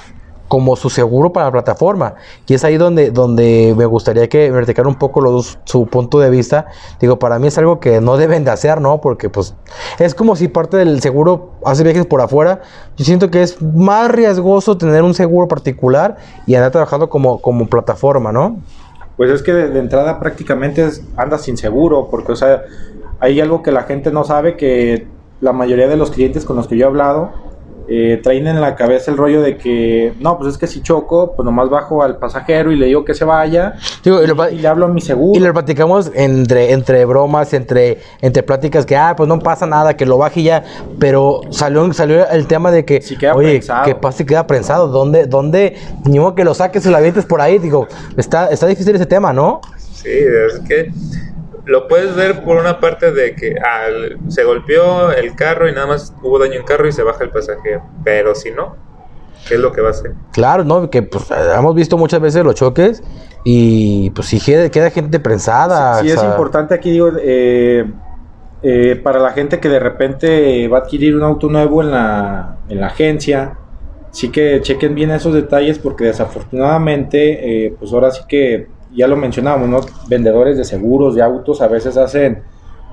como 0.53 0.77
su 0.77 0.91
seguro 0.91 1.33
para 1.33 1.47
la 1.47 1.53
plataforma. 1.53 2.15
Y 2.47 2.53
es 2.53 2.63
ahí 2.63 2.77
donde, 2.77 3.11
donde 3.11 3.75
me 3.75 3.87
gustaría 3.87 4.29
que 4.29 4.51
me 4.51 4.57
verticara 4.57 4.87
un 4.87 4.97
poco 4.97 5.43
su 5.65 5.87
punto 5.87 6.21
de 6.21 6.29
vista. 6.29 6.67
Digo, 7.01 7.19
para 7.19 7.39
mí 7.39 7.47
es 7.47 7.57
algo 7.57 7.81
que 7.81 8.03
no 8.03 8.19
deben 8.19 8.45
de 8.45 8.51
hacer, 8.51 8.79
¿no? 8.79 9.01
Porque 9.01 9.31
pues 9.31 9.55
es 9.99 10.15
como 10.15 10.37
si 10.37 10.49
parte 10.49 10.77
del 10.77 11.01
seguro 11.01 11.53
hace 11.65 11.85
viajes 11.85 12.05
por 12.05 12.21
afuera. 12.21 12.61
Yo 12.99 13.05
siento 13.07 13.31
que 13.31 13.43
es 13.43 13.63
más 13.63 14.11
riesgoso 14.11 14.77
tener 14.77 15.03
un 15.03 15.15
seguro 15.15 15.49
particular 15.49 16.19
y 16.47 16.55
andar 16.55 16.71
trabajando 16.71 17.09
como, 17.09 17.41
como 17.41 17.67
plataforma, 17.67 18.31
¿no? 18.31 18.59
Pues 19.23 19.31
es 19.31 19.43
que 19.45 19.53
de, 19.53 19.79
entrada 19.79 20.19
prácticamente 20.19 20.85
anda 21.17 21.39
sin 21.39 21.57
seguro, 21.57 22.09
porque 22.11 22.33
o 22.33 22.35
sea, 22.35 22.65
hay 23.21 23.41
algo 23.41 23.63
que 23.63 23.71
la 23.71 23.85
gente 23.85 24.11
no 24.11 24.25
sabe 24.25 24.57
que 24.57 25.07
la 25.41 25.53
mayoría 25.53 25.87
de 25.87 25.97
los 25.97 26.11
clientes 26.11 26.45
con 26.45 26.57
los 26.57 26.67
que 26.67 26.77
yo 26.77 26.87
he 26.87 26.89
hablado 26.89 27.31
eh, 27.95 28.21
traen 28.23 28.47
en 28.47 28.59
la 28.59 28.75
cabeza 28.75 29.11
el 29.11 29.19
rollo 29.19 29.43
de 29.43 29.59
que, 29.59 30.15
no, 30.19 30.39
pues 30.39 30.55
es 30.55 30.59
que 30.59 30.67
si 30.67 30.81
choco, 30.81 31.35
pues 31.37 31.45
nomás 31.45 31.69
bajo 31.69 32.03
al 32.03 32.17
pasajero 32.17 32.73
y 32.73 32.77
le 32.77 32.87
digo 32.87 33.05
que 33.05 33.13
se 33.13 33.27
vaya 33.27 33.75
y, 34.03 34.09
le 34.57 34.67
hablo 34.67 34.87
a 34.87 34.89
mi 34.89 35.03
seguro. 35.03 35.39
Y 35.39 35.43
le 35.43 35.53
platicamos 35.53 36.11
entre, 36.15 36.73
entre 36.73 37.05
bromas, 37.05 37.53
entre, 37.53 37.99
entre 38.23 38.43
pláticas 38.43 38.87
que, 38.87 38.97
ah, 38.97 39.13
pues 39.15 39.29
no 39.29 39.39
pasa 39.41 39.67
nada, 39.67 39.95
que 39.95 40.07
lo 40.07 40.17
baje 40.17 40.43
ya, 40.43 40.65
pero 40.99 41.43
salió, 41.51 41.93
salió 41.93 42.27
el 42.31 42.47
tema 42.47 42.71
de 42.71 42.87
que, 42.87 43.03
oye, 43.35 43.61
que 43.85 43.95
pasa 43.95 44.23
y 44.23 44.27
queda 44.27 44.47
prensado, 44.47 44.89
¿dónde, 44.89 45.27
dónde, 45.27 45.77
ni 46.07 46.19
modo 46.19 46.35
que 46.35 46.45
lo 46.45 46.55
saques 46.55 46.87
y 46.87 46.89
lo 46.89 46.97
avientes 46.97 47.27
por 47.27 47.43
ahí? 47.43 47.59
Digo, 47.59 47.89
está, 48.17 48.47
está 48.47 48.67
difícil 48.67 48.95
ese 48.97 49.05
tema, 49.05 49.35
¿no? 49.35 49.61
Sí, 49.77 50.09
es 50.09 50.61
que 50.67 50.91
lo 51.65 51.89
puedes 51.89 52.15
ver 52.17 52.43
por 52.43 52.57
una 52.57 52.81
parte 52.81 53.13
de 53.13 53.35
que 53.35 53.55
se 54.29 54.45
golpeó 54.45 55.13
el 55.13 55.35
carro 55.35 55.69
y 55.69 55.73
nada 55.73 55.87
más 55.87 56.15
hubo 56.23 56.39
daño 56.39 56.55
en 56.55 56.65
carro 56.65 56.89
y 56.89 56.93
se 56.93 57.03
baja 57.03 57.25
el 57.25 57.31
pasajero. 57.31 57.83
Pero 58.05 58.35
si 58.35 58.51
no, 58.51 58.77
¿qué 59.47 59.55
es 59.55 59.61
lo 59.61 59.73
que 59.73 59.81
va 59.81 59.89
a 59.89 59.91
hacer? 59.93 60.13
Claro, 60.33 60.65
¿no? 60.65 60.91
Que 60.91 61.03
pues 61.03 61.25
hemos 61.31 61.75
visto 61.75 61.97
muchas 61.97 62.21
veces 62.21 62.45
los 62.45 62.55
choques 62.55 63.03
y 63.45 64.11
pues 64.11 64.29
si 64.29 64.41
queda, 64.41 64.91
gente 64.91 65.21
prensada. 65.21 66.01
Sí, 66.01 66.11
es 66.11 66.23
importante 66.23 66.75
aquí, 66.75 66.91
digo, 66.91 67.11
eh, 67.21 67.85
eh, 68.63 69.01
para 69.03 69.19
la 69.19 69.31
gente 69.33 69.61
que 69.61 69.69
de 69.69 69.79
repente 69.79 70.69
va 70.69 70.79
a 70.79 70.81
adquirir 70.83 71.17
un 71.17 71.23
auto 71.23 71.49
nuevo 71.49 71.83
en 71.83 71.91
la, 71.93 72.59
en 72.69 72.81
la 72.81 72.89
agencia, 72.89 73.59
sí 74.11 74.31
que 74.31 74.61
chequen 74.63 74.95
bien 74.95 75.11
esos 75.11 75.35
detalles 75.35 75.79
porque 75.79 76.05
desafortunadamente, 76.05 77.67
eh, 77.67 77.75
pues 77.79 77.93
ahora 77.93 78.11
sí 78.11 78.23
que 78.29 78.69
ya 78.95 79.07
lo 79.07 79.17
mencionábamos, 79.17 79.69
¿no? 79.69 79.81
Vendedores 80.09 80.57
de 80.57 80.65
seguros, 80.65 81.15
de 81.15 81.23
autos, 81.23 81.61
a 81.61 81.69
veces 81.69 81.97
hacen, 81.97 82.43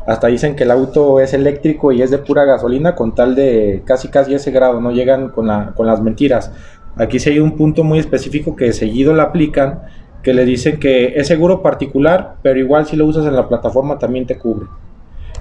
hasta 0.07 0.27
dicen 0.27 0.55
que 0.55 0.63
el 0.63 0.71
auto 0.71 1.19
es 1.19 1.33
eléctrico 1.33 1.91
y 1.91 2.01
es 2.01 2.11
de 2.11 2.17
pura 2.17 2.45
gasolina 2.45 2.95
con 2.95 3.13
tal 3.15 3.35
de 3.35 3.81
casi 3.85 4.07
casi 4.07 4.33
ese 4.33 4.51
grado, 4.51 4.79
no 4.81 4.91
llegan 4.91 5.29
con, 5.29 5.47
la, 5.47 5.73
con 5.75 5.87
las 5.87 6.01
mentiras. 6.01 6.51
Aquí 6.95 7.19
sí 7.19 7.29
hay 7.29 7.39
un 7.39 7.55
punto 7.55 7.83
muy 7.83 7.99
específico 7.99 8.55
que 8.55 8.73
seguido 8.73 9.13
le 9.13 9.21
aplican, 9.21 9.81
que 10.23 10.33
le 10.33 10.45
dicen 10.45 10.79
que 10.79 11.13
es 11.15 11.27
seguro 11.27 11.61
particular, 11.61 12.35
pero 12.41 12.59
igual 12.59 12.85
si 12.85 12.95
lo 12.95 13.05
usas 13.05 13.25
en 13.25 13.35
la 13.35 13.47
plataforma 13.47 13.97
también 13.97 14.25
te 14.25 14.37
cubre. 14.37 14.67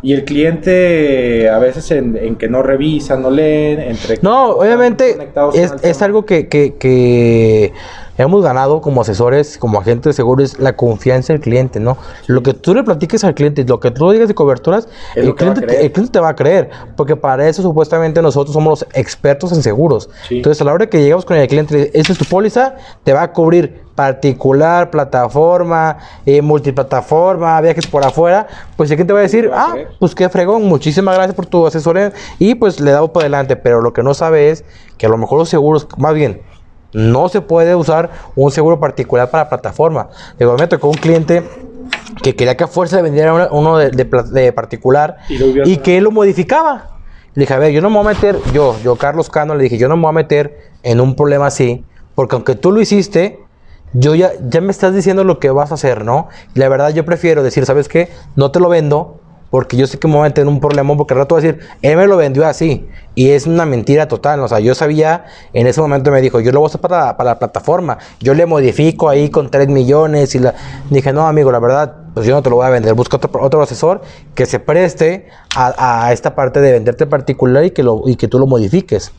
Y 0.00 0.12
el 0.12 0.24
cliente 0.24 1.48
a 1.48 1.58
veces 1.58 1.90
en, 1.90 2.36
que 2.36 2.48
no 2.48 2.62
revisa, 2.62 3.16
no 3.16 3.30
leen, 3.30 3.80
entre... 3.80 4.18
No, 4.22 4.50
obviamente 4.50 5.16
es, 5.54 5.74
es 5.82 6.02
algo 6.02 6.24
que, 6.24 6.46
que, 6.46 6.76
que 6.76 7.72
hemos 8.18 8.42
ganado 8.42 8.80
como 8.80 9.00
asesores, 9.00 9.56
como 9.58 9.80
agentes 9.80 10.04
de 10.04 10.12
seguros, 10.12 10.58
la 10.58 10.76
confianza 10.76 11.32
del 11.32 11.40
cliente, 11.40 11.80
¿no? 11.80 11.96
Lo 12.26 12.42
que 12.42 12.52
tú 12.52 12.74
le 12.74 12.82
platiques 12.82 13.24
al 13.24 13.34
cliente, 13.34 13.64
lo 13.64 13.80
que 13.80 13.90
tú 13.90 14.10
digas 14.10 14.28
de 14.28 14.34
coberturas, 14.34 14.88
el 15.14 15.34
cliente, 15.34 15.60
el 15.84 15.92
cliente, 15.92 16.12
te 16.12 16.20
va 16.20 16.30
a 16.30 16.36
creer, 16.36 16.70
porque 16.96 17.16
para 17.16 17.48
eso 17.48 17.62
supuestamente 17.62 18.20
nosotros 18.20 18.52
somos 18.52 18.82
los 18.82 18.88
expertos 18.94 19.52
en 19.52 19.62
seguros. 19.62 20.10
Entonces, 20.28 20.60
a 20.60 20.64
la 20.64 20.72
hora 20.72 20.88
que 20.88 21.00
llegamos 21.00 21.24
con 21.24 21.36
el 21.36 21.46
cliente, 21.48 21.90
esta 21.94 22.12
es 22.12 22.18
tu 22.18 22.24
póliza, 22.24 22.74
te 23.04 23.12
va 23.12 23.22
a 23.22 23.32
cubrir 23.32 23.88
particular, 23.94 24.90
plataforma, 24.90 25.98
eh, 26.24 26.40
multiplataforma, 26.40 27.60
viajes 27.60 27.84
por 27.86 28.04
afuera, 28.04 28.46
pues 28.76 28.88
el 28.90 28.96
cliente 28.96 29.12
va 29.12 29.18
a 29.18 29.22
decir, 29.22 29.50
ah, 29.52 29.74
pues 29.98 30.14
qué 30.14 30.28
fregón, 30.28 30.64
muchísimas 30.66 31.16
gracias 31.16 31.34
por 31.34 31.46
tu 31.46 31.66
asesoría 31.66 32.12
y 32.38 32.54
pues 32.54 32.78
le 32.78 32.92
damos 32.92 33.10
para 33.10 33.24
adelante, 33.24 33.56
pero 33.56 33.80
lo 33.80 33.92
que 33.92 34.04
no 34.04 34.14
sabe 34.14 34.50
es 34.50 34.64
que 34.98 35.06
a 35.06 35.08
lo 35.08 35.16
mejor 35.16 35.38
los 35.40 35.48
seguros, 35.48 35.88
más 35.96 36.14
bien, 36.14 36.42
no 36.92 37.28
se 37.28 37.40
puede 37.40 37.74
usar 37.74 38.10
un 38.34 38.50
seguro 38.50 38.80
particular 38.80 39.30
para 39.30 39.48
plataforma. 39.48 40.08
Digo, 40.38 40.56
me 40.56 40.66
tocó 40.66 40.88
un 40.88 40.94
cliente 40.94 41.42
que 42.22 42.34
quería 42.34 42.56
que 42.56 42.64
a 42.64 42.68
fuerza 42.68 42.96
le 42.96 43.02
vendiera 43.02 43.48
uno 43.50 43.78
de, 43.78 44.52
particular 44.52 45.18
y, 45.28 45.76
que 45.78 45.98
él 45.98 46.04
lo 46.04 46.10
modificaba. 46.10 46.98
Le 47.34 47.42
dije, 47.42 47.54
a 47.54 47.58
ver, 47.58 47.72
yo 47.72 47.80
no 47.80 47.90
me 47.90 47.96
voy 47.98 48.06
a 48.06 48.14
meter, 48.14 48.38
yo, 48.52 48.76
yo 48.82 48.96
Carlos 48.96 49.30
Cano, 49.30 49.54
le 49.54 49.64
dije, 49.64 49.78
yo 49.78 49.88
no 49.88 49.96
me 49.96 50.02
voy 50.02 50.10
a 50.10 50.12
meter 50.12 50.58
en 50.82 51.00
un 51.00 51.14
problema 51.14 51.46
así, 51.46 51.84
porque 52.14 52.34
aunque 52.34 52.54
tú 52.54 52.72
lo 52.72 52.80
hiciste, 52.80 53.38
yo 53.92 54.14
ya, 54.14 54.32
ya 54.48 54.60
me 54.60 54.70
estás 54.70 54.94
diciendo 54.94 55.24
lo 55.24 55.38
que 55.38 55.50
vas 55.50 55.70
a 55.70 55.74
hacer, 55.74 56.04
¿no? 56.04 56.28
Y 56.54 56.58
la 56.58 56.68
verdad 56.68 56.90
yo 56.90 57.04
prefiero 57.04 57.42
decir, 57.42 57.64
¿sabes 57.64 57.88
qué? 57.88 58.10
No 58.34 58.50
te 58.50 58.60
lo 58.60 58.68
vendo, 58.68 59.20
porque 59.50 59.76
yo 59.76 59.86
sé 59.86 59.98
que 59.98 60.08
me 60.08 60.14
voy 60.14 60.20
a 60.20 60.28
meter 60.28 60.42
en 60.42 60.48
un 60.48 60.60
problema, 60.60 60.96
porque 60.96 61.14
al 61.14 61.20
rato 61.20 61.34
voy 61.34 61.44
a 61.44 61.46
decir, 61.46 61.66
él 61.82 61.96
me 61.96 62.06
lo 62.06 62.16
vendió 62.16 62.46
así, 62.46 62.86
y 63.14 63.30
es 63.30 63.46
una 63.46 63.64
mentira 63.64 64.08
total, 64.08 64.40
o 64.40 64.48
sea, 64.48 64.60
yo 64.60 64.74
sabía, 64.74 65.24
en 65.52 65.66
ese 65.66 65.80
momento 65.80 66.10
me 66.10 66.20
dijo, 66.20 66.40
yo 66.40 66.52
lo 66.52 66.60
voy 66.60 66.66
a 66.66 66.68
hacer 66.68 66.80
para, 66.80 67.16
la 67.24 67.38
plataforma, 67.38 67.98
yo 68.20 68.34
le 68.34 68.46
modifico 68.46 69.08
ahí 69.08 69.30
con 69.30 69.50
3 69.50 69.68
millones, 69.68 70.34
y 70.34 70.40
la... 70.40 70.54
dije, 70.90 71.12
no, 71.12 71.26
amigo, 71.26 71.50
la 71.50 71.60
verdad, 71.60 71.96
pues 72.14 72.26
yo 72.26 72.34
no 72.34 72.42
te 72.42 72.50
lo 72.50 72.56
voy 72.56 72.66
a 72.66 72.70
vender, 72.70 72.94
busca 72.94 73.16
otro, 73.16 73.30
otro 73.42 73.62
asesor 73.62 74.02
que 74.34 74.44
se 74.44 74.58
preste 74.58 75.28
a, 75.56 76.12
esta 76.12 76.34
parte 76.34 76.60
de 76.60 76.72
venderte 76.72 77.06
particular 77.06 77.64
y 77.64 77.70
que, 77.70 77.82
lo, 77.82 78.02
y 78.06 78.16
que 78.16 78.28
tú 78.28 78.38
lo 78.38 78.46
modifiques. 78.46 79.12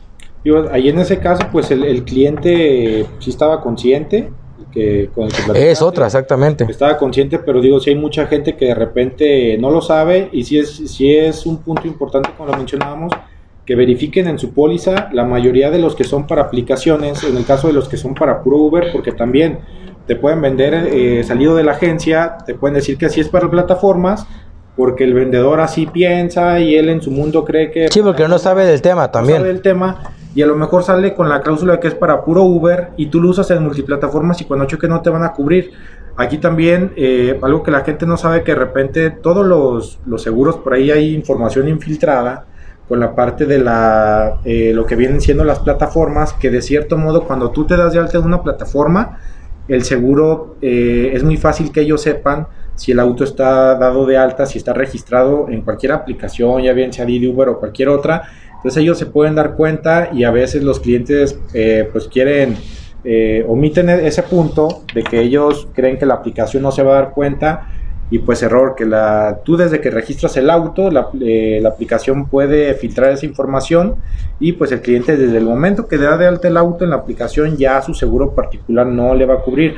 ahí 0.70 0.88
en 0.88 0.98
ese 0.98 1.18
caso, 1.18 1.44
pues 1.50 1.70
el, 1.70 1.82
el 1.84 2.04
cliente 2.04 3.06
sí 3.18 3.30
estaba 3.30 3.60
consciente, 3.60 4.30
que 4.70 5.10
con 5.14 5.26
el 5.26 5.32
que 5.32 5.70
Es 5.70 5.82
otra, 5.82 6.06
exactamente. 6.06 6.66
Estaba 6.68 6.96
consciente, 6.96 7.38
pero 7.38 7.60
digo, 7.60 7.80
si 7.80 7.90
hay 7.90 7.96
mucha 7.96 8.26
gente 8.26 8.56
que 8.56 8.66
de 8.66 8.74
repente 8.74 9.58
no 9.58 9.70
lo 9.70 9.80
sabe 9.80 10.28
y 10.32 10.44
si 10.44 10.58
es, 10.58 10.70
si 10.70 11.14
es 11.14 11.46
un 11.46 11.58
punto 11.58 11.86
importante, 11.86 12.30
como 12.36 12.50
lo 12.50 12.56
mencionábamos, 12.56 13.12
que 13.66 13.74
verifiquen 13.74 14.26
en 14.26 14.38
su 14.38 14.52
póliza 14.52 15.10
la 15.12 15.24
mayoría 15.24 15.70
de 15.70 15.78
los 15.78 15.94
que 15.94 16.04
son 16.04 16.26
para 16.26 16.42
aplicaciones, 16.42 17.22
en 17.24 17.36
el 17.36 17.44
caso 17.44 17.68
de 17.68 17.72
los 17.72 17.88
que 17.88 17.96
son 17.96 18.14
para 18.14 18.42
puro 18.42 18.56
Uber, 18.58 18.90
porque 18.92 19.12
también 19.12 19.60
te 20.06 20.16
pueden 20.16 20.40
vender 20.40 20.74
eh, 20.74 21.22
salido 21.22 21.54
de 21.54 21.62
la 21.62 21.72
agencia, 21.72 22.38
te 22.44 22.54
pueden 22.54 22.74
decir 22.74 22.98
que 22.98 23.06
así 23.06 23.20
es 23.20 23.28
para 23.28 23.48
plataformas, 23.48 24.26
porque 24.76 25.04
el 25.04 25.14
vendedor 25.14 25.60
así 25.60 25.86
piensa 25.86 26.58
y 26.58 26.74
él 26.74 26.88
en 26.88 27.00
su 27.00 27.10
mundo 27.10 27.44
cree 27.44 27.70
que... 27.70 27.88
Sí, 27.90 28.00
porque 28.02 28.26
no 28.26 28.38
sabe 28.38 28.64
del 28.64 28.82
tema 28.82 29.10
también. 29.10 29.38
No 29.38 29.42
sabe 29.42 29.52
del 29.52 29.62
tema 29.62 30.14
y 30.34 30.42
a 30.42 30.46
lo 30.46 30.54
mejor 30.56 30.82
sale 30.82 31.14
con 31.14 31.28
la 31.28 31.40
cláusula 31.40 31.80
que 31.80 31.88
es 31.88 31.94
para 31.94 32.24
puro 32.24 32.44
Uber 32.44 32.90
y 32.96 33.06
tú 33.06 33.20
lo 33.20 33.30
usas 33.30 33.50
en 33.50 33.62
multiplataformas 33.62 34.40
y 34.40 34.44
cuando 34.44 34.66
choque 34.66 34.88
no 34.88 35.00
te 35.00 35.10
van 35.10 35.24
a 35.24 35.32
cubrir. 35.32 35.72
Aquí 36.16 36.38
también, 36.38 36.92
eh, 36.96 37.38
algo 37.42 37.62
que 37.62 37.70
la 37.70 37.80
gente 37.80 38.06
no 38.06 38.16
sabe, 38.16 38.42
que 38.42 38.52
de 38.52 38.58
repente 38.58 39.10
todos 39.10 39.46
los, 39.46 39.98
los, 40.06 40.22
seguros, 40.22 40.56
por 40.56 40.74
ahí 40.74 40.90
hay 40.90 41.14
información 41.14 41.68
infiltrada 41.68 42.46
con 42.88 43.00
la 43.00 43.14
parte 43.14 43.46
de 43.46 43.58
la, 43.58 44.40
eh, 44.44 44.72
lo 44.74 44.84
que 44.84 44.96
vienen 44.96 45.20
siendo 45.20 45.44
las 45.44 45.60
plataformas, 45.60 46.34
que 46.34 46.50
de 46.50 46.60
cierto 46.60 46.98
modo 46.98 47.24
cuando 47.24 47.50
tú 47.50 47.64
te 47.64 47.76
das 47.76 47.92
de 47.92 48.00
alta 48.00 48.18
en 48.18 48.24
una 48.24 48.42
plataforma, 48.42 49.18
el 49.68 49.84
seguro 49.84 50.56
eh, 50.60 51.12
es 51.14 51.22
muy 51.22 51.36
fácil 51.36 51.70
que 51.70 51.82
ellos 51.82 52.02
sepan 52.02 52.48
si 52.74 52.92
el 52.92 52.98
auto 52.98 53.24
está 53.24 53.76
dado 53.76 54.06
de 54.06 54.16
alta, 54.16 54.46
si 54.46 54.58
está 54.58 54.72
registrado 54.72 55.48
en 55.48 55.62
cualquier 55.62 55.92
aplicación, 55.92 56.62
ya 56.62 56.72
bien 56.72 56.92
sea 56.92 57.04
de 57.04 57.28
Uber 57.28 57.50
o 57.50 57.60
cualquier 57.60 57.90
otra, 57.90 58.22
entonces 58.60 58.82
ellos 58.82 58.98
se 58.98 59.06
pueden 59.06 59.34
dar 59.34 59.56
cuenta 59.56 60.10
y 60.12 60.24
a 60.24 60.30
veces 60.30 60.62
los 60.62 60.80
clientes 60.80 61.38
eh, 61.54 61.88
pues 61.90 62.08
quieren, 62.08 62.58
eh, 63.04 63.42
omiten 63.48 63.88
e-, 63.88 64.06
ese 64.06 64.22
punto 64.22 64.82
de 64.94 65.02
que 65.02 65.18
ellos 65.18 65.66
creen 65.72 65.98
que 65.98 66.04
la 66.04 66.12
aplicación 66.12 66.62
no 66.62 66.70
se 66.70 66.82
va 66.82 66.92
a 66.92 67.02
dar 67.02 67.10
cuenta 67.12 67.68
y 68.10 68.18
pues 68.18 68.42
error, 68.42 68.74
que 68.76 68.84
la, 68.84 69.40
tú 69.44 69.56
desde 69.56 69.80
que 69.80 69.90
registras 69.90 70.36
el 70.36 70.50
auto, 70.50 70.90
la, 70.90 71.08
eh, 71.22 71.60
la, 71.62 71.70
aplicación 71.70 72.26
puede 72.26 72.74
filtrar 72.74 73.12
esa 73.12 73.24
información 73.24 73.94
y 74.38 74.52
pues 74.52 74.72
el 74.72 74.82
cliente 74.82 75.16
desde 75.16 75.38
el 75.38 75.44
momento 75.46 75.88
que 75.88 75.96
da 75.96 76.18
de 76.18 76.26
alta 76.26 76.48
el 76.48 76.58
auto 76.58 76.84
en 76.84 76.90
la 76.90 76.96
aplicación 76.96 77.56
ya 77.56 77.80
su 77.80 77.94
seguro 77.94 78.34
particular 78.34 78.86
no 78.86 79.14
le 79.14 79.24
va 79.24 79.34
a 79.34 79.40
cubrir. 79.42 79.76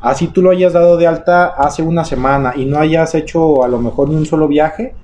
Así 0.00 0.28
tú 0.28 0.40
lo 0.40 0.50
hayas 0.50 0.72
dado 0.72 0.96
de 0.96 1.06
alta 1.06 1.48
hace 1.48 1.82
una 1.82 2.04
semana 2.04 2.54
y 2.56 2.64
no 2.64 2.78
hayas 2.78 3.14
hecho 3.14 3.62
a 3.62 3.68
lo 3.68 3.78
mejor 3.78 4.08
ni 4.08 4.14
un 4.14 4.26
solo 4.26 4.48
viaje, 4.48 4.94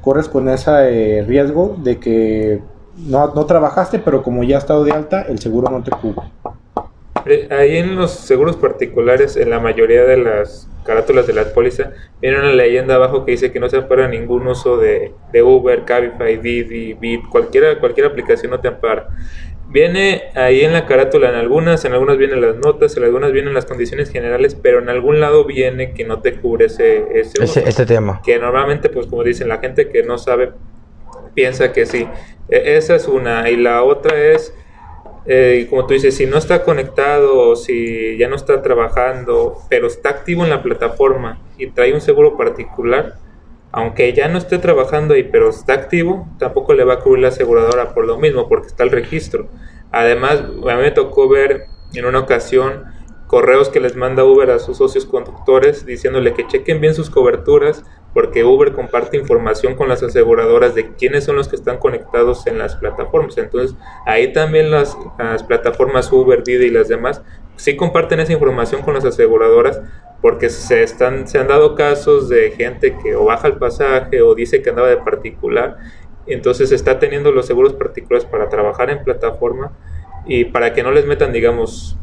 corres 0.00 0.28
con 0.28 0.48
ese 0.48 1.18
eh, 1.18 1.22
riesgo 1.22 1.76
de 1.78 1.98
que 1.98 2.62
no, 2.96 3.34
no, 3.34 3.46
trabajaste, 3.46 3.98
pero 3.98 4.22
como 4.22 4.42
ya 4.44 4.56
ha 4.56 4.58
estado 4.58 4.84
de 4.84 4.92
alta, 4.92 5.22
el 5.22 5.38
seguro 5.38 5.70
no 5.70 5.82
te 5.82 5.90
cubre. 5.90 6.22
Eh, 7.26 7.48
ahí 7.50 7.76
en 7.76 7.96
los 7.96 8.10
seguros 8.12 8.56
particulares, 8.56 9.36
en 9.36 9.50
la 9.50 9.60
mayoría 9.60 10.04
de 10.04 10.16
las 10.16 10.68
carátulas 10.84 11.26
de 11.26 11.34
la 11.34 11.52
póliza, 11.52 11.92
viene 12.20 12.38
una 12.38 12.52
leyenda 12.52 12.94
abajo 12.94 13.24
que 13.24 13.32
dice 13.32 13.52
que 13.52 13.60
no 13.60 13.68
se 13.68 13.76
ampara 13.76 14.08
ningún 14.08 14.46
uso 14.46 14.78
de, 14.78 15.12
de 15.32 15.42
Uber, 15.42 15.84
Cabify, 15.84 16.36
Didi, 16.38 16.94
Bit, 16.94 17.28
cualquier, 17.28 17.78
cualquier 17.78 18.06
aplicación 18.06 18.50
no 18.50 18.60
te 18.60 18.68
ampara. 18.68 19.08
Viene 19.70 20.30
ahí 20.34 20.62
en 20.62 20.72
la 20.72 20.86
carátula 20.86 21.28
en 21.28 21.34
algunas, 21.34 21.84
en 21.84 21.92
algunas 21.92 22.16
vienen 22.16 22.40
las 22.40 22.56
notas, 22.56 22.96
en 22.96 23.04
algunas 23.04 23.32
vienen 23.32 23.52
las 23.52 23.66
condiciones 23.66 24.10
generales, 24.10 24.54
pero 24.54 24.78
en 24.78 24.88
algún 24.88 25.20
lado 25.20 25.44
viene 25.44 25.92
que 25.92 26.04
no 26.04 26.22
te 26.22 26.36
cubre 26.40 26.66
ese, 26.66 27.04
ese, 27.12 27.44
ese 27.44 27.68
este 27.68 27.84
tema. 27.84 28.22
Que 28.24 28.38
normalmente, 28.38 28.88
pues 28.88 29.06
como 29.06 29.22
dicen, 29.22 29.48
la 29.48 29.58
gente 29.58 29.90
que 29.90 30.02
no 30.02 30.16
sabe 30.16 30.52
piensa 31.34 31.72
que 31.72 31.84
sí. 31.84 32.08
E, 32.48 32.78
esa 32.78 32.96
es 32.96 33.06
una. 33.08 33.50
Y 33.50 33.56
la 33.56 33.82
otra 33.82 34.16
es, 34.16 34.54
eh, 35.30 35.66
como 35.68 35.86
tú 35.86 35.92
dices, 35.92 36.16
si 36.16 36.24
no 36.24 36.38
está 36.38 36.64
conectado, 36.64 37.54
si 37.54 38.16
ya 38.16 38.28
no 38.28 38.36
está 38.36 38.62
trabajando, 38.62 39.58
pero 39.68 39.86
está 39.86 40.08
activo 40.08 40.42
en 40.42 40.48
la 40.48 40.62
plataforma 40.62 41.38
y 41.58 41.66
trae 41.66 41.92
un 41.92 42.00
seguro 42.00 42.38
particular, 42.38 43.16
aunque 43.70 44.14
ya 44.14 44.28
no 44.28 44.38
esté 44.38 44.56
trabajando 44.56 45.12
ahí, 45.12 45.24
pero 45.24 45.50
está 45.50 45.74
activo, 45.74 46.26
tampoco 46.38 46.72
le 46.72 46.84
va 46.84 46.94
a 46.94 47.00
cubrir 47.00 47.22
la 47.22 47.28
aseguradora 47.28 47.92
por 47.92 48.06
lo 48.06 48.16
mismo, 48.16 48.48
porque 48.48 48.68
está 48.68 48.84
el 48.84 48.90
registro. 48.90 49.48
Además, 49.92 50.40
a 50.40 50.76
mí 50.76 50.82
me 50.82 50.92
tocó 50.92 51.28
ver 51.28 51.66
en 51.92 52.06
una 52.06 52.20
ocasión 52.20 52.84
correos 53.26 53.68
que 53.68 53.80
les 53.80 53.96
manda 53.96 54.24
Uber 54.24 54.50
a 54.50 54.58
sus 54.58 54.78
socios 54.78 55.04
conductores 55.04 55.84
diciéndole 55.84 56.32
que 56.32 56.46
chequen 56.46 56.80
bien 56.80 56.94
sus 56.94 57.10
coberturas 57.10 57.84
porque 58.18 58.42
Uber 58.42 58.72
comparte 58.72 59.16
información 59.16 59.76
con 59.76 59.88
las 59.88 60.02
aseguradoras 60.02 60.74
de 60.74 60.92
quiénes 60.96 61.22
son 61.22 61.36
los 61.36 61.46
que 61.46 61.54
están 61.54 61.78
conectados 61.78 62.48
en 62.48 62.58
las 62.58 62.74
plataformas. 62.74 63.38
Entonces, 63.38 63.76
ahí 64.06 64.32
también 64.32 64.72
las, 64.72 64.98
las 65.20 65.44
plataformas 65.44 66.10
Uber, 66.10 66.42
Didi 66.42 66.66
y 66.66 66.70
las 66.72 66.88
demás 66.88 67.22
sí 67.54 67.76
comparten 67.76 68.18
esa 68.18 68.32
información 68.32 68.82
con 68.82 68.94
las 68.94 69.04
aseguradoras 69.04 69.80
porque 70.20 70.48
se, 70.48 70.82
están, 70.82 71.28
se 71.28 71.38
han 71.38 71.46
dado 71.46 71.76
casos 71.76 72.28
de 72.28 72.50
gente 72.50 72.96
que 73.00 73.14
o 73.14 73.26
baja 73.26 73.46
el 73.46 73.56
pasaje 73.56 74.20
o 74.20 74.34
dice 74.34 74.62
que 74.62 74.70
andaba 74.70 74.88
de 74.88 74.96
particular, 74.96 75.76
entonces 76.26 76.72
está 76.72 76.98
teniendo 76.98 77.30
los 77.30 77.46
seguros 77.46 77.74
particulares 77.74 78.24
para 78.24 78.48
trabajar 78.48 78.90
en 78.90 79.04
plataforma 79.04 79.70
y 80.26 80.46
para 80.46 80.72
que 80.72 80.82
no 80.82 80.90
les 80.90 81.06
metan, 81.06 81.32
digamos, 81.32 81.96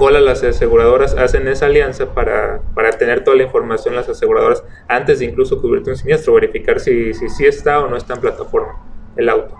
gol 0.00 0.16
a 0.16 0.20
las 0.20 0.42
aseguradoras, 0.42 1.14
hacen 1.14 1.46
esa 1.46 1.66
alianza 1.66 2.06
para, 2.06 2.62
para 2.74 2.90
tener 2.92 3.22
toda 3.22 3.36
la 3.36 3.44
información 3.44 3.94
las 3.94 4.08
aseguradoras 4.08 4.64
antes 4.88 5.18
de 5.20 5.26
incluso 5.26 5.60
cubrirte 5.60 5.90
un 5.90 5.96
siniestro, 5.96 6.32
verificar 6.32 6.80
si, 6.80 7.14
si, 7.14 7.28
si 7.28 7.46
está 7.46 7.80
o 7.80 7.88
no 7.88 7.96
está 7.96 8.14
en 8.14 8.20
plataforma 8.20 8.82
el 9.16 9.28
auto. 9.28 9.54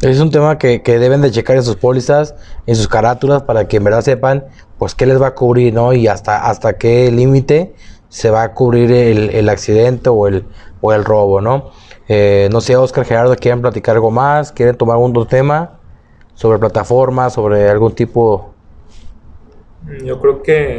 Es 0.00 0.20
un 0.20 0.30
tema 0.30 0.58
que, 0.58 0.82
que, 0.82 0.98
deben 0.98 1.22
de 1.22 1.30
checar 1.30 1.56
en 1.56 1.62
sus 1.62 1.76
pólizas, 1.76 2.34
en 2.66 2.76
sus 2.76 2.86
carátulas, 2.86 3.42
para 3.42 3.66
que 3.66 3.78
en 3.78 3.84
verdad 3.84 4.02
sepan 4.02 4.44
pues 4.78 4.94
qué 4.94 5.06
les 5.06 5.20
va 5.20 5.28
a 5.28 5.34
cubrir, 5.34 5.74
¿no? 5.74 5.92
Y 5.92 6.06
hasta, 6.06 6.46
hasta 6.46 6.74
qué 6.74 7.10
límite 7.10 7.74
se 8.08 8.30
va 8.30 8.42
a 8.42 8.54
cubrir 8.54 8.92
el, 8.92 9.30
el, 9.30 9.48
accidente 9.48 10.08
o 10.10 10.28
el, 10.28 10.44
o 10.82 10.92
el 10.92 11.04
robo, 11.04 11.40
¿no? 11.40 11.70
Eh, 12.08 12.48
no 12.52 12.60
sé, 12.60 12.76
Oscar 12.76 13.04
Gerardo, 13.04 13.34
¿quieren 13.36 13.62
platicar 13.62 13.96
algo 13.96 14.10
más? 14.10 14.52
¿Quieren 14.52 14.76
tomar 14.76 14.94
algún 14.94 15.26
tema 15.26 15.80
sobre 16.34 16.58
plataformas, 16.58 17.32
sobre 17.32 17.68
algún 17.68 17.92
tipo? 17.92 18.54
Yo 20.04 20.20
creo 20.20 20.42
que 20.42 20.78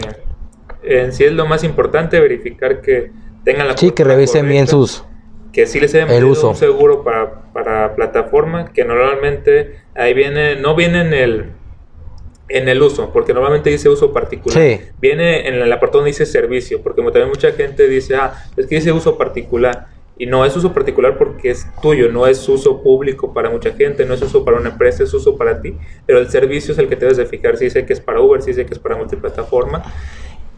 en 0.83 1.13
sí 1.13 1.23
es 1.23 1.33
lo 1.33 1.45
más 1.45 1.63
importante 1.63 2.19
verificar 2.19 2.81
que 2.81 3.11
tengan 3.43 3.67
la 3.67 3.77
Sí, 3.77 3.91
que 3.91 4.03
revisen 4.03 4.41
correcta. 4.41 4.51
bien 4.53 4.67
sus 4.67 5.03
que 5.57 5.65
sí 5.65 5.79
les 5.79 5.95
hayan 5.95 6.23
uso. 6.23 6.49
un 6.49 6.55
seguro 6.55 7.03
para, 7.03 7.51
para, 7.51 7.95
plataforma, 7.95 8.71
que 8.71 8.85
normalmente 8.85 9.79
ahí 9.95 10.13
viene, 10.13 10.55
no 10.55 10.75
viene 10.75 11.01
en 11.01 11.13
el 11.13 11.45
en 12.49 12.69
el 12.69 12.81
uso, 12.81 13.11
porque 13.11 13.33
normalmente 13.33 13.71
dice 13.71 13.89
uso 13.89 14.13
particular. 14.13 14.61
Sí. 14.61 14.79
Viene 15.01 15.47
en 15.47 15.55
el 15.55 15.73
apartado 15.73 15.99
donde 15.99 16.11
dice 16.11 16.27
servicio, 16.27 16.81
porque 16.83 17.01
también 17.01 17.27
mucha 17.27 17.51
gente 17.53 17.87
dice, 17.87 18.15
ah, 18.15 18.45
es 18.55 18.67
que 18.67 18.75
dice 18.75 18.91
uso 18.91 19.17
particular. 19.17 19.87
Y 20.19 20.25
no 20.25 20.45
es 20.45 20.55
uso 20.57 20.73
particular 20.73 21.17
porque 21.17 21.51
es 21.51 21.67
tuyo, 21.81 22.11
no 22.11 22.25
es 22.25 22.47
uso 22.49 22.81
público 22.81 23.33
para 23.33 23.49
mucha 23.49 23.73
gente, 23.73 24.05
no 24.05 24.13
es 24.15 24.21
uso 24.21 24.43
para 24.43 24.57
una 24.57 24.69
empresa, 24.69 25.03
es 25.03 25.13
uso 25.13 25.37
para 25.37 25.61
ti. 25.61 25.77
Pero 26.05 26.19
el 26.19 26.29
servicio 26.29 26.73
es 26.73 26.79
el 26.79 26.87
que 26.87 26.95
te 26.95 27.05
debes 27.05 27.17
de 27.17 27.25
fijar 27.25 27.57
si 27.57 27.65
dice 27.65 27.85
que 27.85 27.93
es 27.93 27.99
para 27.99 28.19
Uber, 28.19 28.41
si 28.41 28.51
dice 28.51 28.65
que 28.65 28.73
es 28.73 28.79
para 28.79 28.95
multiplataforma 28.95 29.83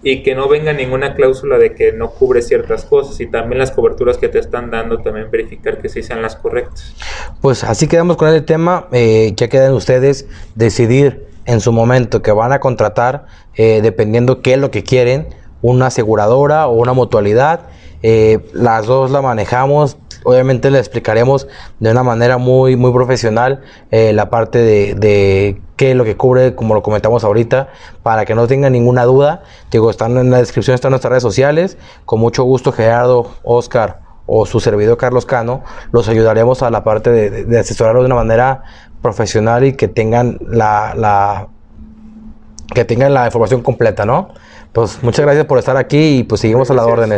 y 0.02 0.24
que 0.24 0.34
no 0.34 0.48
venga 0.48 0.72
ninguna 0.74 1.14
cláusula 1.14 1.58
de 1.58 1.74
que 1.74 1.92
no 1.92 2.12
cubre 2.12 2.42
ciertas 2.42 2.86
cosas 2.86 3.20
y 3.20 3.28
también 3.28 3.60
las 3.60 3.72
coberturas 3.72 4.18
que 4.18 4.30
te 4.30 4.40
están 4.40 4.72
dando 4.72 5.00
también 5.00 5.30
verificar 5.30 5.82
que 5.82 5.90
sí 5.90 6.04
sean 6.04 6.22
las 6.22 6.36
correctas. 6.36 6.96
Pues 7.42 7.64
así 7.64 7.88
quedamos 7.88 8.18
con 8.18 8.30
el 8.30 8.46
tema, 8.46 8.88
eh, 8.92 9.34
ya 9.36 9.50
quedan 9.50 9.74
ustedes 9.74 10.28
decidir 10.56 11.28
en 11.46 11.60
su 11.60 11.72
momento 11.72 12.22
que 12.22 12.32
van 12.32 12.54
a 12.54 12.60
contratar 12.60 13.26
eh, 13.56 13.82
dependiendo 13.82 14.42
qué 14.42 14.54
es 14.54 14.60
lo 14.60 14.72
que 14.72 14.84
quieren, 14.84 15.28
una 15.62 15.88
aseguradora 15.88 16.68
o 16.68 16.74
una 16.74 16.94
mutualidad, 16.94 17.62
eh, 18.02 18.40
las 18.54 18.86
dos 18.86 19.12
la 19.12 19.22
manejamos, 19.22 19.98
obviamente 20.24 20.72
le 20.72 20.80
explicaremos 20.80 21.48
de 21.80 21.92
una 21.92 22.04
manera 22.04 22.38
muy 22.38 22.76
muy 22.76 22.92
profesional 22.92 23.62
la 23.92 24.30
parte 24.30 24.60
de, 24.60 24.94
de 24.96 25.62
qué 25.76 25.92
es 25.92 25.96
lo 25.96 26.04
que 26.04 26.18
cubre, 26.18 26.56
como 26.56 26.74
lo 26.74 26.84
comentamos 26.84 27.24
ahorita, 27.24 27.70
para 28.04 28.26
que 28.26 28.36
no 28.36 28.48
tengan 28.48 28.74
ninguna 28.74 29.06
duda. 29.06 29.44
Digo, 29.72 29.90
están 29.90 30.18
en 30.18 30.30
la 30.30 30.40
descripción, 30.40 30.76
están 30.76 30.92
nuestras 30.92 31.12
redes 31.12 31.24
sociales. 31.24 31.78
Con 32.06 32.20
mucho 32.20 32.44
gusto, 32.44 32.74
Gerardo, 32.74 33.32
Oscar 33.44 34.02
o 34.26 34.46
su 34.46 34.60
servidor 34.60 34.98
Carlos 34.98 35.26
Cano, 35.26 35.64
los 35.94 36.10
ayudaremos 36.10 36.62
a 36.64 36.70
la 36.70 36.84
parte 36.84 37.10
de, 37.12 37.46
de 37.46 37.60
asesorarlos 37.60 38.04
de 38.04 38.08
una 38.08 38.16
manera 38.16 38.64
profesional 39.02 39.64
y 39.64 39.74
que 39.74 39.88
tengan 39.88 40.38
la, 40.42 40.94
la, 40.96 41.48
que 42.76 42.84
tengan 42.84 43.14
la 43.14 43.26
información 43.26 43.62
completa, 43.62 44.06
¿no? 44.06 44.30
Pues 44.72 45.02
muchas 45.04 45.26
gracias 45.26 45.46
por 45.46 45.58
estar 45.58 45.78
aquí 45.78 46.20
y 46.20 46.24
pues 46.24 46.42
seguimos 46.42 46.70
gracias. 46.70 46.74
a 46.74 46.76
las 46.76 46.86
órdenes. 46.86 47.18